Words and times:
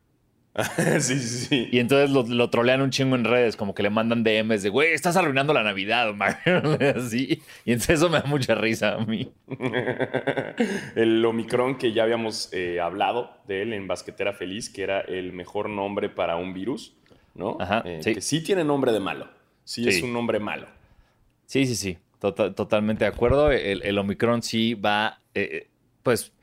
sí, 0.99 1.17
sí, 1.19 1.45
sí. 1.45 1.69
Y 1.71 1.79
entonces 1.79 2.09
lo, 2.09 2.23
lo 2.23 2.49
trolean 2.49 2.81
un 2.81 2.89
chingo 2.89 3.15
en 3.15 3.23
redes, 3.23 3.55
como 3.55 3.73
que 3.73 3.83
le 3.83 3.89
mandan 3.89 4.23
DMs 4.23 4.63
de, 4.63 4.69
güey, 4.69 4.91
estás 4.93 5.15
arruinando 5.15 5.53
la 5.53 5.63
Navidad, 5.63 6.09
Omarion. 6.09 6.77
Así. 6.97 7.41
Y 7.65 7.71
entonces 7.71 7.97
eso 7.99 8.09
me 8.09 8.19
da 8.19 8.25
mucha 8.25 8.55
risa 8.55 8.95
a 8.95 9.05
mí. 9.05 9.31
el 10.95 11.23
Omicron 11.25 11.77
que 11.77 11.93
ya 11.93 12.03
habíamos 12.03 12.49
eh, 12.53 12.79
hablado 12.79 13.31
de 13.47 13.61
él 13.61 13.73
en 13.73 13.87
Basquetera 13.87 14.33
Feliz, 14.33 14.69
que 14.69 14.83
era 14.83 15.01
el 15.01 15.33
mejor 15.33 15.69
nombre 15.69 16.09
para 16.09 16.35
un 16.35 16.53
virus, 16.53 16.93
¿no? 17.33 17.57
Ajá, 17.59 17.81
Eh, 17.85 17.99
sí. 18.03 18.13
Que 18.15 18.21
sí 18.21 18.43
tiene 18.43 18.63
nombre 18.63 18.91
de 18.91 18.99
malo. 18.99 19.27
Sí, 19.63 19.87
es 19.87 20.01
un 20.01 20.11
nombre 20.11 20.39
malo. 20.39 20.67
Sí, 21.45 21.65
sí, 21.65 21.75
sí. 21.75 21.97
Tota- 22.19 22.53
totalmente 22.53 23.05
de 23.05 23.09
acuerdo. 23.09 23.51
El, 23.51 23.83
el 23.83 23.97
Omicron 23.97 24.43
sí 24.43 24.73
va, 24.73 25.19
eh, 25.33 25.49
eh, 25.51 25.67
pues, 26.03 26.33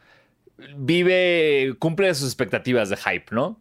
vive, 0.77 1.75
cumple 1.79 2.13
sus 2.15 2.27
expectativas 2.29 2.89
de 2.89 2.97
hype, 2.97 3.27
¿no? 3.33 3.61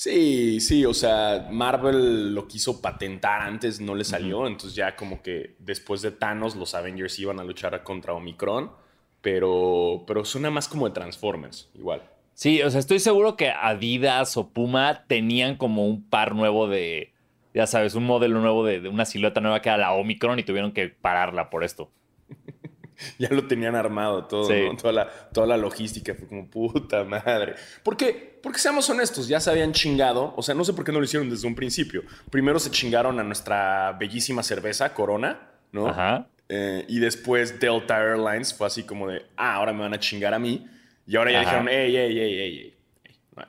Sí, 0.00 0.60
sí, 0.60 0.86
o 0.86 0.94
sea, 0.94 1.48
Marvel 1.50 2.34
lo 2.34 2.48
quiso 2.48 2.80
patentar 2.80 3.42
antes, 3.42 3.82
no 3.82 3.94
le 3.94 4.04
salió, 4.04 4.46
entonces 4.46 4.74
ya 4.74 4.96
como 4.96 5.20
que 5.20 5.56
después 5.58 6.00
de 6.00 6.10
Thanos 6.10 6.56
los 6.56 6.74
Avengers 6.74 7.18
iban 7.18 7.38
a 7.38 7.44
luchar 7.44 7.82
contra 7.82 8.14
Omicron, 8.14 8.72
pero, 9.20 10.04
pero 10.06 10.24
suena 10.24 10.50
más 10.50 10.68
como 10.68 10.88
de 10.88 10.94
Transformers, 10.94 11.68
igual. 11.74 12.02
Sí, 12.32 12.62
o 12.62 12.70
sea, 12.70 12.80
estoy 12.80 12.98
seguro 12.98 13.36
que 13.36 13.50
Adidas 13.50 14.38
o 14.38 14.48
Puma 14.48 15.04
tenían 15.06 15.58
como 15.58 15.86
un 15.86 16.02
par 16.02 16.34
nuevo 16.34 16.66
de, 16.66 17.12
ya 17.52 17.66
sabes, 17.66 17.94
un 17.94 18.06
modelo 18.06 18.40
nuevo 18.40 18.64
de, 18.64 18.80
de 18.80 18.88
una 18.88 19.04
silueta 19.04 19.42
nueva 19.42 19.60
que 19.60 19.68
era 19.68 19.76
la 19.76 19.92
Omicron 19.92 20.38
y 20.38 20.44
tuvieron 20.44 20.72
que 20.72 20.88
pararla 20.88 21.50
por 21.50 21.62
esto. 21.62 21.90
Ya 23.18 23.30
lo 23.30 23.46
tenían 23.46 23.74
armado 23.76 24.26
todo, 24.26 24.44
Sí. 24.44 24.62
¿no? 24.66 24.76
toda, 24.76 24.92
la, 24.92 25.08
toda 25.32 25.46
la 25.46 25.56
logística 25.56 26.14
fue 26.14 26.26
como 26.28 26.48
puta 26.48 27.04
madre. 27.04 27.54
¿Por 27.82 27.96
qué? 27.96 28.29
Porque 28.42 28.58
seamos 28.58 28.88
honestos, 28.88 29.28
ya 29.28 29.38
se 29.40 29.50
habían 29.50 29.72
chingado, 29.72 30.32
o 30.36 30.42
sea, 30.42 30.54
no 30.54 30.64
sé 30.64 30.72
por 30.72 30.84
qué 30.84 30.92
no 30.92 30.98
lo 30.98 31.04
hicieron 31.04 31.28
desde 31.28 31.46
un 31.46 31.54
principio. 31.54 32.02
Primero 32.30 32.58
se 32.58 32.70
chingaron 32.70 33.18
a 33.20 33.22
nuestra 33.22 33.92
bellísima 33.98 34.42
cerveza, 34.42 34.94
Corona, 34.94 35.38
¿no? 35.72 35.88
Ajá. 35.88 36.26
Eh, 36.48 36.84
y 36.88 36.98
después 36.98 37.60
Delta 37.60 37.98
Airlines 37.98 38.54
fue 38.54 38.66
así 38.66 38.82
como 38.84 39.08
de, 39.08 39.26
ah, 39.36 39.54
ahora 39.56 39.72
me 39.72 39.80
van 39.80 39.94
a 39.94 39.98
chingar 40.00 40.32
a 40.34 40.38
mí. 40.38 40.66
Y 41.06 41.16
ahora 41.16 41.32
ya 41.32 41.40
Ajá. 41.40 41.50
dijeron, 41.50 41.68
ey, 41.68 41.96
ey, 41.96 42.18
ey, 42.18 42.40
ey, 42.40 42.58
ey, 42.58 42.74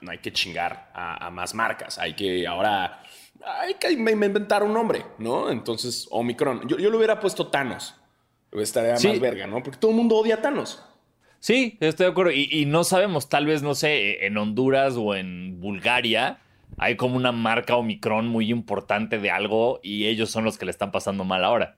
no, 0.01 0.11
hay 0.11 0.17
que 0.19 0.31
chingar 0.31 0.91
a, 0.93 1.27
a 1.27 1.31
más 1.31 1.53
marcas, 1.55 1.97
hay 1.97 2.13
que 2.13 2.45
ahora, 2.47 3.01
hay 3.61 3.73
que 3.75 3.91
in- 3.91 4.07
inventar 4.07 4.61
un 4.63 4.73
nombre, 4.73 5.05
¿no? 5.19 5.49
Entonces, 5.49 6.07
Omicron, 6.11 6.67
yo, 6.67 6.77
yo 6.77 6.89
le 6.89 6.97
hubiera 6.97 7.19
puesto 7.19 7.47
Thanos, 7.47 7.95
estaría 8.51 8.97
Sí. 8.97 9.07
más 9.09 9.19
verga, 9.19 9.47
¿no? 9.47 9.63
Porque 9.63 9.77
todo 9.79 9.91
el 9.91 9.97
mundo 9.97 10.15
odia 10.17 10.35
a 10.35 10.41
Thanos. 10.41 10.83
Sí, 11.41 11.77
estoy 11.81 12.05
de 12.05 12.11
acuerdo. 12.11 12.31
Y, 12.31 12.47
y 12.49 12.65
no 12.65 12.85
sabemos, 12.85 13.27
tal 13.27 13.45
vez, 13.45 13.61
no 13.63 13.75
sé, 13.75 14.25
en 14.25 14.37
Honduras 14.37 14.95
o 14.95 15.15
en 15.15 15.59
Bulgaria 15.59 16.39
hay 16.77 16.95
como 16.95 17.15
una 17.17 17.31
marca 17.31 17.75
Omicron 17.75 18.27
muy 18.27 18.49
importante 18.49 19.19
de 19.19 19.29
algo 19.29 19.79
y 19.83 20.07
ellos 20.07 20.29
son 20.29 20.45
los 20.45 20.57
que 20.57 20.65
le 20.65 20.71
están 20.71 20.91
pasando 20.91 21.23
mal 21.23 21.43
ahora. 21.43 21.77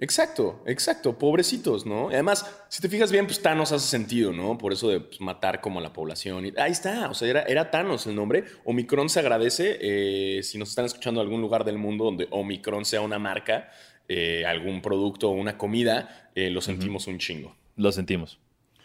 Exacto, 0.00 0.62
exacto, 0.66 1.16
pobrecitos, 1.16 1.86
¿no? 1.86 2.10
Y 2.10 2.14
además, 2.14 2.64
si 2.68 2.82
te 2.82 2.88
fijas 2.88 3.12
bien, 3.12 3.26
pues 3.26 3.40
Thanos 3.40 3.70
hace 3.70 3.86
sentido, 3.86 4.32
¿no? 4.32 4.58
Por 4.58 4.72
eso 4.72 4.88
de 4.88 5.00
pues, 5.00 5.20
matar 5.20 5.60
como 5.60 5.78
a 5.78 5.82
la 5.82 5.92
población. 5.92 6.52
Ahí 6.58 6.72
está, 6.72 7.08
o 7.08 7.14
sea, 7.14 7.28
era, 7.28 7.42
era 7.42 7.70
Thanos 7.70 8.06
el 8.06 8.16
nombre. 8.16 8.44
Omicron 8.64 9.08
se 9.08 9.20
agradece. 9.20 9.78
eh, 9.80 10.42
si 10.42 10.58
nos 10.58 10.70
están 10.70 10.84
escuchando 10.84 11.20
en 11.20 11.26
algún 11.26 11.40
lugar 11.40 11.64
del 11.64 11.78
mundo 11.78 12.04
donde 12.04 12.26
Omicron 12.30 12.84
sea 12.84 13.00
una 13.02 13.20
marca, 13.20 13.70
eh, 14.08 14.44
algún 14.44 14.82
producto 14.82 15.30
o 15.30 15.32
una 15.32 15.56
comida, 15.56 16.30
eh, 16.34 16.50
lo 16.50 16.60
sentimos 16.60 17.06
un 17.06 17.18
chingo. 17.18 17.56
Lo 17.76 17.92
sentimos. 17.92 18.40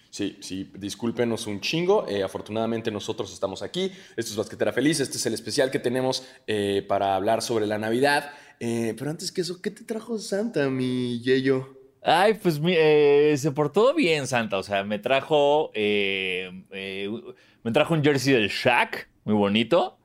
Sí, 0.10 0.38
sí, 0.40 0.72
discúlpenos 0.76 1.46
un 1.46 1.62
chingo. 1.62 2.08
Eh, 2.08 2.24
afortunadamente 2.24 2.90
nosotros 2.90 3.32
estamos 3.32 3.62
aquí. 3.62 3.92
Esto 4.18 4.32
es 4.32 4.36
Basquetera 4.36 4.74
Feliz. 4.74 5.00
Este 5.00 5.18
es 5.18 5.26
el 5.26 5.36
especial 5.36 5.70
que 5.70 5.80
tenemos 5.80 6.28
eh, 6.48 6.84
para 6.88 7.16
hablar 7.16 7.42
sobre 7.42 7.68
la 7.68 7.78
Navidad. 7.78 8.32
Eh, 8.60 8.96
pero 8.98 9.12
antes 9.12 9.32
que 9.32 9.42
eso, 9.42 9.62
¿qué 9.62 9.70
te 9.70 9.84
trajo 9.84 10.18
Santa, 10.18 10.70
mi 10.70 11.20
Yeyo? 11.22 11.78
Ay, 12.02 12.34
pues 12.42 12.60
eh, 12.66 13.36
se 13.38 13.52
portó 13.52 13.94
bien, 13.94 14.26
Santa. 14.26 14.58
O 14.58 14.64
sea, 14.64 14.84
me 14.84 14.98
trajo. 14.98 15.72
me 15.76 17.72
trajo 17.72 17.94
un 17.94 18.04
jersey 18.04 18.34
del 18.34 18.50
Shaq, 18.50 19.10
muy 19.26 19.36
bonito. 19.36 19.98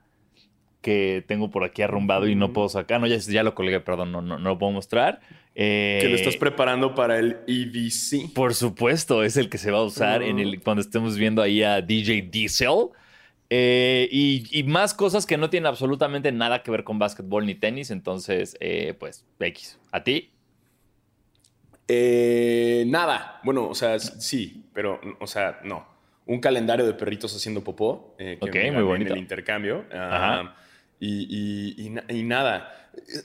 Que 0.83 1.25
tengo 1.27 1.51
por 1.51 1.65
aquí 1.65 1.81
arrumbado 1.81 2.29
y 2.29 2.35
no 2.35 2.53
puedo 2.53 2.69
sacar. 2.69 3.01
No, 3.01 3.07
ya, 3.07 3.17
ya 3.17 3.43
lo 3.43 3.55
colgué, 3.55 3.81
perdón, 3.81 4.13
no, 4.13 4.21
no, 4.21 4.39
no 4.39 4.51
lo 4.51 4.59
puedo 4.59 4.71
mostrar. 4.71 5.23
Eh, 5.55 5.99
Que 6.03 6.09
lo 6.09 6.17
estás 6.17 6.37
preparando 6.37 6.95
para 6.95 7.19
el 7.19 7.39
EDC. 7.47 8.33
Por 8.35 8.55
supuesto, 8.55 9.23
es 9.23 9.37
el 9.37 9.49
que 9.49 9.59
se 9.59 9.71
va 9.71 9.79
a 9.79 9.83
usar 9.85 10.23
en 10.23 10.39
el, 10.41 10.61
cuando 10.61 10.81
estemos 10.81 11.17
viendo 11.17 11.43
ahí 11.43 11.63
a 11.63 11.81
DJ 11.81 12.23
Diesel. 12.23 12.89
Eh, 13.51 14.09
y, 14.11 14.47
y 14.51 14.65
más 14.65 14.95
cosas 14.95 15.27
que 15.27 15.37
no 15.37 15.51
tienen 15.51 15.67
absolutamente 15.67 16.33
nada 16.33 16.63
que 16.63 16.71
ver 16.71 16.83
con 16.83 16.99
básquetbol 16.99 17.47
ni 17.47 17.55
tenis. 17.55 17.91
Entonces, 17.91 18.57
eh, 18.61 18.95
pues, 18.99 19.25
X. 19.39 19.79
¿A 19.93 20.03
ti? 20.03 20.31
Nada. 22.87 23.41
Bueno, 23.45 23.69
o 23.69 23.75
sea, 23.75 23.99
sí, 23.99 24.65
pero, 24.73 25.01
o 25.21 25.27
sea, 25.27 25.61
no. 25.65 25.87
Un 26.27 26.41
calendario 26.41 26.87
de 26.87 26.95
perritos 26.95 27.37
haciendo 27.37 27.63
popó. 27.63 28.15
que 28.19 28.39
Ok, 28.41 28.55
me 28.55 28.73
muy 28.73 28.83
bonito. 28.83 29.11
En 29.11 29.19
el 29.19 29.23
intercambio. 29.23 29.85
Ah, 29.93 30.41
Ajá. 30.41 30.57
Y, 31.01 31.23
y- 31.29 31.89
y 32.11 32.17
y 32.19 32.23
nada. 32.23 32.71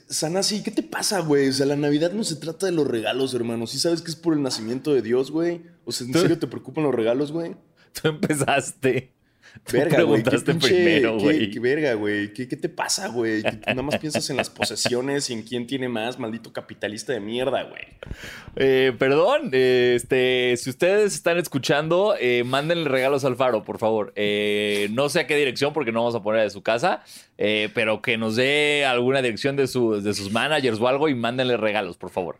Sanasi, 0.08 0.62
¿qué 0.62 0.70
te 0.70 0.82
pasa, 0.82 1.20
güey? 1.20 1.48
O 1.48 1.52
sea, 1.52 1.64
la 1.66 1.76
Navidad 1.76 2.12
no 2.12 2.24
se 2.24 2.36
trata 2.36 2.66
de 2.66 2.72
los 2.72 2.86
regalos, 2.86 3.34
hermano. 3.34 3.66
¿Sí 3.66 3.78
sabes 3.78 4.02
que 4.02 4.10
es 4.10 4.16
por 4.16 4.34
el 4.34 4.42
nacimiento 4.42 4.92
de 4.92 5.02
Dios, 5.02 5.30
güey? 5.30 5.62
O 5.84 5.92
sea, 5.92 6.06
¿en 6.06 6.12
serio 6.14 6.38
te 6.38 6.46
preocupan 6.48 6.84
los 6.84 6.94
regalos, 6.94 7.30
güey? 7.32 7.54
Tú 8.00 8.08
empezaste. 8.08 9.12
Verga, 9.72 10.02
güey. 10.02 10.22
preguntaste 10.22 10.52
pinche- 10.54 10.68
primero, 10.68 11.16
qué- 11.18 11.22
güey. 11.24 11.50
Qué, 11.50 11.60
verga, 11.60 11.94
güey. 11.94 12.32
¿Qué, 12.32 12.48
qué 12.48 12.56
te 12.56 12.68
pasa, 12.68 13.08
güey? 13.08 13.42
Nada 13.66 13.82
más 13.82 13.98
piensas 13.98 14.28
en 14.30 14.36
las 14.36 14.50
posesiones 14.50 15.28
y 15.30 15.34
en 15.34 15.42
quién 15.42 15.66
tiene 15.66 15.88
más, 15.88 16.18
maldito 16.18 16.52
capitalista 16.52 17.12
de 17.12 17.20
mierda, 17.20 17.62
güey. 17.64 17.82
Eh, 18.56 18.92
perdón, 18.98 19.50
eh, 19.52 19.92
este, 19.96 20.56
si 20.56 20.70
ustedes 20.70 21.14
están 21.14 21.38
escuchando, 21.38 22.14
eh, 22.18 22.42
mándenle 22.44 22.88
regalos 22.88 23.24
al 23.24 23.36
Faro, 23.36 23.62
por 23.64 23.78
favor. 23.78 24.12
No 24.90 25.08
sé 25.08 25.20
a 25.20 25.26
qué 25.26 25.36
dirección, 25.36 25.72
porque 25.72 25.92
no 25.92 26.00
vamos 26.00 26.14
a 26.14 26.22
poner 26.22 26.42
de 26.42 26.50
su 26.50 26.62
casa, 26.62 27.02
pero 27.36 28.02
que 28.02 28.16
nos 28.16 28.36
dé 28.36 28.84
alguna 28.86 29.22
dirección 29.22 29.56
de, 29.56 29.66
su- 29.66 30.00
de 30.00 30.14
sus 30.14 30.32
managers 30.32 30.80
o 30.80 30.88
algo 30.88 31.08
y 31.08 31.14
mándenle 31.14 31.56
regalos, 31.56 31.96
por 31.96 32.10
favor. 32.10 32.38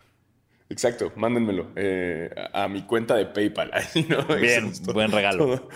Exacto, 0.70 1.12
mándenmelo 1.16 1.72
eh, 1.74 2.30
a, 2.52 2.62
a 2.64 2.68
mi 2.68 2.82
cuenta 2.82 3.16
de 3.16 3.26
PayPal. 3.26 3.70
Ahí, 3.74 4.06
¿no? 4.08 4.24
Bien, 4.36 4.72
buen 4.94 5.10
regalo. 5.10 5.68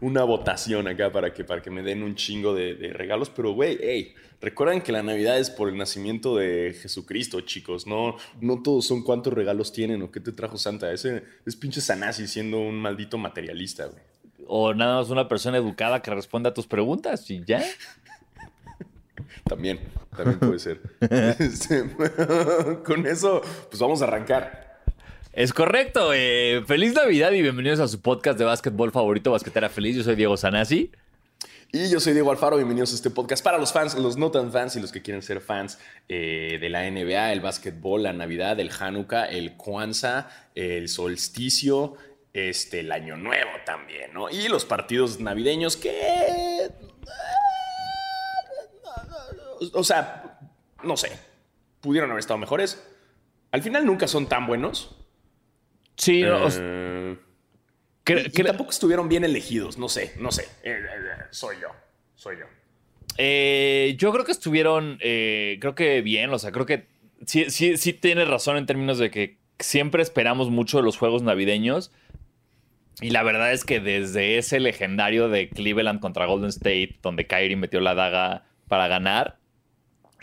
una 0.00 0.24
votación 0.24 0.88
acá 0.88 1.12
para 1.12 1.34
que, 1.34 1.44
para 1.44 1.60
que 1.60 1.70
me 1.70 1.82
den 1.82 2.02
un 2.02 2.14
chingo 2.14 2.54
de, 2.54 2.74
de 2.74 2.94
regalos. 2.94 3.28
Pero, 3.28 3.52
güey, 3.52 3.78
hey, 3.78 4.14
recuerden 4.40 4.80
que 4.80 4.90
la 4.90 5.02
Navidad 5.02 5.38
es 5.38 5.50
por 5.50 5.68
el 5.68 5.76
nacimiento 5.76 6.34
de 6.34 6.74
Jesucristo, 6.80 7.42
chicos. 7.42 7.86
No, 7.86 8.16
no 8.40 8.62
todos 8.62 8.86
son 8.86 9.04
cuántos 9.04 9.34
regalos 9.34 9.70
tienen 9.70 10.00
o 10.00 10.10
qué 10.10 10.20
te 10.20 10.32
trajo 10.32 10.56
Santa. 10.56 10.90
Ese 10.90 11.22
es 11.44 11.54
pinche 11.54 11.82
Sanasi 11.82 12.26
siendo 12.26 12.58
un 12.58 12.76
maldito 12.76 13.18
materialista, 13.18 13.84
güey. 13.84 14.02
O 14.48 14.72
nada 14.72 14.96
más 14.96 15.10
una 15.10 15.28
persona 15.28 15.58
educada 15.58 16.00
que 16.00 16.10
responda 16.10 16.50
a 16.50 16.54
tus 16.54 16.66
preguntas 16.66 17.30
y 17.30 17.44
ya. 17.44 17.62
También, 19.48 19.80
también 20.16 20.38
puede 20.38 20.58
ser. 20.58 20.80
Este, 21.38 21.84
con 22.84 23.06
eso, 23.06 23.42
pues 23.68 23.80
vamos 23.80 24.02
a 24.02 24.06
arrancar. 24.06 24.80
Es 25.32 25.52
correcto. 25.52 26.12
eh, 26.14 26.64
feliz 26.66 26.94
Navidad 26.94 27.32
y 27.32 27.42
bienvenidos 27.42 27.78
a 27.80 27.88
su 27.88 28.00
podcast 28.00 28.38
de 28.38 28.44
básquetbol 28.44 28.90
favorito, 28.90 29.32
Basquetera 29.32 29.68
Feliz. 29.68 29.96
Yo 29.96 30.02
soy 30.02 30.16
Diego 30.16 30.36
Sanasi. 30.36 30.90
Y 31.72 31.90
yo 31.90 32.00
soy 32.00 32.14
Diego 32.14 32.30
Alfaro, 32.30 32.56
bienvenidos 32.56 32.92
a 32.92 32.94
este 32.94 33.10
podcast 33.10 33.44
para 33.44 33.58
los 33.58 33.72
fans, 33.72 33.94
los 33.96 34.16
no 34.16 34.30
tan 34.30 34.50
fans 34.50 34.76
y 34.76 34.80
los 34.80 34.92
que 34.92 35.02
quieren 35.02 35.20
ser 35.22 35.40
fans 35.40 35.78
eh, 36.08 36.58
de 36.60 36.68
la 36.68 36.88
NBA, 36.88 37.32
el 37.32 37.40
básquetbol, 37.40 38.04
la 38.04 38.12
Navidad, 38.12 38.58
el 38.60 38.70
Hanukkah, 38.70 39.26
el 39.26 39.56
Kwanzaa, 39.56 40.30
el 40.54 40.88
solsticio, 40.88 41.94
este, 42.32 42.80
el 42.80 42.92
Año 42.92 43.16
Nuevo 43.16 43.50
también, 43.64 44.12
¿no? 44.14 44.30
Y 44.30 44.48
los 44.48 44.64
partidos 44.64 45.20
navideños 45.20 45.76
que... 45.76 46.70
O 49.72 49.84
sea, 49.84 50.38
no 50.82 50.96
sé, 50.96 51.12
pudieron 51.80 52.10
haber 52.10 52.20
estado 52.20 52.38
mejores. 52.38 52.82
Al 53.52 53.62
final 53.62 53.86
nunca 53.86 54.08
son 54.08 54.28
tan 54.28 54.46
buenos. 54.46 54.96
Sí, 55.96 56.22
no, 56.22 56.44
o 56.44 56.50
sea, 56.50 56.62
Eh, 56.62 57.16
y 58.06 58.42
tampoco 58.42 58.70
estuvieron 58.70 59.08
bien 59.08 59.24
elegidos, 59.24 59.78
no 59.78 59.88
sé, 59.88 60.12
no 60.18 60.30
sé. 60.30 60.42
Eh, 60.62 60.70
eh, 60.70 60.74
eh, 60.74 61.22
soy 61.30 61.56
yo, 61.60 61.68
soy 62.14 62.36
yo. 62.36 62.46
Yo 63.98 64.12
creo 64.12 64.24
que 64.24 64.32
estuvieron, 64.32 64.98
creo 64.98 65.74
que 65.74 66.02
bien, 66.02 66.30
o 66.32 66.38
sea, 66.38 66.52
creo 66.52 66.66
que 66.66 66.86
sí, 67.26 67.50
sí, 67.50 67.76
sí 67.76 67.92
tienes 67.92 68.28
razón 68.28 68.58
en 68.58 68.66
términos 68.66 68.98
de 68.98 69.10
que 69.10 69.38
siempre 69.58 70.02
esperamos 70.02 70.50
mucho 70.50 70.76
de 70.76 70.82
los 70.84 70.98
juegos 70.98 71.22
navideños. 71.22 71.90
Y 73.00 73.10
la 73.10 73.22
verdad 73.22 73.52
es 73.52 73.64
que 73.64 73.80
desde 73.80 74.38
ese 74.38 74.58
legendario 74.60 75.28
de 75.28 75.48
Cleveland 75.50 76.00
contra 76.00 76.26
Golden 76.26 76.48
State, 76.48 76.96
donde 77.02 77.26
Kyrie 77.26 77.56
metió 77.56 77.80
la 77.80 77.94
daga 77.94 78.44
para 78.68 78.88
ganar, 78.88 79.38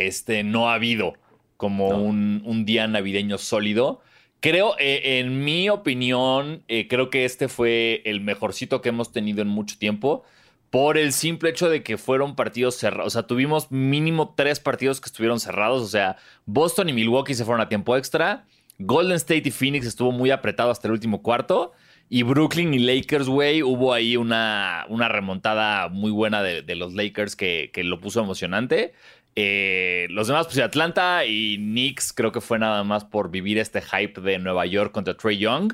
este 0.07 0.43
no 0.43 0.69
ha 0.69 0.75
habido 0.75 1.13
como 1.57 1.89
un, 1.89 2.41
un, 2.45 2.65
día 2.65 2.87
navideño 2.87 3.37
sólido. 3.37 4.01
Creo, 4.39 4.75
eh, 4.79 5.19
en 5.19 5.45
mi 5.45 5.69
opinión, 5.69 6.63
eh, 6.67 6.87
creo 6.89 7.09
que 7.09 7.23
este 7.23 7.47
fue 7.47 8.01
el 8.05 8.19
mejorcito 8.19 8.81
que 8.81 8.89
hemos 8.89 9.11
tenido 9.13 9.41
en 9.41 9.47
mucho 9.47 9.77
tiempo 9.77 10.23
por 10.69 10.97
el 10.97 11.13
simple 11.13 11.51
hecho 11.51 11.69
de 11.69 11.83
que 11.83 11.97
fueron 11.97 12.35
partidos 12.35 12.75
cerrados. 12.75 13.07
O 13.07 13.09
sea, 13.11 13.27
tuvimos 13.27 13.71
mínimo 13.71 14.33
tres 14.35 14.59
partidos 14.59 14.99
que 14.99 15.05
estuvieron 15.05 15.39
cerrados. 15.39 15.83
O 15.83 15.87
sea, 15.87 16.17
Boston 16.45 16.89
y 16.89 16.93
Milwaukee 16.93 17.35
se 17.35 17.45
fueron 17.45 17.61
a 17.61 17.69
tiempo 17.69 17.95
extra. 17.95 18.45
Golden 18.79 19.17
State 19.17 19.43
y 19.45 19.51
Phoenix 19.51 19.85
estuvo 19.85 20.11
muy 20.11 20.31
apretado 20.31 20.71
hasta 20.71 20.87
el 20.87 20.93
último 20.93 21.21
cuarto. 21.21 21.73
Y 22.09 22.23
Brooklyn 22.23 22.73
y 22.73 22.79
Lakers, 22.79 23.27
güey, 23.27 23.63
hubo 23.63 23.93
ahí 23.93 24.17
una, 24.17 24.85
una 24.89 25.09
remontada 25.09 25.89
muy 25.89 26.11
buena 26.11 26.43
de, 26.43 26.61
de 26.61 26.75
los 26.75 26.93
Lakers 26.93 27.35
que, 27.35 27.71
que, 27.73 27.83
lo 27.83 27.99
puso 27.99 28.19
emocionante. 28.19 28.93
Eh, 29.35 30.07
los 30.09 30.27
demás, 30.27 30.45
pues 30.45 30.59
Atlanta 30.59 31.25
y 31.25 31.57
Knicks, 31.57 32.13
creo 32.13 32.31
que 32.31 32.41
fue 32.41 32.59
nada 32.59 32.83
más 32.83 33.03
por 33.05 33.31
vivir 33.31 33.57
este 33.57 33.81
hype 33.81 34.21
de 34.21 34.37
Nueva 34.39 34.65
York 34.65 34.91
contra 34.91 35.15
Trey 35.17 35.37
Young. 35.37 35.73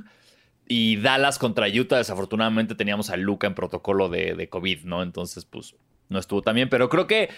Y 0.68 0.98
Dallas 0.98 1.40
contra 1.40 1.68
Utah, 1.68 1.98
desafortunadamente 1.98 2.76
teníamos 2.76 3.10
a 3.10 3.18
Luca 3.18 3.48
en 3.48 3.56
protocolo 3.56 4.08
de, 4.08 4.48
COVID, 4.50 4.84
¿no? 4.84 5.02
Entonces, 5.02 5.46
pues 5.46 5.76
no 6.10 6.20
estuvo 6.20 6.44
tan 6.44 6.56
bien. 6.56 6.70
Pero 6.70 6.90
creo 6.90 7.08
que 7.08 7.30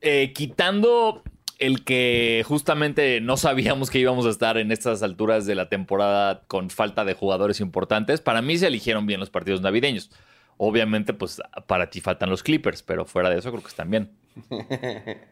eh, 0.00 0.32
quitando 0.32 1.22
el 1.58 1.84
que 1.84 2.44
justamente 2.46 3.20
no 3.20 3.36
sabíamos 3.36 3.90
que 3.90 3.98
íbamos 3.98 4.26
a 4.26 4.30
estar 4.30 4.58
en 4.58 4.70
estas 4.70 5.02
alturas 5.02 5.46
de 5.46 5.54
la 5.54 5.68
temporada 5.68 6.42
con 6.46 6.70
falta 6.70 7.04
de 7.04 7.14
jugadores 7.14 7.60
importantes, 7.60 8.20
para 8.20 8.42
mí 8.42 8.56
se 8.56 8.68
eligieron 8.68 9.06
bien 9.06 9.20
los 9.20 9.30
partidos 9.30 9.62
navideños. 9.62 10.10
Obviamente, 10.58 11.12
pues 11.12 11.42
para 11.66 11.90
ti 11.90 12.00
faltan 12.00 12.30
los 12.30 12.42
Clippers, 12.42 12.82
pero 12.82 13.04
fuera 13.04 13.28
de 13.28 13.38
eso 13.38 13.50
creo 13.50 13.62
que 13.62 13.68
están 13.68 13.90
bien. 13.90 14.10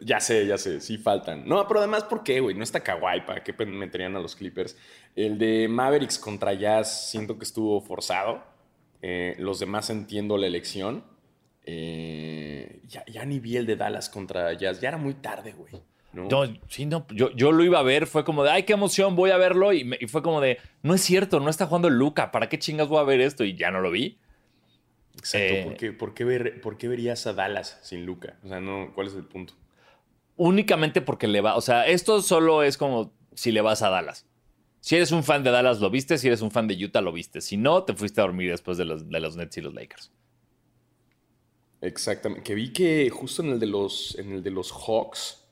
ya 0.00 0.20
sé, 0.20 0.46
ya 0.46 0.58
sé, 0.58 0.80
sí 0.80 0.98
faltan. 0.98 1.46
No, 1.46 1.66
pero 1.68 1.80
además, 1.80 2.04
¿por 2.04 2.22
qué, 2.22 2.40
güey? 2.40 2.54
No 2.54 2.64
está 2.64 2.80
kawaii, 2.80 3.24
¿para 3.24 3.44
qué 3.44 3.52
meterían 3.66 4.16
a 4.16 4.20
los 4.20 4.34
Clippers? 4.34 4.76
El 5.14 5.38
de 5.38 5.68
Mavericks 5.68 6.18
contra 6.18 6.54
Jazz 6.54 7.10
siento 7.10 7.38
que 7.38 7.44
estuvo 7.44 7.80
forzado. 7.80 8.42
Eh, 9.02 9.36
los 9.38 9.60
demás 9.60 9.90
entiendo 9.90 10.36
la 10.38 10.46
elección. 10.46 11.04
Eh, 11.64 12.80
ya, 12.86 13.04
ya, 13.06 13.24
ni 13.24 13.38
vi 13.40 13.56
el 13.56 13.66
de 13.66 13.76
Dallas 13.76 14.08
contra 14.08 14.52
Jazz. 14.54 14.80
Ya 14.80 14.88
era 14.88 14.98
muy 14.98 15.14
tarde, 15.14 15.52
güey. 15.52 15.74
¿No? 16.16 16.28
sí, 16.68 16.86
no, 16.86 17.06
yo, 17.10 17.30
yo, 17.30 17.52
lo 17.52 17.62
iba 17.62 17.78
a 17.78 17.82
ver, 17.82 18.06
fue 18.06 18.24
como 18.24 18.42
de, 18.42 18.50
ay, 18.50 18.62
qué 18.64 18.72
emoción, 18.72 19.14
voy 19.14 19.30
a 19.30 19.36
verlo. 19.36 19.72
Y, 19.72 19.84
me, 19.84 19.98
y, 20.00 20.06
fue 20.06 20.22
como 20.22 20.40
de, 20.40 20.58
no 20.82 20.94
es 20.94 21.02
cierto, 21.02 21.38
no 21.38 21.50
está 21.50 21.66
jugando 21.66 21.90
Luca, 21.90 22.32
¿para 22.32 22.48
qué 22.48 22.58
chingas 22.58 22.88
voy 22.88 22.98
a 22.98 23.04
ver 23.04 23.20
esto? 23.20 23.44
Y 23.44 23.54
ya 23.54 23.70
no 23.70 23.80
lo 23.80 23.90
vi. 23.90 24.18
Exacto, 25.16 25.54
eh, 25.54 25.64
¿Por, 25.64 25.76
qué, 25.76 25.92
por, 25.92 26.14
qué 26.14 26.24
ver, 26.24 26.60
¿por, 26.60 26.76
qué, 26.76 26.88
verías 26.88 27.26
a 27.26 27.32
Dallas 27.32 27.78
sin 27.82 28.04
Luca? 28.04 28.38
O 28.44 28.48
sea, 28.48 28.60
no, 28.60 28.92
¿cuál 28.94 29.06
es 29.06 29.14
el 29.14 29.24
punto? 29.24 29.54
Únicamente 30.36 31.00
porque 31.00 31.28
le 31.28 31.40
va, 31.40 31.56
o 31.56 31.60
sea, 31.60 31.86
esto 31.86 32.20
solo 32.20 32.62
es 32.62 32.76
como 32.76 33.12
si 33.34 33.52
le 33.52 33.60
vas 33.60 33.82
a 33.82 33.90
Dallas. 33.90 34.26
Si 34.86 34.94
eres 34.94 35.10
un 35.10 35.24
fan 35.24 35.42
de 35.42 35.50
Dallas, 35.50 35.80
lo 35.80 35.90
viste. 35.90 36.16
Si 36.16 36.28
eres 36.28 36.42
un 36.42 36.52
fan 36.52 36.68
de 36.68 36.84
Utah, 36.84 37.00
lo 37.00 37.10
viste. 37.10 37.40
Si 37.40 37.56
no, 37.56 37.82
te 37.82 37.94
fuiste 37.94 38.20
a 38.20 38.24
dormir 38.24 38.52
después 38.52 38.78
de 38.78 38.84
los, 38.84 39.08
de 39.08 39.18
los 39.18 39.34
Nets 39.34 39.56
y 39.56 39.60
los 39.60 39.74
Lakers. 39.74 40.12
Exactamente. 41.80 42.44
Que 42.44 42.54
vi 42.54 42.72
que 42.72 43.10
justo 43.10 43.42
en 43.42 43.50
el 43.50 43.58
de 43.58 43.66
los, 43.66 44.16
en 44.16 44.30
el 44.30 44.42
de 44.44 44.50
los 44.52 44.70
Hawks, 44.72 45.45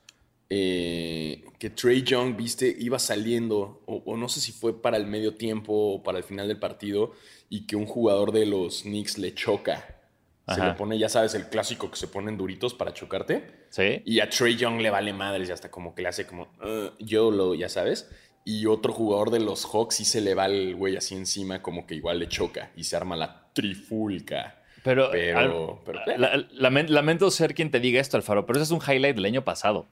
eh, 0.49 1.43
que 1.57 1.69
Trey 1.69 2.03
Young, 2.03 2.35
viste, 2.35 2.75
iba 2.79 2.99
saliendo, 2.99 3.81
o, 3.85 4.03
o, 4.05 4.17
no 4.17 4.29
sé 4.29 4.41
si 4.41 4.51
fue 4.51 4.81
para 4.81 4.97
el 4.97 5.07
medio 5.07 5.35
tiempo 5.35 5.73
o 5.73 6.03
para 6.03 6.19
el 6.19 6.23
final 6.23 6.47
del 6.47 6.59
partido, 6.59 7.13
y 7.49 7.65
que 7.65 7.75
un 7.75 7.85
jugador 7.85 8.31
de 8.31 8.45
los 8.45 8.83
Knicks 8.83 9.17
le 9.17 9.33
choca. 9.33 10.01
Ajá. 10.45 10.61
Se 10.61 10.67
le 10.67 10.73
pone, 10.73 10.99
ya 10.99 11.09
sabes, 11.09 11.33
el 11.33 11.49
clásico 11.49 11.89
que 11.89 11.97
se 11.97 12.07
ponen 12.07 12.37
duritos 12.37 12.73
para 12.73 12.93
chocarte. 12.93 13.65
Sí. 13.69 14.01
Y 14.05 14.19
a 14.19 14.29
Trey 14.29 14.55
Young 14.55 14.79
le 14.81 14.91
vale 14.91 15.11
madres 15.13 15.49
y 15.49 15.51
hasta 15.51 15.71
como 15.71 15.95
que 15.95 16.03
le 16.03 16.09
hace 16.09 16.27
como, 16.27 16.43
uh, 16.43 16.91
yo 16.99 17.31
lo, 17.31 17.55
ya 17.55 17.69
sabes. 17.69 18.09
Y 18.43 18.67
otro 18.67 18.93
jugador 18.93 19.31
de 19.31 19.39
los 19.39 19.65
Hawks 19.65 19.95
sí 19.95 20.05
se 20.05 20.21
le 20.21 20.35
va 20.35 20.45
el 20.45 20.75
güey 20.75 20.95
así 20.95 21.15
encima, 21.15 21.63
como 21.63 21.87
que 21.87 21.95
igual 21.95 22.19
le 22.19 22.29
choca 22.29 22.71
y 22.75 22.83
se 22.83 22.95
arma 22.95 23.15
la 23.15 23.49
trifulca. 23.53 24.61
Pero, 24.83 25.09
pero, 25.11 25.39
al, 25.39 25.79
pero 25.83 25.99
la, 26.05 26.69
lamento 26.69 27.31
ser 27.31 27.55
quien 27.55 27.71
te 27.71 27.79
diga 27.79 27.99
esto, 27.99 28.17
Alfaro, 28.17 28.45
pero 28.45 28.59
ese 28.59 28.65
es 28.65 28.71
un 28.71 28.87
highlight 28.87 29.15
del 29.15 29.25
año 29.25 29.43
pasado. 29.43 29.87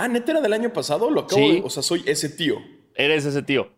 Ah, 0.00 0.06
¿neta 0.08 0.30
era 0.30 0.40
del 0.40 0.52
año 0.52 0.72
pasado? 0.72 1.10
Lo 1.10 1.22
acabo 1.22 1.42
Sí. 1.42 1.56
de- 1.56 1.62
o 1.64 1.70
sea, 1.70 1.82
soy 1.82 2.02
ese 2.06 2.28
tío. 2.28 2.56
Eres 2.94 3.24
ese 3.24 3.42
tío. 3.42 3.68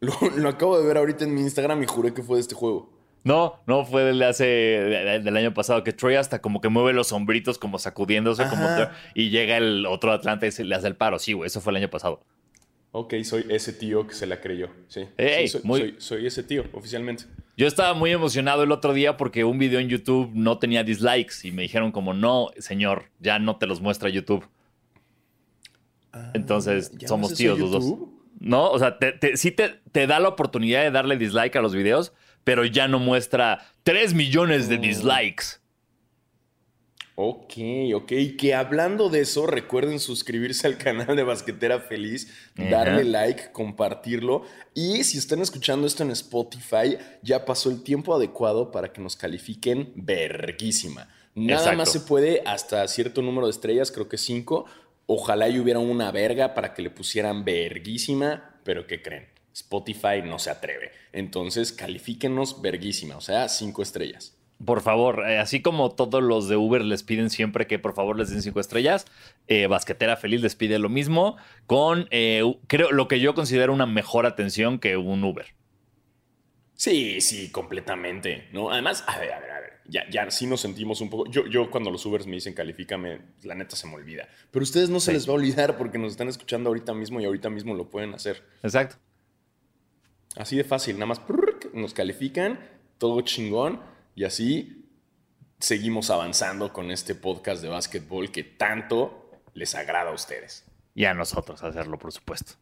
Lo, 0.00 0.12
lo 0.36 0.48
acabo 0.48 0.80
de 0.80 0.86
ver 0.86 0.96
ahorita 0.96 1.24
en 1.24 1.34
mi 1.34 1.42
Instagram 1.42 1.82
y 1.82 1.86
juré 1.86 2.14
que 2.14 2.22
fue 2.22 2.36
de 2.36 2.40
este 2.40 2.54
juego. 2.54 2.90
No, 3.24 3.60
no 3.66 3.84
fue 3.84 4.02
del 4.02 4.18
de 4.18 4.24
hace 4.24 4.44
de- 4.44 5.20
del 5.20 5.36
año 5.36 5.54
pasado 5.54 5.84
que 5.84 5.92
Troy 5.92 6.16
hasta 6.16 6.40
como 6.40 6.60
que 6.60 6.68
mueve 6.68 6.92
los 6.92 7.08
sombritos 7.08 7.58
como 7.58 7.78
sacudiéndose 7.78 8.48
como 8.48 8.66
y 9.14 9.30
llega 9.30 9.58
el 9.58 9.86
otro 9.86 10.10
Atlanta 10.10 10.46
y 10.46 10.52
se 10.52 10.64
le 10.64 10.74
hace 10.74 10.88
el 10.88 10.96
paro. 10.96 11.18
Sí, 11.20 11.34
güey, 11.34 11.46
eso 11.46 11.60
fue 11.60 11.70
el 11.72 11.76
año 11.76 11.90
pasado. 11.90 12.24
Ok, 12.90 13.14
soy 13.22 13.44
ese 13.48 13.72
tío 13.72 14.06
que 14.06 14.14
se 14.14 14.26
la 14.26 14.40
creyó. 14.40 14.68
Sí, 14.88 15.02
Ey, 15.16 15.46
Sí, 15.46 15.52
soy, 15.52 15.60
muy- 15.64 15.80
soy- 15.80 15.94
soy 15.98 16.26
ese 16.26 16.42
tío, 16.42 16.64
oficialmente. 16.72 17.24
Yo 17.56 17.66
estaba 17.66 17.94
muy 17.94 18.10
emocionado 18.10 18.64
el 18.64 18.72
otro 18.72 18.92
día 18.92 19.16
porque 19.16 19.44
un 19.44 19.58
video 19.58 19.78
en 19.80 19.88
YouTube 19.88 20.30
no 20.34 20.58
tenía 20.58 20.82
dislikes 20.82 21.34
y 21.46 21.52
me 21.52 21.62
dijeron 21.62 21.92
como 21.92 22.12
no, 22.14 22.48
señor, 22.58 23.04
ya 23.20 23.38
no 23.38 23.56
te 23.56 23.66
los 23.66 23.80
muestra 23.80 24.08
YouTube. 24.08 24.44
Entonces, 26.34 26.90
Ah, 26.92 26.96
¿Ya 26.98 27.08
somos 27.08 27.34
tíos 27.34 27.58
los 27.58 27.70
dos. 27.70 27.84
No, 28.40 28.70
o 28.70 28.78
sea, 28.78 28.98
te, 28.98 29.12
te- 29.12 29.36
sí 29.36 29.50
te, 29.52 29.80
te 29.92 30.06
da 30.06 30.18
la 30.20 30.28
oportunidad 30.28 30.82
de 30.82 30.90
darle 30.90 31.16
dislike 31.16 31.54
a 31.56 31.60
los 31.62 31.74
videos, 31.74 32.12
pero 32.44 32.64
ya 32.64 32.88
no 32.88 32.98
muestra 32.98 33.64
3 33.84 34.14
millones 34.14 34.66
Oh. 34.66 34.70
de 34.70 34.78
dislikes. 34.78 35.44
Ok, 37.14 37.52
ok. 37.94 38.12
Que 38.38 38.54
hablando 38.54 39.10
de 39.10 39.20
eso, 39.20 39.46
recuerden 39.46 40.00
suscribirse 40.00 40.66
al 40.66 40.78
canal 40.78 41.14
de 41.14 41.22
Basquetera 41.22 41.78
Feliz, 41.78 42.32
darle 42.56 43.04
like, 43.04 43.52
compartirlo. 43.52 44.42
Y 44.74 45.04
si 45.04 45.18
están 45.18 45.40
escuchando 45.42 45.86
esto 45.86 46.02
en 46.02 46.10
Spotify, 46.10 46.96
ya 47.22 47.44
pasó 47.44 47.70
el 47.70 47.82
tiempo 47.82 48.14
adecuado 48.14 48.70
para 48.70 48.92
que 48.92 49.02
nos 49.02 49.14
califiquen 49.16 49.92
verguísima. 49.94 51.06
Nada 51.34 51.58
Exacto. 51.60 51.78
más 51.78 51.92
se 51.92 52.00
puede 52.00 52.42
hasta 52.46 52.86
cierto 52.88 53.20
número 53.22 53.46
de 53.46 53.52
estrellas, 53.52 53.92
creo 53.92 54.08
que 54.08 54.18
cinco. 54.18 54.64
Ojalá 55.06 55.48
y 55.48 55.58
hubiera 55.58 55.78
una 55.78 56.10
verga 56.10 56.54
para 56.54 56.74
que 56.74 56.82
le 56.82 56.90
pusieran 56.90 57.44
verguísima, 57.44 58.56
pero 58.64 58.86
¿qué 58.86 59.02
creen? 59.02 59.26
Spotify 59.52 60.22
no 60.24 60.38
se 60.38 60.50
atreve. 60.50 60.92
Entonces, 61.12 61.72
califíquenos 61.72 62.62
verguísima, 62.62 63.16
o 63.16 63.20
sea, 63.20 63.48
cinco 63.48 63.82
estrellas. 63.82 64.36
Por 64.64 64.80
favor, 64.80 65.28
eh, 65.28 65.38
así 65.38 65.60
como 65.60 65.90
todos 65.90 66.22
los 66.22 66.48
de 66.48 66.56
Uber 66.56 66.84
les 66.84 67.02
piden 67.02 67.30
siempre 67.30 67.66
que 67.66 67.80
por 67.80 67.94
favor 67.94 68.16
les 68.16 68.30
den 68.30 68.42
cinco 68.42 68.60
estrellas, 68.60 69.06
eh, 69.48 69.66
Basquetera 69.66 70.16
Feliz 70.16 70.40
les 70.40 70.54
pide 70.54 70.78
lo 70.78 70.88
mismo 70.88 71.36
con, 71.66 72.06
eh, 72.10 72.42
creo, 72.68 72.92
lo 72.92 73.08
que 73.08 73.18
yo 73.18 73.34
considero 73.34 73.72
una 73.72 73.86
mejor 73.86 74.24
atención 74.24 74.78
que 74.78 74.96
un 74.96 75.24
Uber. 75.24 75.46
Sí, 76.82 77.20
sí, 77.20 77.52
completamente, 77.52 78.48
¿no? 78.52 78.72
Además, 78.72 79.04
a 79.06 79.16
ver, 79.20 79.32
a 79.32 79.38
ver, 79.38 79.50
a 79.52 79.60
ver, 79.60 79.72
ya, 79.84 80.02
ya 80.10 80.28
sí 80.32 80.48
nos 80.48 80.62
sentimos 80.62 81.00
un 81.00 81.10
poco... 81.10 81.30
Yo, 81.30 81.46
yo 81.46 81.70
cuando 81.70 81.92
los 81.92 82.04
Ubers 82.06 82.26
me 82.26 82.34
dicen 82.34 82.54
califícame, 82.54 83.20
la 83.44 83.54
neta 83.54 83.76
se 83.76 83.86
me 83.86 83.94
olvida. 83.94 84.28
Pero 84.50 84.64
a 84.64 84.64
ustedes 84.64 84.90
no 84.90 84.98
se 84.98 85.12
Sí. 85.12 85.12
les 85.12 85.28
va 85.28 85.30
a 85.30 85.36
olvidar 85.36 85.78
porque 85.78 85.96
nos 85.98 86.10
están 86.10 86.26
escuchando 86.26 86.70
ahorita 86.70 86.92
mismo 86.92 87.20
y 87.20 87.24
ahorita 87.24 87.50
mismo 87.50 87.74
lo 87.74 87.88
pueden 87.88 88.14
hacer. 88.14 88.42
Exacto. 88.64 88.96
Así 90.34 90.56
de 90.56 90.64
fácil, 90.64 90.96
nada 90.96 91.06
más 91.06 91.20
nos 91.72 91.94
califican, 91.94 92.58
todo 92.98 93.20
chingón, 93.20 93.80
y 94.16 94.24
así 94.24 94.84
seguimos 95.60 96.10
avanzando 96.10 96.72
con 96.72 96.90
este 96.90 97.14
podcast 97.14 97.62
de 97.62 97.68
básquetbol 97.68 98.32
que 98.32 98.42
tanto 98.42 99.30
les 99.54 99.76
agrada 99.76 100.10
a 100.10 100.14
ustedes. 100.14 100.64
Y 100.96 101.04
a 101.04 101.14
nosotros 101.14 101.62
hacerlo, 101.62 101.96
por 101.96 102.10
supuesto. 102.10 102.54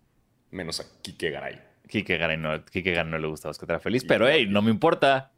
Menos 0.51 0.79
a 0.81 0.85
Kike 1.01 1.31
Garay. 1.31 1.70
Kike 1.91 2.17
Garay 2.17 2.37
no, 2.39 2.57
no 2.57 3.19
le 3.19 3.27
gusta 3.27 3.49
Basquetera 3.49 3.79
Feliz, 3.81 4.05
pero 4.07 4.27
hey, 4.29 4.47
no 4.49 4.63
me 4.63 4.71
importa. 4.71 5.33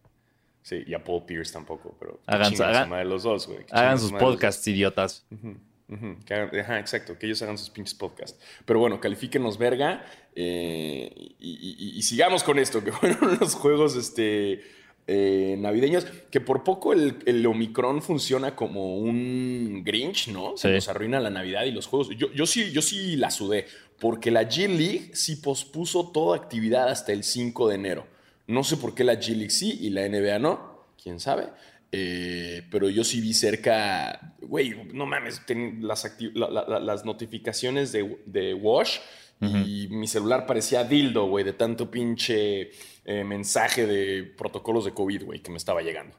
Sí, 0.63 0.85
y 0.87 0.95
a 0.95 1.03
Paul 1.03 1.25
Pierce 1.27 1.53
tampoco, 1.53 1.97
pero 1.99 2.21
Hagan 2.27 2.55
su- 2.57 2.63
madre 2.63 3.05
los 3.05 3.25
dos, 3.25 3.49
güey. 3.49 3.65
Hagan 3.73 3.99
sus 3.99 4.13
podcasts, 4.13 4.65
idiotas. 4.69 5.27
Que 6.25 6.33
hagan- 6.35 6.59
ajá, 6.61 6.79
exacto, 6.79 7.19
que 7.19 7.27
ellos 7.27 7.43
hagan 7.43 7.59
sus 7.59 7.69
pinches 7.69 7.95
podcasts. 7.95 8.39
Pero 8.65 8.79
bueno, 8.79 9.01
califíquenos 9.01 9.59
verga 9.59 10.07
eh, 10.35 11.13
y, 11.39 11.51
y- 11.91 11.99
y 11.99 12.03
sigamos 12.03 12.43
con 12.45 12.59
esto, 12.59 12.83
que 12.85 12.93
fueron 12.93 13.39
los 13.41 13.55
juegos 13.57 13.97
este, 13.97 14.63
eh, 15.09 15.57
navideños, 15.59 16.07
que 16.31 16.41
por 16.41 16.63
poco 16.65 16.93
el, 16.93 17.17
el 17.27 17.45
Omicron 17.45 18.01
funciona 18.01 18.55
como 18.57 18.97
un 18.97 19.83
Grinch, 19.85 20.29
¿no? 20.29 20.57
Se 20.57 20.69
Sí. 20.69 20.75
nos 20.77 20.89
arruina 20.89 21.19
la 21.21 21.29
Navidad 21.31 21.65
y 21.65 21.73
los 21.73 21.87
juegos. 21.89 22.09
Yo, 22.17 22.33
yo, 22.33 22.47
sí, 22.47 22.71
yo 22.73 22.81
sí 22.81 23.17
la 23.17 23.31
sudé, 23.31 23.67
porque 24.03 24.33
la 24.33 24.43
G 24.43 24.67
League 24.67 25.11
sí 25.13 25.37
pospuso 25.37 26.11
toda 26.11 26.37
actividad 26.37 26.89
hasta 26.89 27.13
el 27.13 27.23
5 27.23 27.69
de 27.69 27.75
enero. 27.77 28.07
No 28.49 28.65
sé 28.65 28.77
por 28.77 28.97
qué 28.97 29.05
la 29.05 29.15
G 29.15 29.29
League 29.29 29.51
sí 29.51 29.79
y 29.81 29.91
la 29.91 30.09
NBA 30.09 30.41
no, 30.41 30.89
quién 31.01 31.21
sabe. 31.21 31.51
Eh, 31.93 32.67
pero 32.69 32.89
yo 32.89 33.05
sí 33.05 33.21
vi 33.21 33.33
cerca, 33.33 34.35
güey, 34.41 34.75
no 34.93 35.07
mames, 35.07 35.43
las, 35.81 36.17
las, 36.35 37.05
notificaciones 37.05 37.93
de, 37.93 38.19
de 38.27 38.55
Wash 38.55 38.99
y 39.41 39.87
mi 39.89 40.09
celular 40.09 40.47
parecía 40.47 40.83
dildo, 40.83 41.27
güey, 41.27 41.45
de 41.45 41.53
tanto 41.53 41.89
pinche 41.89 42.73
eh, 43.05 43.23
mensaje 43.23 43.87
de 43.87 44.25
protocolos 44.25 44.85
de 44.85 44.95
COVID, 44.95 45.27
güey, 45.27 45.43
que 45.43 45.53
me 45.53 45.59
estaba 45.59 45.81
llegando. 45.81 46.17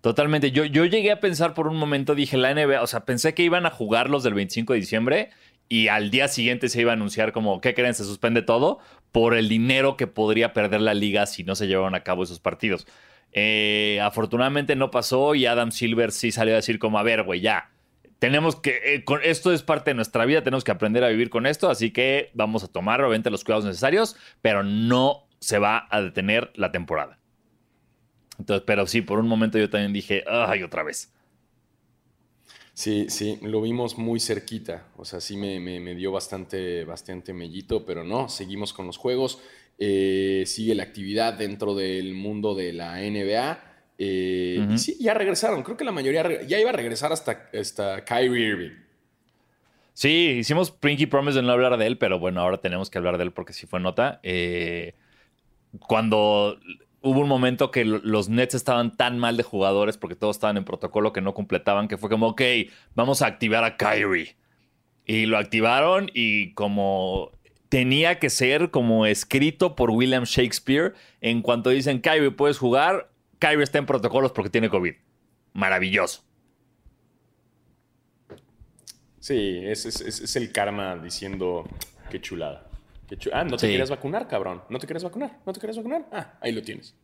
Totalmente. 0.00 0.52
Yo, 0.52 0.64
yo 0.64 0.84
llegué 0.84 1.10
a 1.10 1.20
pensar 1.20 1.52
por 1.52 1.66
un 1.66 1.76
momento, 1.76 2.14
dije, 2.14 2.36
la 2.36 2.54
NBA, 2.54 2.80
o 2.80 2.86
sea, 2.86 3.04
pensé 3.04 3.34
que 3.34 3.42
iban 3.42 3.66
a 3.66 3.70
jugar 3.70 4.08
los 4.08 4.22
del 4.22 4.34
25 4.34 4.72
de 4.72 4.78
diciembre 4.78 5.30
y 5.68 5.88
al 5.88 6.10
día 6.10 6.28
siguiente 6.28 6.68
se 6.68 6.80
iba 6.80 6.92
a 6.92 6.94
anunciar 6.94 7.32
como, 7.32 7.60
¿qué 7.60 7.74
creen? 7.74 7.94
Se 7.94 8.04
suspende 8.04 8.42
todo 8.42 8.78
por 9.12 9.34
el 9.34 9.48
dinero 9.48 9.96
que 9.96 10.06
podría 10.06 10.52
perder 10.52 10.80
la 10.80 10.94
liga 10.94 11.26
si 11.26 11.42
no 11.42 11.54
se 11.54 11.66
llevaron 11.66 11.94
a 11.94 12.02
cabo 12.02 12.22
esos 12.22 12.40
partidos. 12.40 12.86
Eh, 13.32 13.98
afortunadamente 14.02 14.76
no 14.76 14.90
pasó 14.90 15.34
y 15.34 15.46
Adam 15.46 15.72
Silver 15.72 16.12
sí 16.12 16.32
salió 16.32 16.54
a 16.54 16.56
decir 16.56 16.78
como, 16.78 16.98
a 16.98 17.02
ver, 17.02 17.22
güey, 17.22 17.40
ya. 17.40 17.70
Tenemos 18.18 18.56
que, 18.56 18.80
eh, 18.84 19.04
esto 19.24 19.52
es 19.52 19.62
parte 19.62 19.90
de 19.90 19.94
nuestra 19.94 20.24
vida, 20.24 20.42
tenemos 20.42 20.64
que 20.64 20.70
aprender 20.70 21.04
a 21.04 21.08
vivir 21.08 21.28
con 21.28 21.46
esto, 21.46 21.68
así 21.68 21.90
que 21.90 22.30
vamos 22.34 22.64
a 22.64 22.68
tomar 22.68 23.00
obviamente 23.00 23.30
los 23.30 23.44
cuidados 23.44 23.66
necesarios, 23.66 24.16
pero 24.40 24.62
no 24.62 25.26
se 25.40 25.58
va 25.58 25.86
a 25.90 26.00
detener 26.00 26.50
la 26.54 26.72
temporada. 26.72 27.18
Entonces, 28.38 28.64
pero 28.66 28.86
sí, 28.86 29.02
por 29.02 29.18
un 29.18 29.28
momento 29.28 29.58
yo 29.58 29.68
también 29.68 29.92
dije, 29.92 30.24
ay, 30.26 30.62
otra 30.62 30.82
vez. 30.82 31.12
Sí, 32.76 33.06
sí, 33.08 33.38
lo 33.40 33.62
vimos 33.62 33.96
muy 33.96 34.20
cerquita. 34.20 34.84
O 34.98 35.06
sea, 35.06 35.18
sí 35.22 35.38
me, 35.38 35.58
me, 35.58 35.94
dio 35.94 36.12
bastante, 36.12 36.84
bastante 36.84 37.32
mellito, 37.32 37.86
pero 37.86 38.04
no, 38.04 38.28
seguimos 38.28 38.74
con 38.74 38.84
los 38.84 38.98
juegos. 38.98 39.40
Eh, 39.78 40.44
sigue 40.44 40.74
la 40.74 40.82
actividad 40.82 41.32
dentro 41.32 41.74
del 41.74 42.12
mundo 42.12 42.54
de 42.54 42.74
la 42.74 43.00
NBA. 43.00 43.58
Eh, 43.96 44.68
y 44.70 44.76
sí, 44.76 44.94
ya 45.00 45.14
regresaron. 45.14 45.62
Creo 45.62 45.78
que 45.78 45.84
la 45.84 45.92
mayoría 45.92 46.42
ya 46.42 46.60
iba 46.60 46.68
a 46.68 46.74
regresar 46.74 47.12
hasta, 47.12 47.48
hasta 47.58 48.04
Kyrie 48.04 48.46
Irving. 48.46 48.74
Sí, 49.94 50.36
hicimos 50.40 50.70
Pinky 50.70 51.06
Promise 51.06 51.36
de 51.36 51.46
no 51.46 51.52
hablar 51.52 51.78
de 51.78 51.86
él, 51.86 51.96
pero 51.96 52.18
bueno, 52.18 52.42
ahora 52.42 52.58
tenemos 52.58 52.90
que 52.90 52.98
hablar 52.98 53.16
de 53.16 53.24
él 53.24 53.32
porque 53.32 53.54
sí 53.54 53.66
fue 53.66 53.80
nota. 53.80 54.20
Eh, 54.22 54.92
cuando 55.78 56.58
hubo 57.06 57.20
un 57.20 57.28
momento 57.28 57.70
que 57.70 57.84
los 57.84 58.28
Nets 58.28 58.54
estaban 58.54 58.96
tan 58.96 59.18
mal 59.18 59.36
de 59.36 59.44
jugadores 59.44 59.96
porque 59.96 60.16
todos 60.16 60.36
estaban 60.36 60.56
en 60.56 60.64
protocolo 60.64 61.12
que 61.12 61.20
no 61.20 61.34
completaban, 61.34 61.86
que 61.86 61.96
fue 61.96 62.10
como, 62.10 62.28
ok, 62.28 62.42
vamos 62.96 63.22
a 63.22 63.26
activar 63.26 63.62
a 63.62 63.76
Kyrie. 63.76 64.36
Y 65.04 65.26
lo 65.26 65.38
activaron 65.38 66.10
y 66.12 66.52
como 66.54 67.30
tenía 67.68 68.18
que 68.18 68.28
ser 68.28 68.72
como 68.72 69.06
escrito 69.06 69.76
por 69.76 69.90
William 69.90 70.24
Shakespeare, 70.24 70.94
en 71.20 71.42
cuanto 71.42 71.70
dicen, 71.70 72.00
Kyrie, 72.00 72.32
puedes 72.32 72.58
jugar, 72.58 73.08
Kyrie 73.38 73.62
está 73.62 73.78
en 73.78 73.86
protocolos 73.86 74.32
porque 74.32 74.50
tiene 74.50 74.68
COVID. 74.68 74.94
Maravilloso. 75.52 76.24
Sí, 79.20 79.60
es, 79.62 79.86
es 79.86 80.36
el 80.36 80.50
karma 80.50 80.96
diciendo, 80.96 81.68
qué 82.10 82.20
chulada 82.20 82.65
ah, 83.32 83.44
no 83.44 83.56
te 83.56 83.68
quieres 83.68 83.90
vacunar, 83.90 84.28
cabrón. 84.28 84.62
No 84.68 84.78
te 84.78 84.86
quieres 84.86 85.04
vacunar. 85.04 85.38
No 85.44 85.52
te 85.52 85.60
quieres 85.60 85.76
vacunar. 85.76 86.06
Ah, 86.12 86.38
ahí 86.40 86.52
lo 86.52 86.62
tienes. 86.62 86.94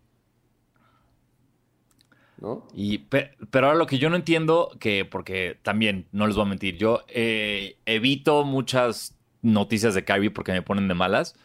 ¿No? 2.39 2.67
Y, 2.75 2.99
pero 2.99 3.67
ahora 3.67 3.79
lo 3.79 3.87
que 3.87 3.99
yo 3.99 4.11
no 4.11 4.17
entiendo, 4.17 4.77
que 4.81 5.05
porque 5.05 5.59
también, 5.63 6.09
no 6.11 6.27
les 6.27 6.35
voy 6.35 6.45
a 6.45 6.49
mentir, 6.49 6.77
yo 6.77 7.05
eh, 7.09 7.77
evito 7.87 8.45
muchas 8.45 9.17
noticias 9.43 9.95
de 9.95 10.05
Kyrie 10.05 10.31
porque 10.31 10.53
me 10.53 10.63
ponen 10.63 10.89
de 10.89 10.95
malas. 10.95 11.37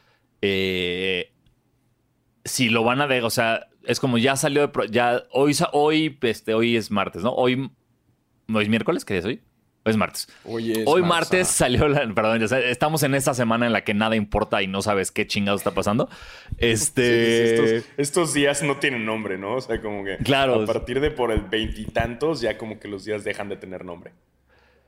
Eh, 0.41 1.31
si 2.45 2.69
lo 2.69 2.83
van 2.83 3.01
a 3.01 3.05
ver, 3.05 3.23
o 3.23 3.29
sea, 3.29 3.67
es 3.83 3.99
como 3.99 4.17
ya 4.17 4.35
salió 4.35 4.67
de. 4.67 4.87
Ya, 4.89 5.23
hoy, 5.31 5.55
hoy, 5.71 6.17
este, 6.21 6.53
hoy 6.53 6.75
es 6.75 6.91
martes, 6.91 7.23
¿no? 7.23 7.31
Hoy. 7.31 7.71
¿No 8.47 8.61
es 8.61 8.69
miércoles? 8.69 9.03
¿Qué 9.03 9.15
día 9.15 9.19
es 9.19 9.25
hoy? 9.25 9.41
Es 9.89 9.97
martes. 9.97 10.27
Hoy, 10.43 11.03
martes 11.03 11.47
salió 11.47 11.87
la. 11.87 12.07
Perdón, 12.13 12.41
estamos 12.41 13.03
en 13.03 13.15
esta 13.15 13.33
semana 13.33 13.65
en 13.65 13.73
la 13.73 13.83
que 13.83 13.93
nada 13.93 14.15
importa 14.15 14.61
y 14.61 14.67
no 14.67 14.81
sabes 14.81 15.11
qué 15.11 15.27
chingados 15.27 15.61
está 15.61 15.71
pasando. 15.71 16.09
Este. 16.57 17.83
estos, 17.97 18.33
días 18.33 18.63
no 18.63 18.77
tienen 18.77 19.05
nombre, 19.05 19.37
¿no? 19.37 19.55
O 19.55 19.61
sea, 19.61 19.81
como 19.81 20.03
que. 20.03 20.17
Claro. 20.17 20.63
A 20.63 20.65
partir 20.65 20.99
de 20.99 21.11
por 21.11 21.31
el 21.31 21.41
veintitantos, 21.41 22.41
ya 22.41 22.57
como 22.57 22.79
que 22.79 22.87
los 22.87 23.05
días 23.05 23.23
dejan 23.23 23.49
de 23.49 23.57
tener 23.57 23.85
nombre. 23.85 24.11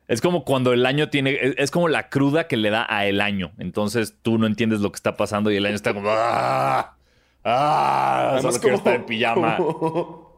Es 0.07 0.21
como 0.21 0.43
cuando 0.43 0.73
el 0.73 0.85
año 0.85 1.09
tiene. 1.09 1.37
Es 1.57 1.71
como 1.71 1.87
la 1.87 2.09
cruda 2.09 2.47
que 2.47 2.57
le 2.57 2.69
da 2.69 2.85
a 2.89 3.05
el 3.05 3.21
año. 3.21 3.51
Entonces 3.59 4.15
tú 4.21 4.37
no 4.37 4.47
entiendes 4.47 4.79
lo 4.81 4.91
que 4.91 4.97
está 4.97 5.15
pasando 5.15 5.51
y 5.51 5.57
el 5.57 5.65
año 5.65 5.75
está 5.75 5.93
como. 5.93 6.09
¡Ah! 6.11 6.95
¡Ah! 7.43 8.39
Solo 8.41 8.51
como, 8.53 8.61
quiero 8.61 8.75
estar 8.77 8.95
en 8.95 9.05
pijama. 9.05 9.57
como 9.57 10.28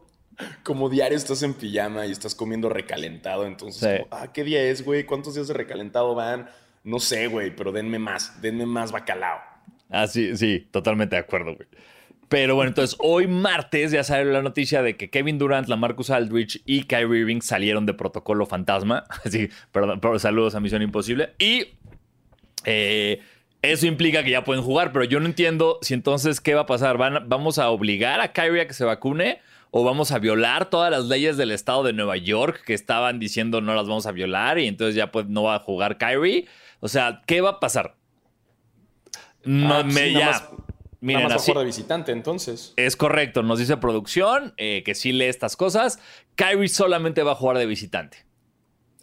diario 0.90 1.16
estás 1.16 1.42
en 1.42 1.54
pijama 1.54 2.06
y 2.06 2.12
estás 2.12 2.34
comiendo 2.34 2.68
recalentado. 2.68 3.46
Entonces, 3.46 4.02
ah, 4.10 4.32
¿qué 4.32 4.44
día 4.44 4.62
es, 4.62 4.84
güey? 4.84 5.04
¿Cuántos 5.04 5.34
días 5.34 5.48
de 5.48 5.54
recalentado 5.54 6.14
van? 6.14 6.48
No 6.84 6.98
sé, 6.98 7.28
güey, 7.28 7.54
pero 7.54 7.72
denme 7.72 7.98
más, 7.98 8.40
denme 8.42 8.66
más 8.66 8.92
bacalao. 8.92 9.38
Ah, 9.88 10.06
sí, 10.06 10.36
sí, 10.36 10.66
totalmente 10.70 11.16
de 11.16 11.20
acuerdo, 11.20 11.54
güey. 11.54 11.68
Pero 12.32 12.54
bueno, 12.54 12.70
entonces 12.70 12.96
hoy 12.98 13.26
martes 13.26 13.90
ya 13.90 14.02
salió 14.04 14.32
la 14.32 14.40
noticia 14.40 14.80
de 14.80 14.96
que 14.96 15.10
Kevin 15.10 15.36
Durant, 15.36 15.68
la 15.68 15.76
Marcus 15.76 16.08
Aldrich 16.08 16.62
y 16.64 16.84
Kyrie 16.84 17.20
Irving 17.20 17.42
salieron 17.42 17.84
de 17.84 17.92
protocolo 17.92 18.46
fantasma. 18.46 19.04
Así, 19.24 19.50
perdón, 19.70 20.00
pero 20.00 20.18
saludos 20.18 20.54
a 20.54 20.60
Misión 20.60 20.80
Imposible. 20.80 21.34
Y 21.38 21.74
eh, 22.64 23.20
eso 23.60 23.86
implica 23.86 24.24
que 24.24 24.30
ya 24.30 24.44
pueden 24.44 24.64
jugar, 24.64 24.92
pero 24.92 25.04
yo 25.04 25.20
no 25.20 25.26
entiendo 25.26 25.78
si 25.82 25.92
entonces 25.92 26.40
qué 26.40 26.54
va 26.54 26.62
a 26.62 26.66
pasar. 26.66 26.96
¿Van, 26.96 27.28
¿Vamos 27.28 27.58
a 27.58 27.68
obligar 27.68 28.20
a 28.22 28.32
Kyrie 28.32 28.62
a 28.62 28.66
que 28.66 28.72
se 28.72 28.86
vacune? 28.86 29.40
O 29.74 29.84
vamos 29.84 30.12
a 30.12 30.18
violar 30.18 30.68
todas 30.68 30.90
las 30.90 31.06
leyes 31.06 31.38
del 31.38 31.50
estado 31.50 31.82
de 31.82 31.94
Nueva 31.94 32.18
York 32.18 32.62
que 32.64 32.74
estaban 32.74 33.18
diciendo 33.18 33.62
no 33.62 33.74
las 33.74 33.88
vamos 33.88 34.06
a 34.06 34.12
violar 34.12 34.58
y 34.58 34.68
entonces 34.68 34.94
ya 34.94 35.10
pues 35.10 35.26
no 35.28 35.44
va 35.44 35.56
a 35.56 35.58
jugar 35.60 35.96
Kyrie. 35.96 36.46
O 36.80 36.88
sea, 36.88 37.22
¿qué 37.26 37.40
va 37.40 37.50
a 37.50 37.60
pasar? 37.60 37.96
No 39.44 39.76
ah, 39.76 39.82
me 39.82 40.12
ya. 40.12 40.50
Miren, 41.00 41.22
nada 41.22 41.36
más 41.36 41.46
de 41.46 41.64
visitante, 41.64 42.12
entonces. 42.12 42.74
Es 42.76 42.96
correcto, 42.96 43.42
nos 43.42 43.58
dice 43.58 43.78
producción 43.78 44.52
eh, 44.58 44.82
que 44.84 44.94
sí 44.94 45.10
lee 45.10 45.24
estas 45.24 45.56
cosas. 45.56 45.98
Kyrie 46.34 46.68
solamente 46.68 47.22
va 47.22 47.32
a 47.32 47.34
jugar 47.34 47.56
de 47.56 47.64
visitante. 47.64 48.18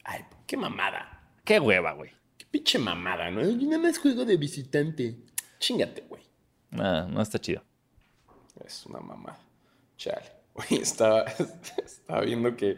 Ay, 0.03 0.21
qué 0.45 0.55
mamada. 0.55 1.23
Qué 1.43 1.59
hueva, 1.59 1.93
güey. 1.93 2.11
Qué 2.38 2.45
pinche 2.45 2.77
mamada, 2.77 3.31
¿no? 3.31 3.41
Yo 3.41 3.55
nada 3.67 3.79
más 3.79 3.97
juego 3.97 4.23
de 4.23 4.38
visitante. 4.38 5.17
Chingate, 5.57 6.03
güey. 6.07 6.21
Ah, 6.73 7.07
no 7.09 7.23
está 7.23 7.39
chido. 7.39 7.63
Es 8.63 8.85
una 8.85 8.99
mamada. 8.99 9.39
Chale. 9.97 10.38
estaba, 10.70 11.25
estaba 11.84 12.22
viendo 12.22 12.56
que, 12.56 12.77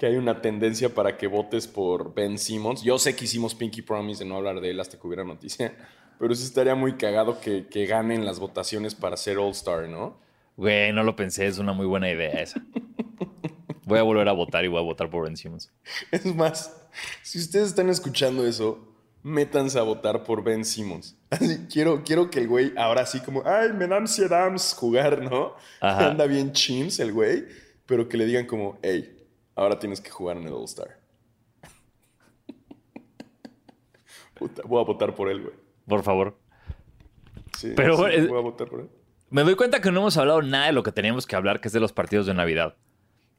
hay 0.00 0.16
una 0.16 0.40
tendencia 0.40 0.94
para 0.94 1.16
que 1.16 1.26
votes 1.26 1.66
por 1.66 2.14
Ben 2.14 2.38
Simmons. 2.38 2.82
Yo 2.82 2.98
sé 2.98 3.16
que 3.16 3.24
hicimos 3.24 3.56
Pinky 3.56 3.82
Promise 3.82 4.22
de 4.22 4.30
no 4.30 4.36
hablar 4.36 4.60
de 4.60 4.70
él 4.70 4.78
hasta 4.78 4.96
que 4.96 5.04
hubiera 5.06 5.24
noticia, 5.24 5.76
pero 6.20 6.34
sí 6.36 6.44
estaría 6.44 6.76
muy 6.76 6.96
cagado 6.96 7.40
que, 7.40 7.66
que 7.66 7.86
ganen 7.86 8.24
las 8.24 8.38
votaciones 8.38 8.94
para 8.94 9.16
ser 9.16 9.38
All-Star, 9.38 9.88
¿no? 9.88 10.16
Güey, 10.56 10.92
no 10.92 11.02
lo 11.02 11.16
pensé, 11.16 11.46
es 11.46 11.58
una 11.58 11.72
muy 11.72 11.86
buena 11.86 12.10
idea 12.10 12.40
esa. 12.40 12.60
Voy 13.84 13.98
a 13.98 14.02
volver 14.02 14.28
a 14.28 14.32
votar 14.32 14.64
y 14.64 14.68
voy 14.68 14.80
a 14.80 14.84
votar 14.84 15.08
por 15.08 15.24
Ben 15.24 15.36
Simmons. 15.36 15.72
Es 16.10 16.26
más, 16.34 16.76
si 17.22 17.38
ustedes 17.38 17.68
están 17.68 17.88
escuchando 17.88 18.46
eso, 18.46 18.87
métanse 19.28 19.78
a 19.78 19.82
votar 19.82 20.24
por 20.24 20.42
Ben 20.42 20.64
Simmons. 20.64 21.16
quiero, 21.72 22.02
quiero 22.04 22.30
que 22.30 22.40
el 22.40 22.48
güey 22.48 22.72
ahora 22.76 23.06
sí 23.06 23.20
como, 23.20 23.42
ay, 23.46 23.72
me 23.72 23.86
dan 23.86 24.06
Adams 24.06 24.74
jugar, 24.74 25.22
¿no? 25.22 25.54
Anda 25.80 26.26
bien 26.26 26.52
chins 26.52 26.98
el 26.98 27.12
güey, 27.12 27.46
pero 27.86 28.08
que 28.08 28.16
le 28.16 28.26
digan 28.26 28.46
como, 28.46 28.78
hey, 28.82 29.26
ahora 29.54 29.78
tienes 29.78 30.00
que 30.00 30.10
jugar 30.10 30.36
en 30.36 30.44
el 30.44 30.52
All-Star. 30.52 30.98
voy 34.64 34.80
a 34.80 34.84
votar 34.84 35.14
por 35.14 35.28
él, 35.28 35.42
güey. 35.42 35.54
Por 35.86 36.02
favor. 36.02 36.36
Sí, 37.56 37.72
pero 37.76 37.96
voy 37.96 38.12
a 38.16 38.40
votar 38.40 38.68
por 38.68 38.80
él. 38.80 38.88
Me 39.30 39.42
doy 39.42 39.56
cuenta 39.56 39.80
que 39.80 39.90
no 39.90 40.00
hemos 40.00 40.16
hablado 40.16 40.40
nada 40.42 40.66
de 40.66 40.72
lo 40.72 40.82
que 40.82 40.92
teníamos 40.92 41.26
que 41.26 41.36
hablar, 41.36 41.60
que 41.60 41.68
es 41.68 41.74
de 41.74 41.80
los 41.80 41.92
partidos 41.92 42.26
de 42.26 42.34
Navidad. 42.34 42.76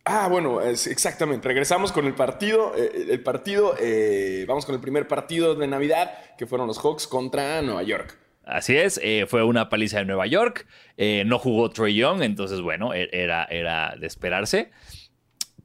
Ah, 0.06 0.28
bueno, 0.28 0.62
exactamente. 0.62 1.48
Regresamos 1.48 1.92
con 1.92 2.06
el 2.06 2.16
partido. 2.16 2.74
Eh, 2.76 3.08
el 3.12 3.22
partido, 3.22 3.76
eh, 3.80 4.46
vamos 4.48 4.66
con 4.66 4.74
el 4.76 4.82
primer 4.82 5.08
partido 5.08 5.56
de 5.56 5.68
Navidad, 5.68 6.12
que 6.38 6.48
fueron 6.48 6.68
los 6.68 6.80
Hawks 6.80 7.08
contra 7.08 7.62
Nueva 7.62 7.84
York. 7.84 8.18
Así 8.44 8.76
es, 8.76 9.00
eh, 9.04 9.26
fue 9.28 9.44
una 9.44 9.70
paliza 9.70 10.00
de 10.00 10.06
Nueva 10.06 10.26
York. 10.26 10.66
no 10.98 11.38
jugó 11.38 11.70
Trey 11.70 11.96
Young, 11.96 12.24
entonces, 12.24 12.62
bueno, 12.62 12.94
e-, 12.94 13.10
era, 13.12 13.46
era 13.46 13.96
de 14.00 14.08
esperarse. 14.08 14.72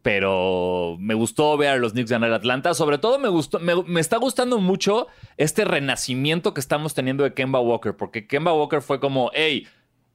Pero 0.03 0.99
me 1.01 1.15
gustó 1.15 1.57
ver 1.57 1.71
a 1.71 1.77
los 1.77 1.93
Knicks 1.93 2.11
ganar 2.11 2.31
Atlanta. 2.35 2.75
Sobre 2.75 2.99
todo 2.99 3.19
me 3.19 3.31
gustó, 3.31 3.59
me, 3.59 3.83
me, 3.85 4.01
está 4.03 4.19
gustando 4.19 4.59
mucho 4.59 5.07
este 5.39 5.65
renacimiento 5.65 6.53
que 6.53 6.61
estamos 6.61 6.93
teniendo 6.93 7.25
de 7.25 7.33
Kemba 7.33 7.61
Walker. 7.61 7.97
Porque 7.97 8.27
Kemba 8.27 8.53
Walker 8.53 8.83
fue 8.83 9.01
como, 9.01 9.31
hey, 9.33 9.67